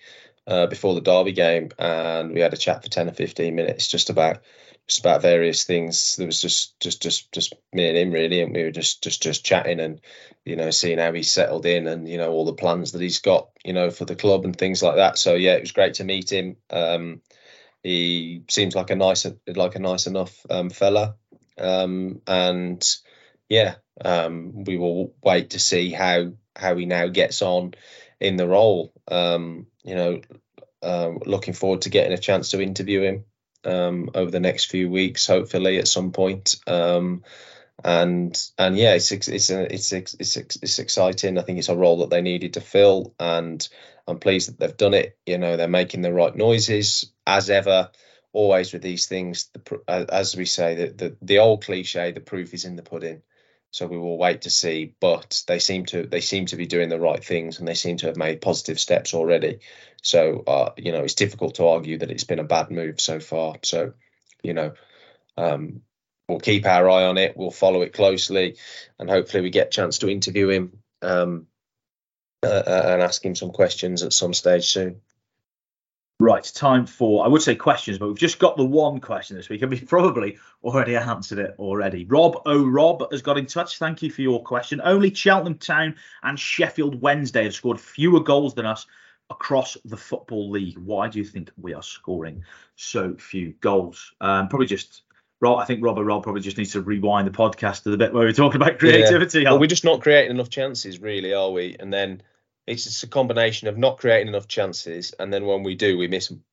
uh, 0.48 0.68
before 0.68 0.94
the 0.94 1.02
Derby 1.02 1.32
game, 1.32 1.70
and 1.80 2.34
we 2.34 2.42
had 2.42 2.54
a 2.54 2.58
chat 2.58 2.84
for 2.84 2.90
ten 2.90 3.10
or 3.10 3.14
fifteen 3.14 3.56
minutes 3.56 3.88
just 3.88 4.10
about 4.10 4.40
just 4.88 5.00
about 5.00 5.22
various 5.22 5.64
things. 5.64 6.16
There 6.16 6.28
was 6.28 6.42
just 6.42 6.80
just 6.80 7.02
just 7.02 7.32
just 7.32 7.54
me 7.74 7.88
and 7.88 7.98
him 7.98 8.12
really, 8.12 8.42
and 8.42 8.54
we 8.54 8.64
were 8.64 8.72
just 8.72 9.04
just 9.04 9.22
just 9.22 9.46
chatting 9.46 9.80
and 9.80 10.02
you 10.44 10.56
know 10.56 10.70
seeing 10.70 11.00
how 11.00 11.14
he's 11.14 11.32
settled 11.32 11.66
in 11.66 11.88
and 11.88 12.08
you 12.08 12.18
know 12.18 12.32
all 12.32 12.46
the 12.46 12.54
plans 12.54 12.92
that 12.92 13.02
he's 13.02 13.20
got 13.20 13.50
you 13.64 13.74
know 13.74 13.90
for 13.90 14.06
the 14.06 14.16
club 14.16 14.46
and 14.46 14.56
things 14.56 14.84
like 14.84 14.98
that. 14.98 15.18
So 15.18 15.34
yeah, 15.36 15.54
it 15.54 15.62
was 15.62 15.72
great 15.72 15.96
to 15.96 16.04
meet 16.04 16.32
him. 16.32 16.58
Um, 16.70 17.22
he 17.82 18.44
seems 18.50 18.76
like 18.76 18.90
a 18.90 18.96
nice 18.96 19.26
like 19.48 19.76
a 19.76 19.80
nice 19.80 20.08
enough 20.08 20.46
um, 20.50 20.70
fella, 20.70 21.16
um, 21.58 22.22
and 22.28 22.84
yeah, 23.50 23.76
um, 24.04 24.64
we 24.66 24.78
will 24.78 25.14
wait 25.24 25.52
to 25.52 25.60
see 25.60 25.92
how 25.92 26.34
how 26.56 26.76
he 26.76 26.86
now 26.86 27.08
gets 27.08 27.42
on 27.42 27.74
in 28.20 28.38
the 28.38 28.48
role. 28.48 28.94
Um, 29.08 29.68
you 29.84 29.96
know, 29.96 30.22
uh, 30.82 31.12
looking 31.26 31.54
forward 31.54 31.82
to 31.82 31.90
getting 31.90 32.14
a 32.14 32.18
chance 32.18 32.52
to 32.52 32.62
interview 32.62 33.02
him 33.02 33.26
um, 33.64 34.10
over 34.14 34.32
the 34.32 34.40
next 34.40 34.66
few 34.66 34.90
weeks, 34.90 35.28
hopefully 35.28 35.78
at 35.78 35.88
some 35.88 36.12
point. 36.12 36.56
Um, 36.68 37.24
and 37.84 38.42
and 38.58 38.78
yeah, 38.78 38.94
it's 38.94 39.12
it's 39.12 39.28
it's 39.28 39.50
it's 39.92 39.94
it's 39.94 40.38
it's 40.38 40.80
exciting. 40.80 41.38
I 41.38 41.42
think 41.42 41.60
it's 41.60 41.70
a 41.70 41.76
role 41.76 42.00
that 42.00 42.10
they 42.10 42.22
needed 42.22 42.54
to 42.54 42.62
fill, 42.62 43.14
and 43.20 43.68
I'm 44.08 44.20
pleased 44.20 44.50
that 44.50 44.60
they've 44.60 44.78
done 44.78 44.94
it. 44.94 45.18
You 45.26 45.38
know, 45.38 45.58
they're 45.58 45.68
making 45.68 46.02
the 46.02 46.14
right 46.14 46.36
noises 46.36 47.12
as 47.28 47.50
ever. 47.50 47.90
Always 48.32 48.74
with 48.74 48.82
these 48.82 49.06
things, 49.06 49.50
the, 49.54 50.06
as 50.10 50.36
we 50.36 50.46
say, 50.46 50.76
the, 50.76 50.88
the 50.88 51.18
the 51.22 51.40
old 51.40 51.64
cliche, 51.64 52.12
the 52.12 52.20
proof 52.20 52.54
is 52.54 52.66
in 52.66 52.76
the 52.76 52.84
pudding. 52.84 53.22
So 53.76 53.88
we 53.88 53.98
will 53.98 54.18
wait 54.18 54.44
to 54.44 54.50
see. 54.50 54.96
But 55.02 55.44
they 55.48 55.60
seem 55.60 55.86
to 55.88 56.04
they 56.04 56.22
seem 56.22 56.46
to 56.46 56.56
be 56.56 56.66
doing 56.66 56.88
the 56.88 56.98
right 56.98 57.22
things, 57.22 57.60
and 57.60 57.68
they 57.68 57.74
seem 57.74 57.98
to 57.98 58.06
have 58.06 58.16
made 58.16 58.40
positive 58.40 58.80
steps 58.80 59.14
already. 59.14 59.60
So 60.02 60.46
uh, 60.48 60.70
you 60.78 60.94
know, 60.94 61.02
it's 61.04 61.16
difficult 61.16 61.56
to 61.56 61.68
argue 61.68 61.98
that 61.98 62.10
it's 62.10 62.24
been 62.24 62.40
a 62.40 62.46
bad 62.46 62.72
move 62.72 63.02
so 63.02 63.20
far. 63.20 63.56
So 63.64 63.92
you 64.42 64.54
know, 64.54 64.76
um, 65.36 65.82
we'll 66.30 66.40
keep 66.40 66.66
our 66.66 66.90
eye 66.90 67.04
on 67.04 67.18
it. 67.18 67.36
We'll 67.36 67.52
follow 67.52 67.82
it 67.82 67.92
closely, 67.92 68.56
and 68.98 69.10
hopefully 69.10 69.44
we 69.44 69.50
get 69.50 69.68
a 69.68 69.72
chance 69.72 69.98
to 69.98 70.10
interview 70.10 70.48
him 70.48 70.80
um, 71.02 71.48
uh, 72.44 72.48
uh 72.48 72.86
and 72.94 73.02
ask 73.02 73.26
him 73.26 73.36
some 73.36 73.52
questions 73.52 74.04
at 74.04 74.14
some 74.14 74.34
stage 74.34 74.72
soon. 74.72 75.02
Right, 76.22 76.50
time 76.56 76.86
for 76.86 77.26
I 77.26 77.28
would 77.28 77.42
say 77.42 77.56
questions, 77.56 77.98
but 77.98 78.08
we've 78.08 78.18
just 78.18 78.40
got 78.40 78.56
the 78.56 78.64
one 78.64 79.02
question 79.02 79.36
this 79.36 79.50
week, 79.50 79.62
and 79.62 79.70
we've 79.70 79.86
probably 79.88 80.38
already 80.64 80.96
answered 80.96 81.40
it 81.40 81.56
already. 81.60 82.06
Rob 82.06 82.42
oh 82.46 82.66
Rob 82.66 83.12
has 83.12 83.22
got 83.22 83.38
in 83.38 83.46
touch. 83.46 83.78
Thank 83.78 84.02
you 84.02 84.10
for 84.10 84.22
your 84.22 84.42
question. 84.42 84.80
Only 84.82 85.14
Cheltenham 85.14 85.58
Town 85.58 85.96
and 86.24 86.40
Sheffield 86.40 87.02
Wednesday 87.02 87.44
have 87.44 87.54
scored 87.54 87.82
fewer 87.82 88.22
goals 88.22 88.54
than 88.54 88.66
us 88.66 88.88
across 89.30 89.76
the 89.84 89.98
football 89.98 90.50
league. 90.50 90.78
Why 90.78 91.10
do 91.10 91.20
you 91.20 91.26
think 91.26 91.52
we 91.58 91.74
are 91.74 91.84
scoring 91.84 92.46
so 92.78 93.16
few 93.16 93.54
goals? 93.60 94.14
Um, 94.22 94.48
probably 94.48 94.68
just 94.68 95.02
Rob. 95.42 95.60
I 95.60 95.66
think 95.66 95.84
Rob 95.84 95.98
or 95.98 96.06
Rob 96.06 96.24
probably 96.24 96.42
just 96.42 96.58
needs 96.58 96.72
to 96.72 96.82
rewind 96.82 97.28
the 97.28 97.32
podcast 97.32 97.84
to 97.84 97.90
the 97.90 97.98
bit 97.98 98.14
where 98.14 98.24
we're 98.24 98.32
talking 98.32 98.62
about 98.62 98.80
creativity. 98.80 99.42
Yeah. 99.42 99.52
Well, 99.52 99.60
we're 99.60 99.68
just 99.68 99.84
not 99.84 100.02
creating 100.02 100.32
enough 100.32 100.50
chances, 100.50 101.00
really, 101.00 101.34
are 101.34 101.52
we? 101.52 101.76
And 101.78 101.94
then 101.94 102.22
it's 102.68 102.84
just 102.84 103.04
a 103.04 103.08
combination 103.08 103.68
of 103.68 103.78
not 103.78 103.98
creating 103.98 104.28
enough 104.28 104.48
chances, 104.48 105.14
and 105.20 105.32
then 105.32 105.46
when 105.46 105.64
we 105.64 105.76
do, 105.76 105.98
we 105.98 106.08
miss 106.08 106.30
them. 106.30 106.44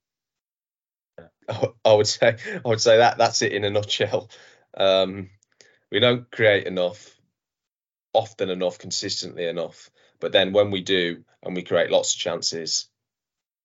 I 1.84 1.92
would 1.92 2.06
say, 2.06 2.36
I 2.64 2.68
would 2.68 2.80
say 2.80 2.98
that 2.98 3.18
that's 3.18 3.42
it 3.42 3.52
in 3.52 3.64
a 3.64 3.70
nutshell. 3.70 4.30
Um, 4.76 5.30
we 5.90 6.00
don't 6.00 6.30
create 6.30 6.66
enough, 6.66 7.14
often 8.12 8.50
enough, 8.50 8.78
consistently 8.78 9.46
enough. 9.46 9.90
But 10.20 10.32
then 10.32 10.52
when 10.52 10.70
we 10.70 10.80
do 10.80 11.24
and 11.42 11.56
we 11.56 11.62
create 11.62 11.90
lots 11.90 12.14
of 12.14 12.20
chances, 12.20 12.88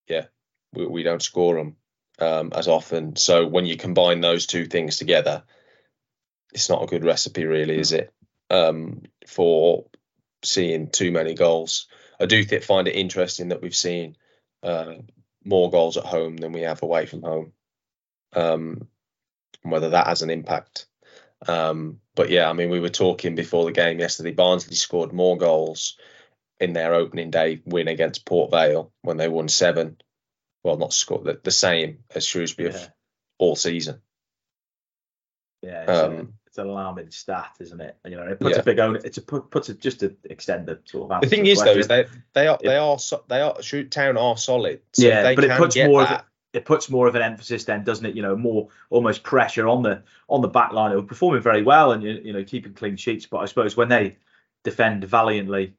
yeah, 0.08 0.26
we, 0.74 0.86
we 0.88 1.04
don't 1.04 1.22
score 1.22 1.56
them 1.56 1.76
um, 2.20 2.52
as 2.56 2.68
often. 2.68 3.16
So 3.16 3.48
when 3.48 3.66
you 3.66 3.78
combine 3.78 4.22
those 4.22 4.46
two 4.46 4.66
things 4.66 4.98
together, 4.98 5.44
it's 6.54 6.70
not 6.70 6.84
a 6.84 6.88
good 6.88 7.04
recipe, 7.04 7.46
really, 7.46 7.78
is 7.78 7.92
it? 7.92 8.14
Um, 8.50 9.04
for 9.28 9.86
seeing 10.44 10.90
too 10.90 11.12
many 11.12 11.34
goals. 11.34 11.88
I 12.20 12.26
do 12.26 12.44
th- 12.44 12.66
find 12.66 12.88
it 12.88 12.96
interesting 12.96 13.50
that 13.50 13.62
we've 13.62 13.76
seen 13.76 14.16
uh, 14.64 14.96
more 15.44 15.70
goals 15.70 15.98
at 15.98 16.06
home 16.06 16.38
than 16.38 16.52
we 16.52 16.62
have 16.62 16.84
away 16.84 17.06
from 17.06 17.22
home. 17.22 17.54
Um, 18.34 18.88
whether 19.64 19.90
that 19.90 20.08
has 20.08 20.22
an 20.22 20.30
impact. 20.30 20.88
Um, 21.48 22.00
but 22.16 22.30
yeah, 22.30 22.50
I 22.50 22.54
mean, 22.54 22.70
we 22.70 22.80
were 22.80 22.90
talking 22.90 23.36
before 23.36 23.66
the 23.66 23.72
game 23.72 24.00
yesterday. 24.00 24.32
Barnsley 24.32 24.76
scored 24.76 25.14
more 25.14 25.38
goals 25.38 25.98
in 26.60 26.74
their 26.74 26.94
opening 26.94 27.30
day 27.30 27.62
win 27.66 27.88
against 27.88 28.26
Port 28.26 28.52
Vale 28.52 28.92
when 29.02 29.18
they 29.18 29.28
won 29.28 29.48
seven. 29.48 29.98
Well, 30.64 30.78
not 30.78 30.94
scored 30.94 31.26
the, 31.26 31.40
the 31.44 31.52
same 31.52 32.00
as 32.14 32.26
Shrewsbury 32.26 32.72
yeah. 32.72 32.88
all 33.38 33.56
season. 33.56 34.02
Yeah, 35.62 35.86
um, 35.86 36.34
it's 36.47 36.47
an 36.58 36.68
alarming 36.68 37.12
stat, 37.12 37.56
isn't 37.60 37.80
it? 37.80 37.98
And 38.04 38.14
you 38.14 38.20
know, 38.20 38.28
it 38.28 38.40
puts 38.40 38.56
yeah. 38.56 38.62
a 38.62 38.64
big 38.64 38.80
own. 38.80 38.98
It's 38.98 39.18
a 39.18 39.22
puts 39.22 39.70
it 39.70 39.80
just 39.80 40.00
to 40.02 40.16
extend 40.26 40.68
the 40.68 40.80
sort 40.86 41.12
of. 41.12 41.22
The 41.22 41.28
thing 41.28 41.46
is, 41.46 41.60
question. 41.60 41.74
though, 41.74 41.80
is 41.80 41.88
they 41.88 42.06
they 42.34 42.48
are 42.48 42.58
they 42.62 42.78
are 42.78 42.98
they 43.28 43.42
are 43.42 43.62
Shoot 43.62 43.92
Town 43.92 44.18
are 44.18 44.38
solid. 44.38 44.82
So 44.94 45.08
yeah, 45.08 45.34
but 45.36 45.44
it 45.44 45.58
puts 45.58 45.78
more 45.78 46.04
that, 46.04 46.12
of 46.12 46.20
it, 46.54 46.58
it 46.58 46.66
puts 46.66 46.90
more 46.90 47.08
of 47.08 47.16
an 47.16 47.22
emphasis 47.22 47.66
then, 47.66 47.84
doesn't 47.84 48.06
it? 48.06 48.16
You 48.16 48.22
know, 48.22 48.36
more 48.36 48.70
almost 48.90 49.24
pressure 49.24 49.68
on 49.68 49.84
the 49.84 50.04
on 50.28 50.42
the 50.42 50.48
back 50.48 50.74
line. 50.74 50.92
Who 50.92 51.00
are 51.00 51.04
performing 51.04 51.42
very 51.42 51.64
well 51.64 51.92
and 51.92 52.04
you, 52.04 52.22
you 52.24 52.34
know 52.34 52.44
keeping 52.44 52.74
clean 52.74 52.98
sheets. 52.98 53.26
But 53.26 53.38
I 53.40 53.46
suppose 53.46 53.76
when 53.76 53.90
they 53.90 54.18
defend 54.64 55.04
valiantly, 55.04 55.76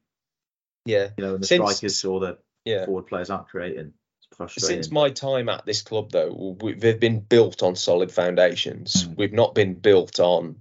yeah. 0.88 1.08
You 1.16 1.24
know, 1.24 1.34
and 1.34 1.42
the 1.42 1.46
Since, 1.46 1.70
strikers 1.70 2.04
or 2.04 2.20
the 2.20 2.38
yeah. 2.64 2.86
forward 2.86 3.06
players 3.06 3.30
aren't 3.30 3.48
creating. 3.48 3.92
Since 4.46 4.90
my 4.90 5.10
time 5.10 5.48
at 5.48 5.66
this 5.66 5.82
club, 5.82 6.10
though, 6.10 6.56
they've 6.60 7.00
been 7.00 7.20
built 7.20 7.62
on 7.62 7.74
solid 7.76 8.12
foundations. 8.12 9.04
Mm. 9.04 9.16
We've 9.16 9.32
not 9.32 9.54
been 9.54 9.74
built 9.74 10.20
on, 10.20 10.56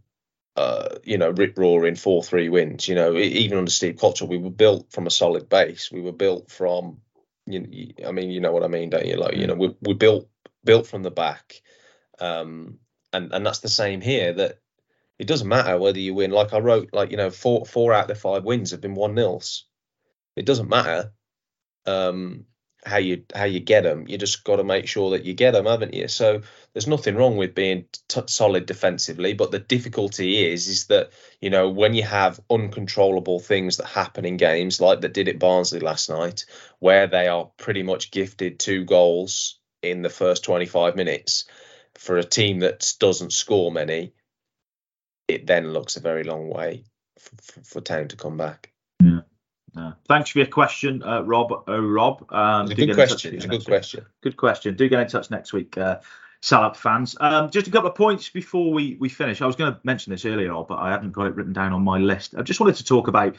uh, 0.58 0.98
you 1.04 1.18
know, 1.18 1.30
rip 1.30 1.58
roaring 1.58 1.96
four 1.96 2.24
three 2.24 2.50
wins. 2.50 2.88
You 2.88 2.96
know, 2.96 3.16
even 3.16 3.58
under 3.58 3.72
Steve 3.72 3.96
Cotterill, 3.96 4.28
we 4.28 4.38
were 4.38 4.50
built 4.50 4.92
from 4.92 5.08
a 5.08 5.12
solid 5.12 5.50
base. 5.50 5.92
We 5.92 6.02
were 6.02 6.12
built 6.12 6.52
from, 6.52 6.98
you 7.46 7.94
I 8.06 8.12
mean, 8.12 8.32
you 8.32 8.42
know 8.42 8.52
what 8.52 8.64
I 8.64 8.68
mean, 8.68 8.90
don't 8.90 9.06
you? 9.06 9.16
Like, 9.16 9.36
mm. 9.36 9.40
you 9.40 9.48
know, 9.48 9.56
we 9.56 9.76
we 9.82 9.94
built 9.94 10.28
built 10.64 10.88
from 10.88 11.04
the 11.04 11.12
back, 11.12 11.62
um, 12.20 12.80
and 13.14 13.32
and 13.32 13.46
that's 13.46 13.60
the 13.60 13.70
same 13.70 14.02
here. 14.02 14.34
That 14.34 14.60
it 15.20 15.28
doesn't 15.28 15.48
matter 15.48 15.78
whether 15.78 16.00
you 16.00 16.14
win. 16.14 16.32
Like 16.32 16.54
I 16.54 16.60
wrote, 16.60 16.90
like 16.92 17.12
you 17.12 17.18
know, 17.18 17.30
four 17.30 17.66
four 17.66 17.94
out 17.94 18.04
of 18.04 18.08
the 18.10 18.16
five 18.16 18.44
wins 18.44 18.72
have 18.72 18.82
been 18.82 18.96
one 18.96 19.16
nils 19.16 19.68
it 20.38 20.46
doesn't 20.46 20.70
matter 20.70 21.12
um, 21.86 22.46
how 22.88 22.98
you 22.98 23.24
how 23.36 23.44
you 23.44 23.60
get 23.60 23.84
them. 23.84 24.06
You 24.08 24.18
just 24.18 24.44
got 24.44 24.58
to 24.58 24.64
make 24.64 24.88
sure 24.88 25.12
that 25.12 25.26
you 25.26 25.34
get 25.34 25.52
them, 25.52 25.66
haven't 25.66 25.94
you? 25.94 26.08
So 26.08 26.42
there's 26.74 26.88
nothing 26.88 27.16
wrong 27.16 27.38
with 27.38 27.54
being 27.54 27.86
t- 28.08 28.22
solid 28.28 28.66
defensively, 28.66 29.34
but 29.34 29.52
the 29.52 29.60
difficulty 29.60 30.46
is 30.46 30.68
is 30.68 30.86
that 30.88 31.12
you 31.42 31.50
know 31.50 31.70
when 31.70 31.94
you 31.94 32.04
have 32.04 32.40
uncontrollable 32.50 33.40
things 33.40 33.78
that 33.78 33.88
happen 33.88 34.26
in 34.26 34.38
games 34.38 34.82
like 34.82 35.02
that 35.02 35.14
did 35.14 35.28
at 35.28 35.40
Barnsley 35.40 35.80
last 35.80 36.10
night, 36.10 36.46
where 36.80 37.08
they 37.08 37.28
are 37.28 37.52
pretty 37.58 37.84
much 37.84 38.12
gifted 38.12 38.60
two 38.60 38.86
goals 38.86 39.60
in 39.84 40.02
the 40.02 40.10
first 40.10 40.44
25 40.44 40.96
minutes 40.96 41.46
for 41.96 42.18
a 42.18 42.24
team 42.24 42.60
that 42.60 42.94
doesn't 43.00 43.34
score 43.34 43.72
many, 43.72 44.14
it 45.28 45.46
then 45.48 45.74
looks 45.74 45.98
a 45.98 46.02
very 46.02 46.24
long 46.24 46.50
way 46.50 46.84
for, 47.20 47.36
for, 47.42 47.62
for 47.64 47.82
Town 47.82 48.08
to 48.08 48.16
come 48.16 48.38
back. 48.38 48.72
Uh, 49.78 49.94
thanks 50.08 50.30
for 50.30 50.40
your 50.40 50.48
question, 50.48 51.04
uh, 51.04 51.22
Rob. 51.22 51.64
Oh, 51.68 51.80
Rob. 51.80 52.32
Um, 52.32 52.68
good 52.68 52.94
question. 52.94 53.36
It's 53.36 53.46
a 53.46 53.48
good 53.48 53.66
question. 53.66 54.02
Week. 54.02 54.08
Good 54.22 54.38
question. 54.38 54.76
Do 54.76 54.90
get 54.90 55.00
in 55.00 55.08
touch 55.08 55.30
next 55.30 55.54
week, 55.54 55.78
uh, 55.78 56.00
Salop 56.42 56.76
fans. 56.76 57.16
Um, 57.20 57.50
just 57.50 57.68
a 57.68 57.72
couple 57.72 57.90
of 57.90 57.96
points 57.96 58.30
before 58.30 58.72
we, 58.72 58.96
we 59.00 59.10
finish. 59.10 59.42
I 59.42 59.46
was 59.46 59.56
going 59.56 59.74
to 59.74 59.80
mention 59.84 60.12
this 60.12 60.26
earlier, 60.26 60.54
but 60.68 60.76
I 60.76 60.92
hadn't 60.92 61.12
got 61.12 61.28
it 61.28 61.36
written 61.36 61.54
down 61.54 61.74
on 61.74 61.84
my 61.84 61.98
list. 61.98 62.36
I 62.38 62.42
just 62.44 62.60
wanted 62.60 62.76
to 62.76 62.84
talk 62.84 63.08
about. 63.08 63.36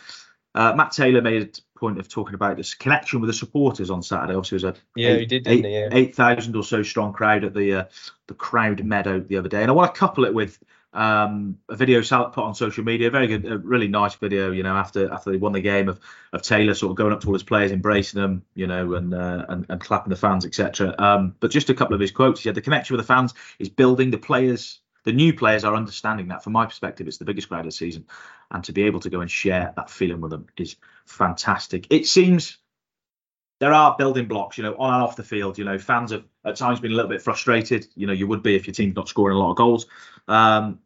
Uh, 0.55 0.75
Matt 0.75 0.93
Taylor 0.93 1.21
made 1.21 1.43
a 1.43 1.79
point 1.79 1.99
of 1.99 2.09
talking 2.09 2.35
about 2.35 2.57
this 2.57 2.75
connection 2.75 3.21
with 3.21 3.29
the 3.29 3.35
supporters 3.35 3.91
on 3.91 4.03
Saturday. 4.03 4.35
Obviously, 4.35 4.57
it 4.57 4.65
was 4.65 4.77
a 4.77 4.81
yeah, 4.97 5.09
eight, 5.11 5.21
he 5.21 5.27
did, 5.27 5.47
eight, 5.47 5.65
yeah. 5.65 5.89
eight 5.93 6.17
thousand 6.17 6.57
or 6.57 6.65
so 6.65 6.83
strong 6.83 7.13
crowd 7.13 7.45
at 7.45 7.55
the 7.55 7.75
uh, 7.75 7.85
the 8.27 8.35
Croud 8.35 8.83
Meadow 8.83 9.21
the 9.21 9.37
other 9.37 9.49
day, 9.49 9.63
and 9.63 9.71
I 9.71 9.75
want 9.75 9.95
to 9.95 9.99
couple 9.99 10.25
it 10.25 10.35
with 10.35 10.59
um, 10.93 11.59
a 11.69 11.77
video 11.77 12.01
Salop 12.03 12.35
put 12.35 12.45
on 12.45 12.55
social 12.55 12.85
media. 12.85 13.11
Very 13.11 13.27
good, 13.27 13.47
a 13.47 13.59
really 13.59 13.89
nice 13.89 14.15
video. 14.15 14.51
You 14.51 14.63
know, 14.63 14.75
after 14.75 15.13
after 15.13 15.31
they 15.31 15.37
won 15.37 15.53
the 15.53 15.61
game 15.61 15.89
of 15.89 16.01
of 16.33 16.43
Taylor 16.43 16.75
sort 16.75 16.91
of 16.91 16.97
going 16.97 17.13
up 17.13 17.21
to 17.21 17.27
all 17.27 17.35
his 17.35 17.43
players, 17.43 17.73
embracing 17.73 18.21
them, 18.21 18.43
you 18.55 18.67
know, 18.67 18.95
and 18.95 19.15
uh, 19.15 19.45
and, 19.49 19.67
and 19.69 19.81
clapping 19.81 20.11
the 20.11 20.17
fans, 20.17 20.47
etc. 20.47 20.95
Um, 20.99 21.35
but 21.41 21.51
just 21.51 21.71
a 21.71 21.75
couple 21.75 21.95
of 21.95 22.01
his 22.01 22.11
quotes. 22.11 22.41
He 22.41 22.49
said 22.49 22.55
the 22.55 22.63
connection 22.63 22.97
with 22.97 23.05
the 23.05 23.13
fans 23.13 23.35
is 23.59 23.69
building. 23.69 24.11
The 24.11 24.19
players 24.19 24.81
the 25.05 25.13
new 25.13 25.33
players 25.33 25.65
are 25.65 25.75
understanding 25.75 26.29
that. 26.29 26.43
From 26.43 26.53
my 26.53 26.67
perspective, 26.67 27.07
it's 27.07 27.19
the 27.19 27.25
biggest 27.25 27.49
crowd 27.49 27.61
of 27.61 27.67
the 27.67 27.73
season, 27.73 28.07
and 28.51 28.65
to 28.65 28.73
be 28.73 28.83
able 28.83 29.01
to 29.01 29.11
go 29.11 29.21
and 29.21 29.31
share 29.31 29.73
that 29.77 29.91
feeling 29.91 30.21
with 30.21 30.31
them 30.31 30.47
is 30.57 30.77
fantastic. 31.07 31.87
It 31.91 32.07
seems 32.07 32.59
there 33.61 33.73
are 33.73 33.97
building 33.99 34.27
blocks, 34.27 34.57
you 34.57 34.65
know, 34.65 34.77
on 34.77 34.95
and 34.95 35.03
off 35.03 35.17
the 35.17 35.25
field. 35.25 35.59
You 35.59 35.65
know, 35.65 35.79
fans 35.79 36.13
have 36.13 36.25
at 36.45 36.57
times 36.57 36.81
been 36.81 36.93
a 36.93 36.95
little 36.95 37.11
bit 37.11 37.23
frustrated. 37.23 37.87
You 37.97 38.07
know, 38.07 38.13
you 38.13 38.27
would 38.27 38.43
be 38.43 38.55
if 38.55 38.67
your 38.67 38.75
team's 38.75 38.95
not 38.95 39.09
scoring 39.09 39.37
a 39.37 39.41
lot 39.41 39.51
of 39.51 39.57
goals. 39.57 39.87
Um, 40.29 40.79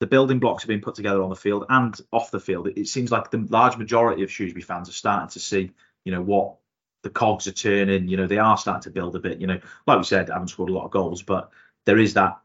the 0.00 0.06
building 0.06 0.38
blocks 0.38 0.62
have 0.62 0.68
been 0.68 0.80
put 0.80 0.94
together 0.94 1.22
on 1.22 1.30
the 1.30 1.36
field 1.36 1.64
and 1.68 1.98
off 2.12 2.30
the 2.30 2.40
field. 2.40 2.66
It, 2.68 2.78
it 2.78 2.88
seems 2.88 3.10
like 3.12 3.30
the 3.30 3.46
large 3.48 3.76
majority 3.76 4.22
of 4.22 4.30
Shrewsbury 4.30 4.62
fans 4.62 4.88
are 4.88 4.92
starting 4.92 5.28
to 5.30 5.40
see, 5.40 5.70
you 6.04 6.12
know, 6.12 6.22
what 6.22 6.56
the 7.02 7.10
cogs 7.10 7.46
are 7.46 7.52
turning. 7.52 8.08
You 8.08 8.16
know, 8.16 8.26
they 8.26 8.38
are 8.38 8.58
starting 8.58 8.82
to 8.82 8.90
build 8.90 9.14
a 9.14 9.20
bit. 9.20 9.40
You 9.40 9.46
know, 9.46 9.60
like 9.86 9.98
we 9.98 10.04
said, 10.04 10.28
haven't 10.28 10.48
scored 10.48 10.70
a 10.70 10.74
lot 10.74 10.84
of 10.84 10.90
goals, 10.90 11.22
but 11.22 11.50
there 11.84 11.98
is 11.98 12.14
that 12.14 12.40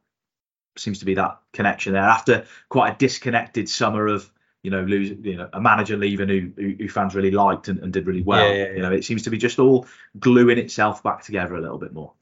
seems 0.78 1.00
to 1.00 1.06
be 1.06 1.16
that 1.16 1.40
connection 1.54 1.94
there 1.94 2.04
after 2.04 2.46
quite 2.70 2.94
a 2.94 2.98
disconnected 2.98 3.68
summer 3.68 4.08
of 4.08 4.32
you 4.64 4.72
know 4.72 4.82
lose, 4.84 5.10
you 5.10 5.38
know 5.38 5.50
a 5.54 5.62
manager 5.62 5.98
leaving 5.98 6.30
who 6.30 6.52
who, 6.56 6.76
who 6.80 6.90
fans 6.90 7.16
really 7.16 7.32
liked 7.32 7.68
and, 7.68 7.80
and, 7.80 7.94
did 7.94 8.08
really 8.08 8.22
well. 8.22 8.48
Yeah, 8.48 8.54
yeah, 8.54 8.64
yeah. 8.64 8.74
You 8.74 8.82
know, 8.82 8.92
it 8.92 9.06
seems 9.06 9.24
to 9.24 9.30
be 9.30 9.38
just 9.38 9.60
all 9.60 9.88
gluing 10.20 10.58
itself 10.58 11.04
back 11.04 11.24
together 11.24 11.56
a 11.56 11.62
little 11.62 11.78
bit 11.78 11.94
more. 11.94 12.14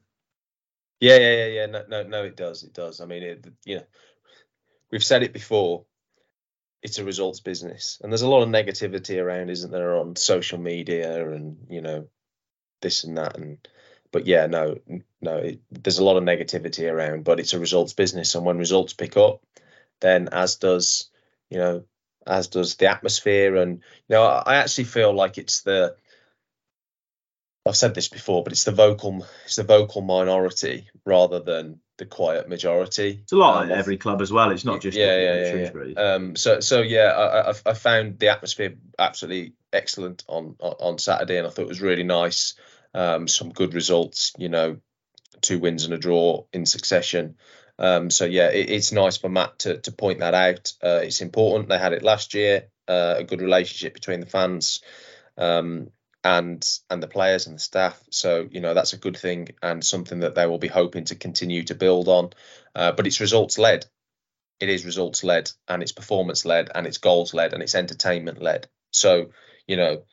Yeah, 0.99 1.17
yeah, 1.17 1.35
yeah, 1.35 1.47
yeah. 1.47 1.65
No, 1.67 1.83
no, 1.87 2.03
no, 2.03 2.23
it 2.23 2.35
does. 2.35 2.63
It 2.63 2.73
does. 2.73 3.01
I 3.01 3.05
mean, 3.05 3.23
it, 3.23 3.47
you 3.65 3.77
know, 3.77 3.83
we've 4.91 5.03
said 5.03 5.23
it 5.23 5.33
before. 5.33 5.85
It's 6.81 6.97
a 6.97 7.03
results 7.03 7.41
business, 7.41 7.99
and 8.01 8.11
there's 8.11 8.21
a 8.21 8.29
lot 8.29 8.41
of 8.41 8.47
negativity 8.47 9.21
around, 9.21 9.49
isn't 9.49 9.69
there, 9.69 9.97
on 9.97 10.15
social 10.15 10.57
media 10.57 11.29
and 11.29 11.57
you 11.69 11.81
know 11.81 12.07
this 12.81 13.03
and 13.03 13.17
that 13.17 13.37
and 13.37 13.57
but 14.11 14.25
yeah 14.25 14.47
no 14.47 14.77
no 15.21 15.37
it, 15.37 15.59
there's 15.71 15.99
a 15.99 16.03
lot 16.03 16.17
of 16.17 16.23
negativity 16.23 16.91
around 16.91 17.23
but 17.23 17.39
it's 17.39 17.53
a 17.53 17.59
results 17.59 17.93
business 17.93 18.35
and 18.35 18.45
when 18.45 18.57
results 18.57 18.93
pick 18.93 19.17
up 19.17 19.41
then 19.99 20.29
as 20.31 20.55
does 20.55 21.09
you 21.49 21.57
know 21.57 21.83
as 22.29 22.47
does 22.47 22.75
the 22.75 22.87
atmosphere 22.87 23.55
and 23.55 23.77
you 24.07 24.15
know 24.15 24.23
i 24.23 24.55
actually 24.55 24.83
feel 24.83 25.13
like 25.13 25.37
it's 25.37 25.61
the 25.61 25.95
i've 27.65 27.75
said 27.75 27.93
this 27.95 28.07
before 28.07 28.43
but 28.43 28.53
it's 28.53 28.63
the 28.63 28.71
vocal 28.71 29.25
it's 29.45 29.57
the 29.57 29.63
vocal 29.63 30.01
minority 30.01 30.87
rather 31.05 31.39
than 31.39 31.79
the 31.99 32.05
quiet 32.05 32.49
majority. 32.49 33.19
It's 33.21 33.31
a 33.31 33.35
lot 33.35 33.63
um, 33.63 33.71
at 33.71 33.77
every 33.77 33.97
club 33.97 34.21
as 34.21 34.31
well. 34.31 34.49
It's 34.49 34.65
not 34.65 34.81
just 34.81 34.97
yeah, 34.97 35.19
yeah, 35.19 35.53
yeah, 35.53 35.83
yeah. 35.85 36.01
Um, 36.01 36.35
so 36.35 36.59
so 36.61 36.81
yeah, 36.81 37.11
I, 37.11 37.51
I, 37.51 37.53
I 37.67 37.73
found 37.73 38.17
the 38.17 38.29
atmosphere 38.29 38.73
absolutely 38.97 39.53
excellent 39.71 40.23
on 40.27 40.55
on 40.59 40.97
Saturday, 40.97 41.37
and 41.37 41.45
I 41.45 41.51
thought 41.51 41.63
it 41.63 41.67
was 41.67 41.81
really 41.81 42.03
nice. 42.03 42.55
Um, 42.95 43.27
some 43.27 43.51
good 43.51 43.75
results, 43.75 44.33
you 44.39 44.49
know, 44.49 44.77
two 45.41 45.59
wins 45.59 45.85
and 45.85 45.93
a 45.93 45.99
draw 45.99 46.45
in 46.51 46.65
succession. 46.65 47.35
Um, 47.79 48.09
so 48.09 48.25
yeah, 48.25 48.49
it, 48.49 48.69
it's 48.69 48.91
nice 48.91 49.17
for 49.17 49.29
Matt 49.29 49.59
to 49.59 49.77
to 49.77 49.91
point 49.91 50.19
that 50.19 50.33
out. 50.33 50.73
Uh, 50.83 50.99
it's 51.03 51.21
important. 51.21 51.69
They 51.69 51.79
had 51.79 51.93
it 51.93 52.03
last 52.03 52.33
year. 52.33 52.67
Uh, 52.87 53.15
a 53.19 53.23
good 53.23 53.41
relationship 53.41 53.93
between 53.93 54.19
the 54.19 54.25
fans 54.25 54.81
um, 55.37 55.89
and 56.23 56.67
and 56.89 57.01
the 57.01 57.07
players 57.07 57.47
and 57.47 57.55
the 57.55 57.61
staff. 57.61 58.01
So 58.11 58.47
you 58.51 58.59
know 58.59 58.73
that's 58.73 58.93
a 58.93 58.97
good 58.97 59.17
thing 59.17 59.49
and 59.63 59.83
something 59.83 60.19
that 60.19 60.35
they 60.35 60.45
will 60.45 60.57
be 60.57 60.67
hoping 60.67 61.05
to 61.05 61.15
continue 61.15 61.63
to 61.63 61.75
build 61.75 62.09
on. 62.09 62.31
Uh, 62.75 62.91
but 62.91 63.07
it's 63.07 63.21
results 63.21 63.57
led. 63.57 63.85
It 64.59 64.67
is 64.67 64.85
results 64.85 65.23
led 65.23 65.49
and 65.69 65.81
it's 65.81 65.93
performance 65.93 66.43
led 66.43 66.69
and 66.75 66.85
it's 66.85 66.97
goals 66.97 67.33
led 67.33 67.53
and 67.53 67.63
it's 67.63 67.75
entertainment 67.75 68.41
led. 68.41 68.67
So 68.91 69.29
you 69.67 69.77
know 69.77 70.03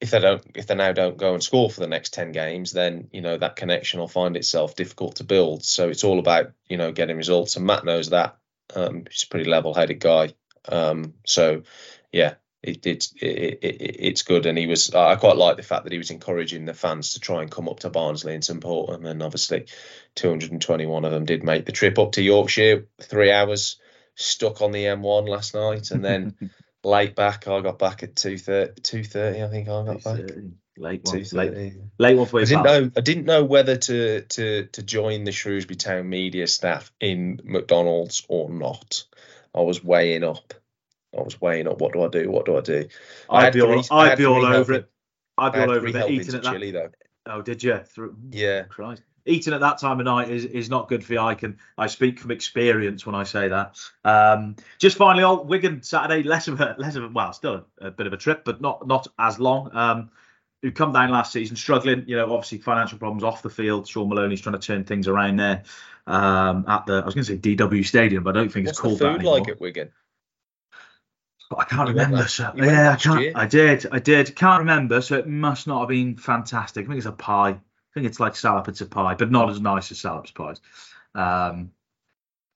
if 0.00 0.10
they 0.10 0.20
don't 0.20 0.44
if 0.54 0.66
they 0.66 0.74
now 0.74 0.92
don't 0.92 1.16
go 1.16 1.34
and 1.34 1.42
score 1.42 1.70
for 1.70 1.80
the 1.80 1.86
next 1.86 2.14
10 2.14 2.32
games 2.32 2.72
then 2.72 3.08
you 3.12 3.20
know 3.20 3.38
that 3.38 3.56
connection 3.56 4.00
will 4.00 4.08
find 4.08 4.36
itself 4.36 4.76
difficult 4.76 5.16
to 5.16 5.24
build. 5.24 5.64
So 5.64 5.88
it's 5.88 6.04
all 6.04 6.18
about 6.18 6.52
you 6.68 6.76
know 6.76 6.92
getting 6.92 7.16
results 7.16 7.56
and 7.56 7.66
matt 7.66 7.84
knows 7.84 8.10
that. 8.10 8.36
Um, 8.74 9.04
he's 9.10 9.24
a 9.24 9.28
pretty 9.28 9.48
level-headed 9.48 10.00
guy. 10.00 10.34
Um, 10.68 11.14
so 11.26 11.62
yeah 12.12 12.34
it, 12.62 12.86
it, 12.86 13.08
it, 13.20 13.58
it, 13.62 13.96
it's 13.98 14.22
good. 14.22 14.46
And 14.46 14.56
he 14.56 14.66
was 14.66 14.94
i 14.94 15.16
quite 15.16 15.36
like 15.36 15.56
the 15.56 15.62
fact 15.62 15.84
that 15.84 15.92
he 15.92 15.98
was 15.98 16.10
encouraging 16.10 16.64
the 16.64 16.74
fans 16.74 17.12
to 17.12 17.20
try 17.20 17.42
and 17.42 17.50
come 17.50 17.68
up 17.68 17.80
to 17.80 17.90
barnsley 17.90 18.34
and 18.34 18.44
support 18.44 18.90
them 18.90 19.04
and 19.04 19.22
obviously 19.22 19.66
221 20.14 21.04
of 21.04 21.10
them 21.12 21.26
did 21.26 21.44
make 21.44 21.66
the 21.66 21.72
trip 21.72 21.98
up 21.98 22.12
to 22.12 22.22
yorkshire 22.22 22.86
three 23.02 23.30
hours 23.30 23.76
stuck 24.14 24.62
on 24.62 24.72
the 24.72 24.84
m1 24.84 25.28
last 25.28 25.54
night. 25.54 25.90
And 25.90 26.04
then 26.04 26.36
late 26.84 27.14
back. 27.14 27.48
I 27.48 27.60
got 27.60 27.78
back 27.78 28.02
at 28.02 28.14
2.30, 28.14 28.80
2.30 28.80 29.44
I 29.44 29.50
think 29.50 29.68
I 29.68 29.84
got 29.84 30.04
back. 30.04 30.20
Late 30.76 31.02
one, 31.04 31.24
late, 31.32 31.74
late 31.98 32.16
one 32.16 32.26
for 32.26 32.40
you. 32.40 32.46
I 32.46 32.48
didn't 32.48 32.64
know. 32.64 32.90
I 32.96 33.00
didn't 33.00 33.26
know 33.26 33.44
whether 33.44 33.76
to 33.76 34.22
to 34.22 34.66
to 34.66 34.82
join 34.82 35.22
the 35.22 35.30
Shrewsbury 35.30 35.76
Town 35.76 36.08
media 36.08 36.48
staff 36.48 36.90
in 37.00 37.40
McDonald's 37.44 38.26
or 38.28 38.50
not. 38.50 39.04
I 39.54 39.60
was 39.60 39.84
weighing 39.84 40.24
up. 40.24 40.52
I 41.16 41.22
was 41.22 41.40
weighing 41.40 41.68
up. 41.68 41.80
What 41.80 41.92
do 41.92 42.02
I 42.02 42.08
do? 42.08 42.28
What 42.28 42.46
do 42.46 42.56
I 42.56 42.60
do? 42.60 42.88
I'd 43.30 43.52
be 43.52 43.62
all, 43.62 43.84
I'd 43.92 44.18
be 44.18 44.26
all 44.26 44.44
over 44.44 44.72
it. 44.72 44.90
I'd 45.38 45.52
be 45.52 45.60
all 45.60 45.70
over 45.70 45.86
it. 45.86 46.10
Eating 46.10 46.34
at 46.34 46.42
that. 46.42 46.52
Chili, 46.52 46.72
though. 46.72 46.90
Oh, 47.26 47.40
did 47.40 47.62
you? 47.62 47.78
Through, 47.78 48.16
yeah. 48.30 48.64
Christ 48.64 49.04
eating 49.26 49.54
at 49.54 49.60
that 49.60 49.78
time 49.78 50.00
of 50.00 50.04
night 50.04 50.30
is, 50.30 50.44
is 50.44 50.68
not 50.68 50.88
good 50.88 51.04
for 51.04 51.14
you. 51.14 51.20
I 51.20 51.34
can 51.34 51.58
I 51.78 51.86
speak 51.86 52.18
from 52.18 52.30
experience 52.30 53.06
when 53.06 53.14
I 53.14 53.24
say 53.24 53.48
that. 53.48 53.78
Um, 54.04 54.56
just 54.78 54.96
finally, 54.96 55.24
old 55.24 55.48
Wigan 55.48 55.82
Saturday, 55.82 56.22
less 56.22 56.48
of 56.48 56.60
a 56.60 56.74
less 56.78 56.96
of 56.96 57.04
a 57.04 57.08
well, 57.08 57.32
still 57.32 57.66
a, 57.80 57.86
a 57.86 57.90
bit 57.90 58.06
of 58.06 58.12
a 58.12 58.16
trip, 58.16 58.44
but 58.44 58.60
not 58.60 58.86
not 58.86 59.06
as 59.18 59.38
long. 59.38 59.74
Um, 59.74 60.10
who 60.62 60.72
come 60.72 60.94
down 60.94 61.10
last 61.10 61.30
season 61.30 61.56
struggling, 61.56 62.04
you 62.06 62.16
know, 62.16 62.32
obviously 62.32 62.56
financial 62.56 62.96
problems 62.98 63.22
off 63.22 63.42
the 63.42 63.50
field. 63.50 63.86
Shaun 63.86 64.08
Maloney's 64.08 64.40
trying 64.40 64.58
to 64.58 64.66
turn 64.66 64.84
things 64.84 65.08
around 65.08 65.36
there. 65.36 65.64
Um, 66.06 66.64
at 66.66 66.86
the 66.86 66.94
I 66.94 67.04
was 67.04 67.14
going 67.14 67.24
to 67.24 67.32
say 67.32 67.38
DW 67.38 67.84
Stadium, 67.84 68.24
but 68.24 68.34
I 68.34 68.40
don't 68.40 68.50
think 68.50 68.66
What's 68.66 68.78
it's 68.78 68.80
called 68.80 68.94
the 68.94 69.04
food 69.04 69.08
that 69.08 69.14
anymore. 69.16 69.38
like 69.40 69.48
at 69.48 69.60
Wigan? 69.60 69.90
But 71.50 71.60
I 71.60 71.64
can't 71.64 71.88
you 71.88 71.94
remember. 71.94 72.26
So, 72.28 72.50
yeah, 72.56 72.92
I 72.92 72.96
can't. 72.96 73.20
Year? 73.20 73.32
I 73.34 73.46
did. 73.46 73.86
I 73.92 73.98
did. 73.98 74.34
Can't 74.34 74.60
remember. 74.60 75.02
So 75.02 75.18
it 75.18 75.26
must 75.26 75.66
not 75.66 75.80
have 75.80 75.88
been 75.88 76.16
fantastic. 76.16 76.86
I 76.86 76.88
think 76.88 76.98
it's 76.98 77.06
a 77.06 77.12
pie. 77.12 77.60
I 77.94 78.00
think 78.00 78.06
it's 78.06 78.18
like 78.18 78.34
salad 78.34 78.80
a 78.80 78.86
pie, 78.86 79.14
but 79.14 79.30
not 79.30 79.50
as 79.50 79.60
nice 79.60 79.92
as 79.92 80.00
salop's 80.00 80.32
pies. 80.32 80.60
Um, 81.14 81.70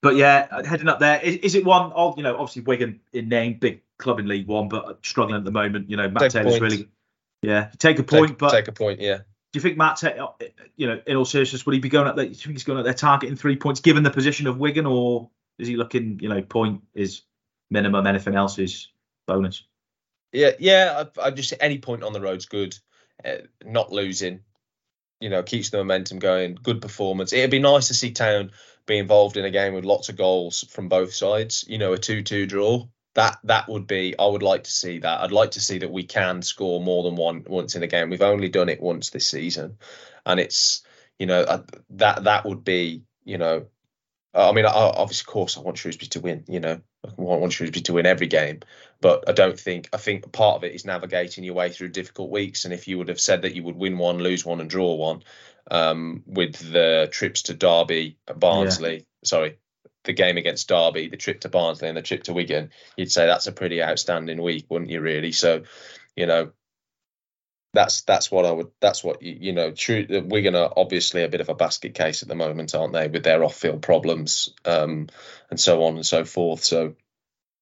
but 0.01 0.15
yeah, 0.15 0.65
heading 0.65 0.89
up 0.89 0.99
there, 0.99 1.21
is, 1.21 1.37
is, 1.37 1.55
it 1.55 1.63
one 1.63 1.93
of 1.93 2.17
you 2.17 2.23
know 2.23 2.33
obviously 2.33 2.63
Wigan 2.63 2.99
in 3.13 3.29
name, 3.29 3.57
big 3.59 3.81
club 3.97 4.19
in 4.19 4.27
League 4.27 4.47
One, 4.47 4.67
but 4.67 4.99
struggling 5.05 5.37
at 5.37 5.45
the 5.45 5.51
moment. 5.51 5.89
You 5.89 5.97
know, 5.97 6.09
Matt 6.09 6.23
take 6.23 6.31
Taylor's 6.31 6.59
really 6.59 6.89
yeah 7.41 7.69
take 7.77 7.99
a 7.99 8.03
point, 8.03 8.31
take, 8.31 8.37
but 8.37 8.51
take 8.51 8.67
a 8.67 8.73
point, 8.73 8.99
yeah. 8.99 9.19
Do 9.51 9.57
you 9.57 9.61
think 9.61 9.77
Matt, 9.77 10.03
you 10.75 10.87
know, 10.87 11.01
in 11.07 11.15
all 11.15 11.25
seriousness, 11.25 11.65
would 11.65 11.73
he 11.73 11.79
be 11.79 11.89
going 11.89 12.07
up 12.07 12.15
there? 12.15 12.25
Do 12.25 12.31
you 12.31 12.35
think 12.35 12.53
he's 12.53 12.65
going 12.65 12.77
up 12.77 12.85
there 12.85 12.93
targeting 12.93 13.35
three 13.35 13.55
points, 13.55 13.79
given 13.79 14.03
the 14.03 14.11
position 14.11 14.45
of 14.45 14.59
Wigan, 14.59 14.85
or 14.85 15.31
is 15.57 15.67
he 15.67 15.75
looking, 15.75 16.19
you 16.21 16.29
know, 16.29 16.41
point 16.43 16.83
is 16.93 17.23
minimum, 17.71 18.05
anything 18.05 18.35
else 18.35 18.59
is 18.59 18.89
bonus? 19.27 19.63
Yeah, 20.31 20.51
yeah. 20.59 21.05
I, 21.17 21.27
I 21.27 21.31
just 21.31 21.53
any 21.59 21.79
point 21.79 22.03
on 22.03 22.13
the 22.13 22.21
road's 22.21 22.45
good. 22.45 22.77
Uh, 23.25 23.37
not 23.65 23.91
losing, 23.91 24.41
you 25.19 25.29
know 25.29 25.43
keeps 25.43 25.69
the 25.69 25.77
momentum 25.77 26.19
going. 26.19 26.57
Good 26.61 26.81
performance. 26.81 27.33
It'd 27.33 27.51
be 27.51 27.59
nice 27.59 27.87
to 27.87 27.93
see 27.93 28.11
Town 28.11 28.51
be 28.85 28.97
involved 28.97 29.37
in 29.37 29.45
a 29.45 29.51
game 29.51 29.73
with 29.73 29.85
lots 29.85 30.09
of 30.09 30.17
goals 30.17 30.65
from 30.69 30.89
both 30.89 31.13
sides. 31.13 31.65
You 31.67 31.77
know, 31.77 31.93
a 31.93 31.97
two-two 31.97 32.45
draw. 32.45 32.87
That 33.15 33.39
that 33.43 33.67
would 33.67 33.87
be. 33.87 34.15
I 34.17 34.25
would 34.25 34.43
like 34.43 34.63
to 34.63 34.71
see 34.71 34.99
that. 34.99 35.21
I'd 35.21 35.31
like 35.31 35.51
to 35.51 35.61
see 35.61 35.79
that 35.79 35.91
we 35.91 36.03
can 36.03 36.41
score 36.41 36.81
more 36.81 37.03
than 37.03 37.15
one 37.15 37.43
once 37.47 37.75
in 37.75 37.83
a 37.83 37.87
game. 37.87 38.09
We've 38.09 38.21
only 38.21 38.49
done 38.49 38.69
it 38.69 38.81
once 38.81 39.09
this 39.09 39.27
season, 39.27 39.77
and 40.25 40.39
it's 40.39 40.83
you 41.17 41.25
know 41.25 41.63
that 41.91 42.23
that 42.23 42.45
would 42.45 42.63
be 42.63 43.03
you 43.25 43.37
know 43.37 43.65
I 44.33 44.51
mean, 44.51 44.65
I, 44.65 44.69
obviously, 44.69 45.23
of 45.23 45.33
course, 45.33 45.57
I 45.57 45.61
want 45.61 45.77
Shrewsbury 45.77 46.07
to 46.09 46.19
win. 46.19 46.43
You 46.47 46.59
know, 46.59 46.81
I 47.05 47.11
want, 47.15 47.53
Shrewsbury 47.53 47.81
to 47.83 47.93
win 47.93 48.05
every 48.05 48.27
game, 48.27 48.59
but 48.99 49.29
I 49.29 49.31
don't 49.31 49.57
think. 49.57 49.89
I 49.93 49.97
think 49.97 50.31
part 50.31 50.57
of 50.57 50.63
it 50.63 50.75
is 50.75 50.85
navigating 50.85 51.43
your 51.43 51.53
way 51.53 51.69
through 51.69 51.89
difficult 51.89 52.29
weeks. 52.29 52.65
And 52.65 52.73
if 52.73 52.87
you 52.87 52.97
would 52.97 53.07
have 53.07 53.21
said 53.21 53.43
that 53.43 53.55
you 53.55 53.63
would 53.63 53.77
win 53.77 53.97
one, 53.97 54.17
lose 54.17 54.45
one, 54.45 54.59
and 54.59 54.69
draw 54.69 54.95
one, 54.95 55.23
um, 55.71 56.23
with 56.25 56.57
the 56.57 57.07
trips 57.11 57.43
to 57.43 57.53
Derby, 57.53 58.17
Barnsley, 58.35 58.95
yeah. 58.95 59.03
sorry, 59.23 59.59
the 60.03 60.13
game 60.13 60.37
against 60.37 60.67
Derby, 60.67 61.07
the 61.07 61.17
trip 61.17 61.41
to 61.41 61.49
Barnsley, 61.49 61.87
and 61.87 61.97
the 61.97 62.01
trip 62.01 62.23
to 62.23 62.33
Wigan, 62.33 62.71
you'd 62.97 63.11
say 63.11 63.25
that's 63.25 63.47
a 63.47 63.53
pretty 63.53 63.81
outstanding 63.81 64.41
week, 64.41 64.65
wouldn't 64.69 64.91
you? 64.91 64.99
Really. 64.99 65.31
So, 65.31 65.63
you 66.15 66.25
know, 66.25 66.51
that's 67.73 68.01
that's 68.01 68.31
what 68.31 68.45
I 68.45 68.51
would. 68.51 68.71
That's 68.79 69.03
what 69.03 69.21
you, 69.21 69.37
you 69.39 69.53
know. 69.53 69.71
True, 69.71 70.05
Wigan 70.25 70.55
are 70.55 70.69
gonna 70.69 70.73
obviously 70.75 71.23
a 71.23 71.29
bit 71.29 71.41
of 71.41 71.49
a 71.49 71.55
basket 71.55 71.93
case 71.93 72.23
at 72.23 72.29
the 72.29 72.35
moment, 72.35 72.73
aren't 72.73 72.93
they, 72.93 73.07
with 73.07 73.23
their 73.23 73.43
off-field 73.43 73.81
problems 73.81 74.53
um, 74.65 75.07
and 75.49 75.59
so 75.59 75.83
on 75.83 75.95
and 75.95 76.05
so 76.05 76.25
forth. 76.25 76.63
So 76.63 76.95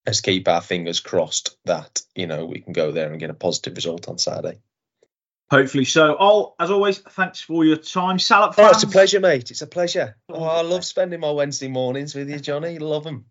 let's 0.06 0.22
keep 0.22 0.48
our 0.48 0.62
fingers 0.62 1.02
crossed 1.02 1.58
that 1.66 2.02
you 2.16 2.28
know 2.28 2.46
we 2.46 2.60
can 2.60 2.74
go 2.74 2.92
there 2.92 3.12
and 3.12 3.20
get 3.20 3.30
a 3.30 3.36
positive 3.36 3.76
result 3.76 4.08
on 4.08 4.18
Saturday. 4.18 4.60
Hopefully 5.50 5.86
so. 5.86 6.14
All 6.14 6.56
as 6.60 6.72
always, 6.72 7.00
thanks 7.00 7.42
for 7.42 7.66
your 7.66 7.78
time, 7.78 8.20
Salop. 8.20 8.56
Oh, 8.58 8.70
it's 8.70 8.84
a 8.84 8.88
pleasure, 8.88 9.20
mate. 9.20 9.52
It's 9.52 9.62
a 9.62 9.68
pleasure. 9.68 10.16
Oh, 10.30 10.44
I 10.44 10.62
love 10.62 10.86
spending 10.86 11.20
my 11.20 11.32
Wednesday 11.32 11.68
mornings 11.68 12.16
with 12.16 12.30
you, 12.30 12.40
Jonny. 12.40 12.80
Love 12.80 13.04
them. 13.04 13.26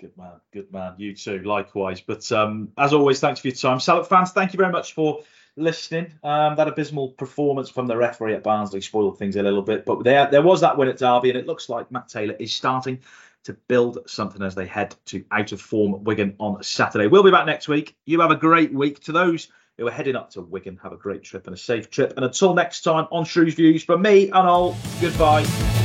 Good 0.00 0.16
man, 0.16 0.40
good 0.52 0.72
man. 0.72 0.94
You 0.96 1.14
too, 1.14 1.38
likewise. 1.40 2.00
But 2.00 2.30
um, 2.32 2.70
as 2.76 2.92
always, 2.92 3.20
thanks 3.20 3.40
for 3.40 3.48
your 3.48 3.56
time, 3.56 3.78
Salop 3.78 4.08
fans. 4.08 4.32
Thank 4.32 4.52
you 4.52 4.56
very 4.56 4.72
much 4.72 4.94
for 4.94 5.20
listening. 5.56 6.12
Um, 6.22 6.56
that 6.56 6.68
abysmal 6.68 7.10
performance 7.10 7.68
from 7.68 7.86
the 7.86 7.96
referee 7.96 8.34
at 8.34 8.42
Barnsley 8.42 8.80
spoiled 8.80 9.18
things 9.18 9.36
a 9.36 9.42
little 9.42 9.62
bit, 9.62 9.84
but 9.84 10.04
there 10.04 10.30
there 10.30 10.42
was 10.42 10.60
that 10.60 10.76
win 10.76 10.88
at 10.88 10.98
Derby, 10.98 11.30
and 11.30 11.38
it 11.38 11.46
looks 11.46 11.68
like 11.68 11.90
Matt 11.90 12.08
Taylor 12.08 12.34
is 12.38 12.52
starting 12.52 13.00
to 13.44 13.54
build 13.66 13.98
something 14.06 14.42
as 14.42 14.54
they 14.54 14.66
head 14.66 14.94
to 15.06 15.24
out 15.32 15.52
of 15.52 15.60
form 15.60 16.04
Wigan 16.04 16.34
on 16.38 16.62
Saturday. 16.62 17.08
We'll 17.08 17.24
be 17.24 17.30
back 17.30 17.46
next 17.46 17.68
week. 17.68 17.96
You 18.06 18.20
have 18.20 18.30
a 18.30 18.36
great 18.36 18.72
week. 18.72 19.00
To 19.04 19.12
those 19.12 19.48
who 19.78 19.86
are 19.86 19.90
heading 19.90 20.16
up 20.16 20.30
to 20.30 20.42
Wigan, 20.42 20.78
have 20.82 20.92
a 20.92 20.96
great 20.96 21.22
trip 21.22 21.46
and 21.46 21.54
a 21.54 21.58
safe 21.58 21.90
trip. 21.90 22.14
And 22.16 22.24
until 22.24 22.54
next 22.54 22.82
time 22.82 23.08
on 23.10 23.24
Shrews 23.24 23.54
Views, 23.54 23.82
from 23.82 24.02
me 24.02 24.26
and 24.26 24.46
all, 24.46 24.76
goodbye. 25.00 25.81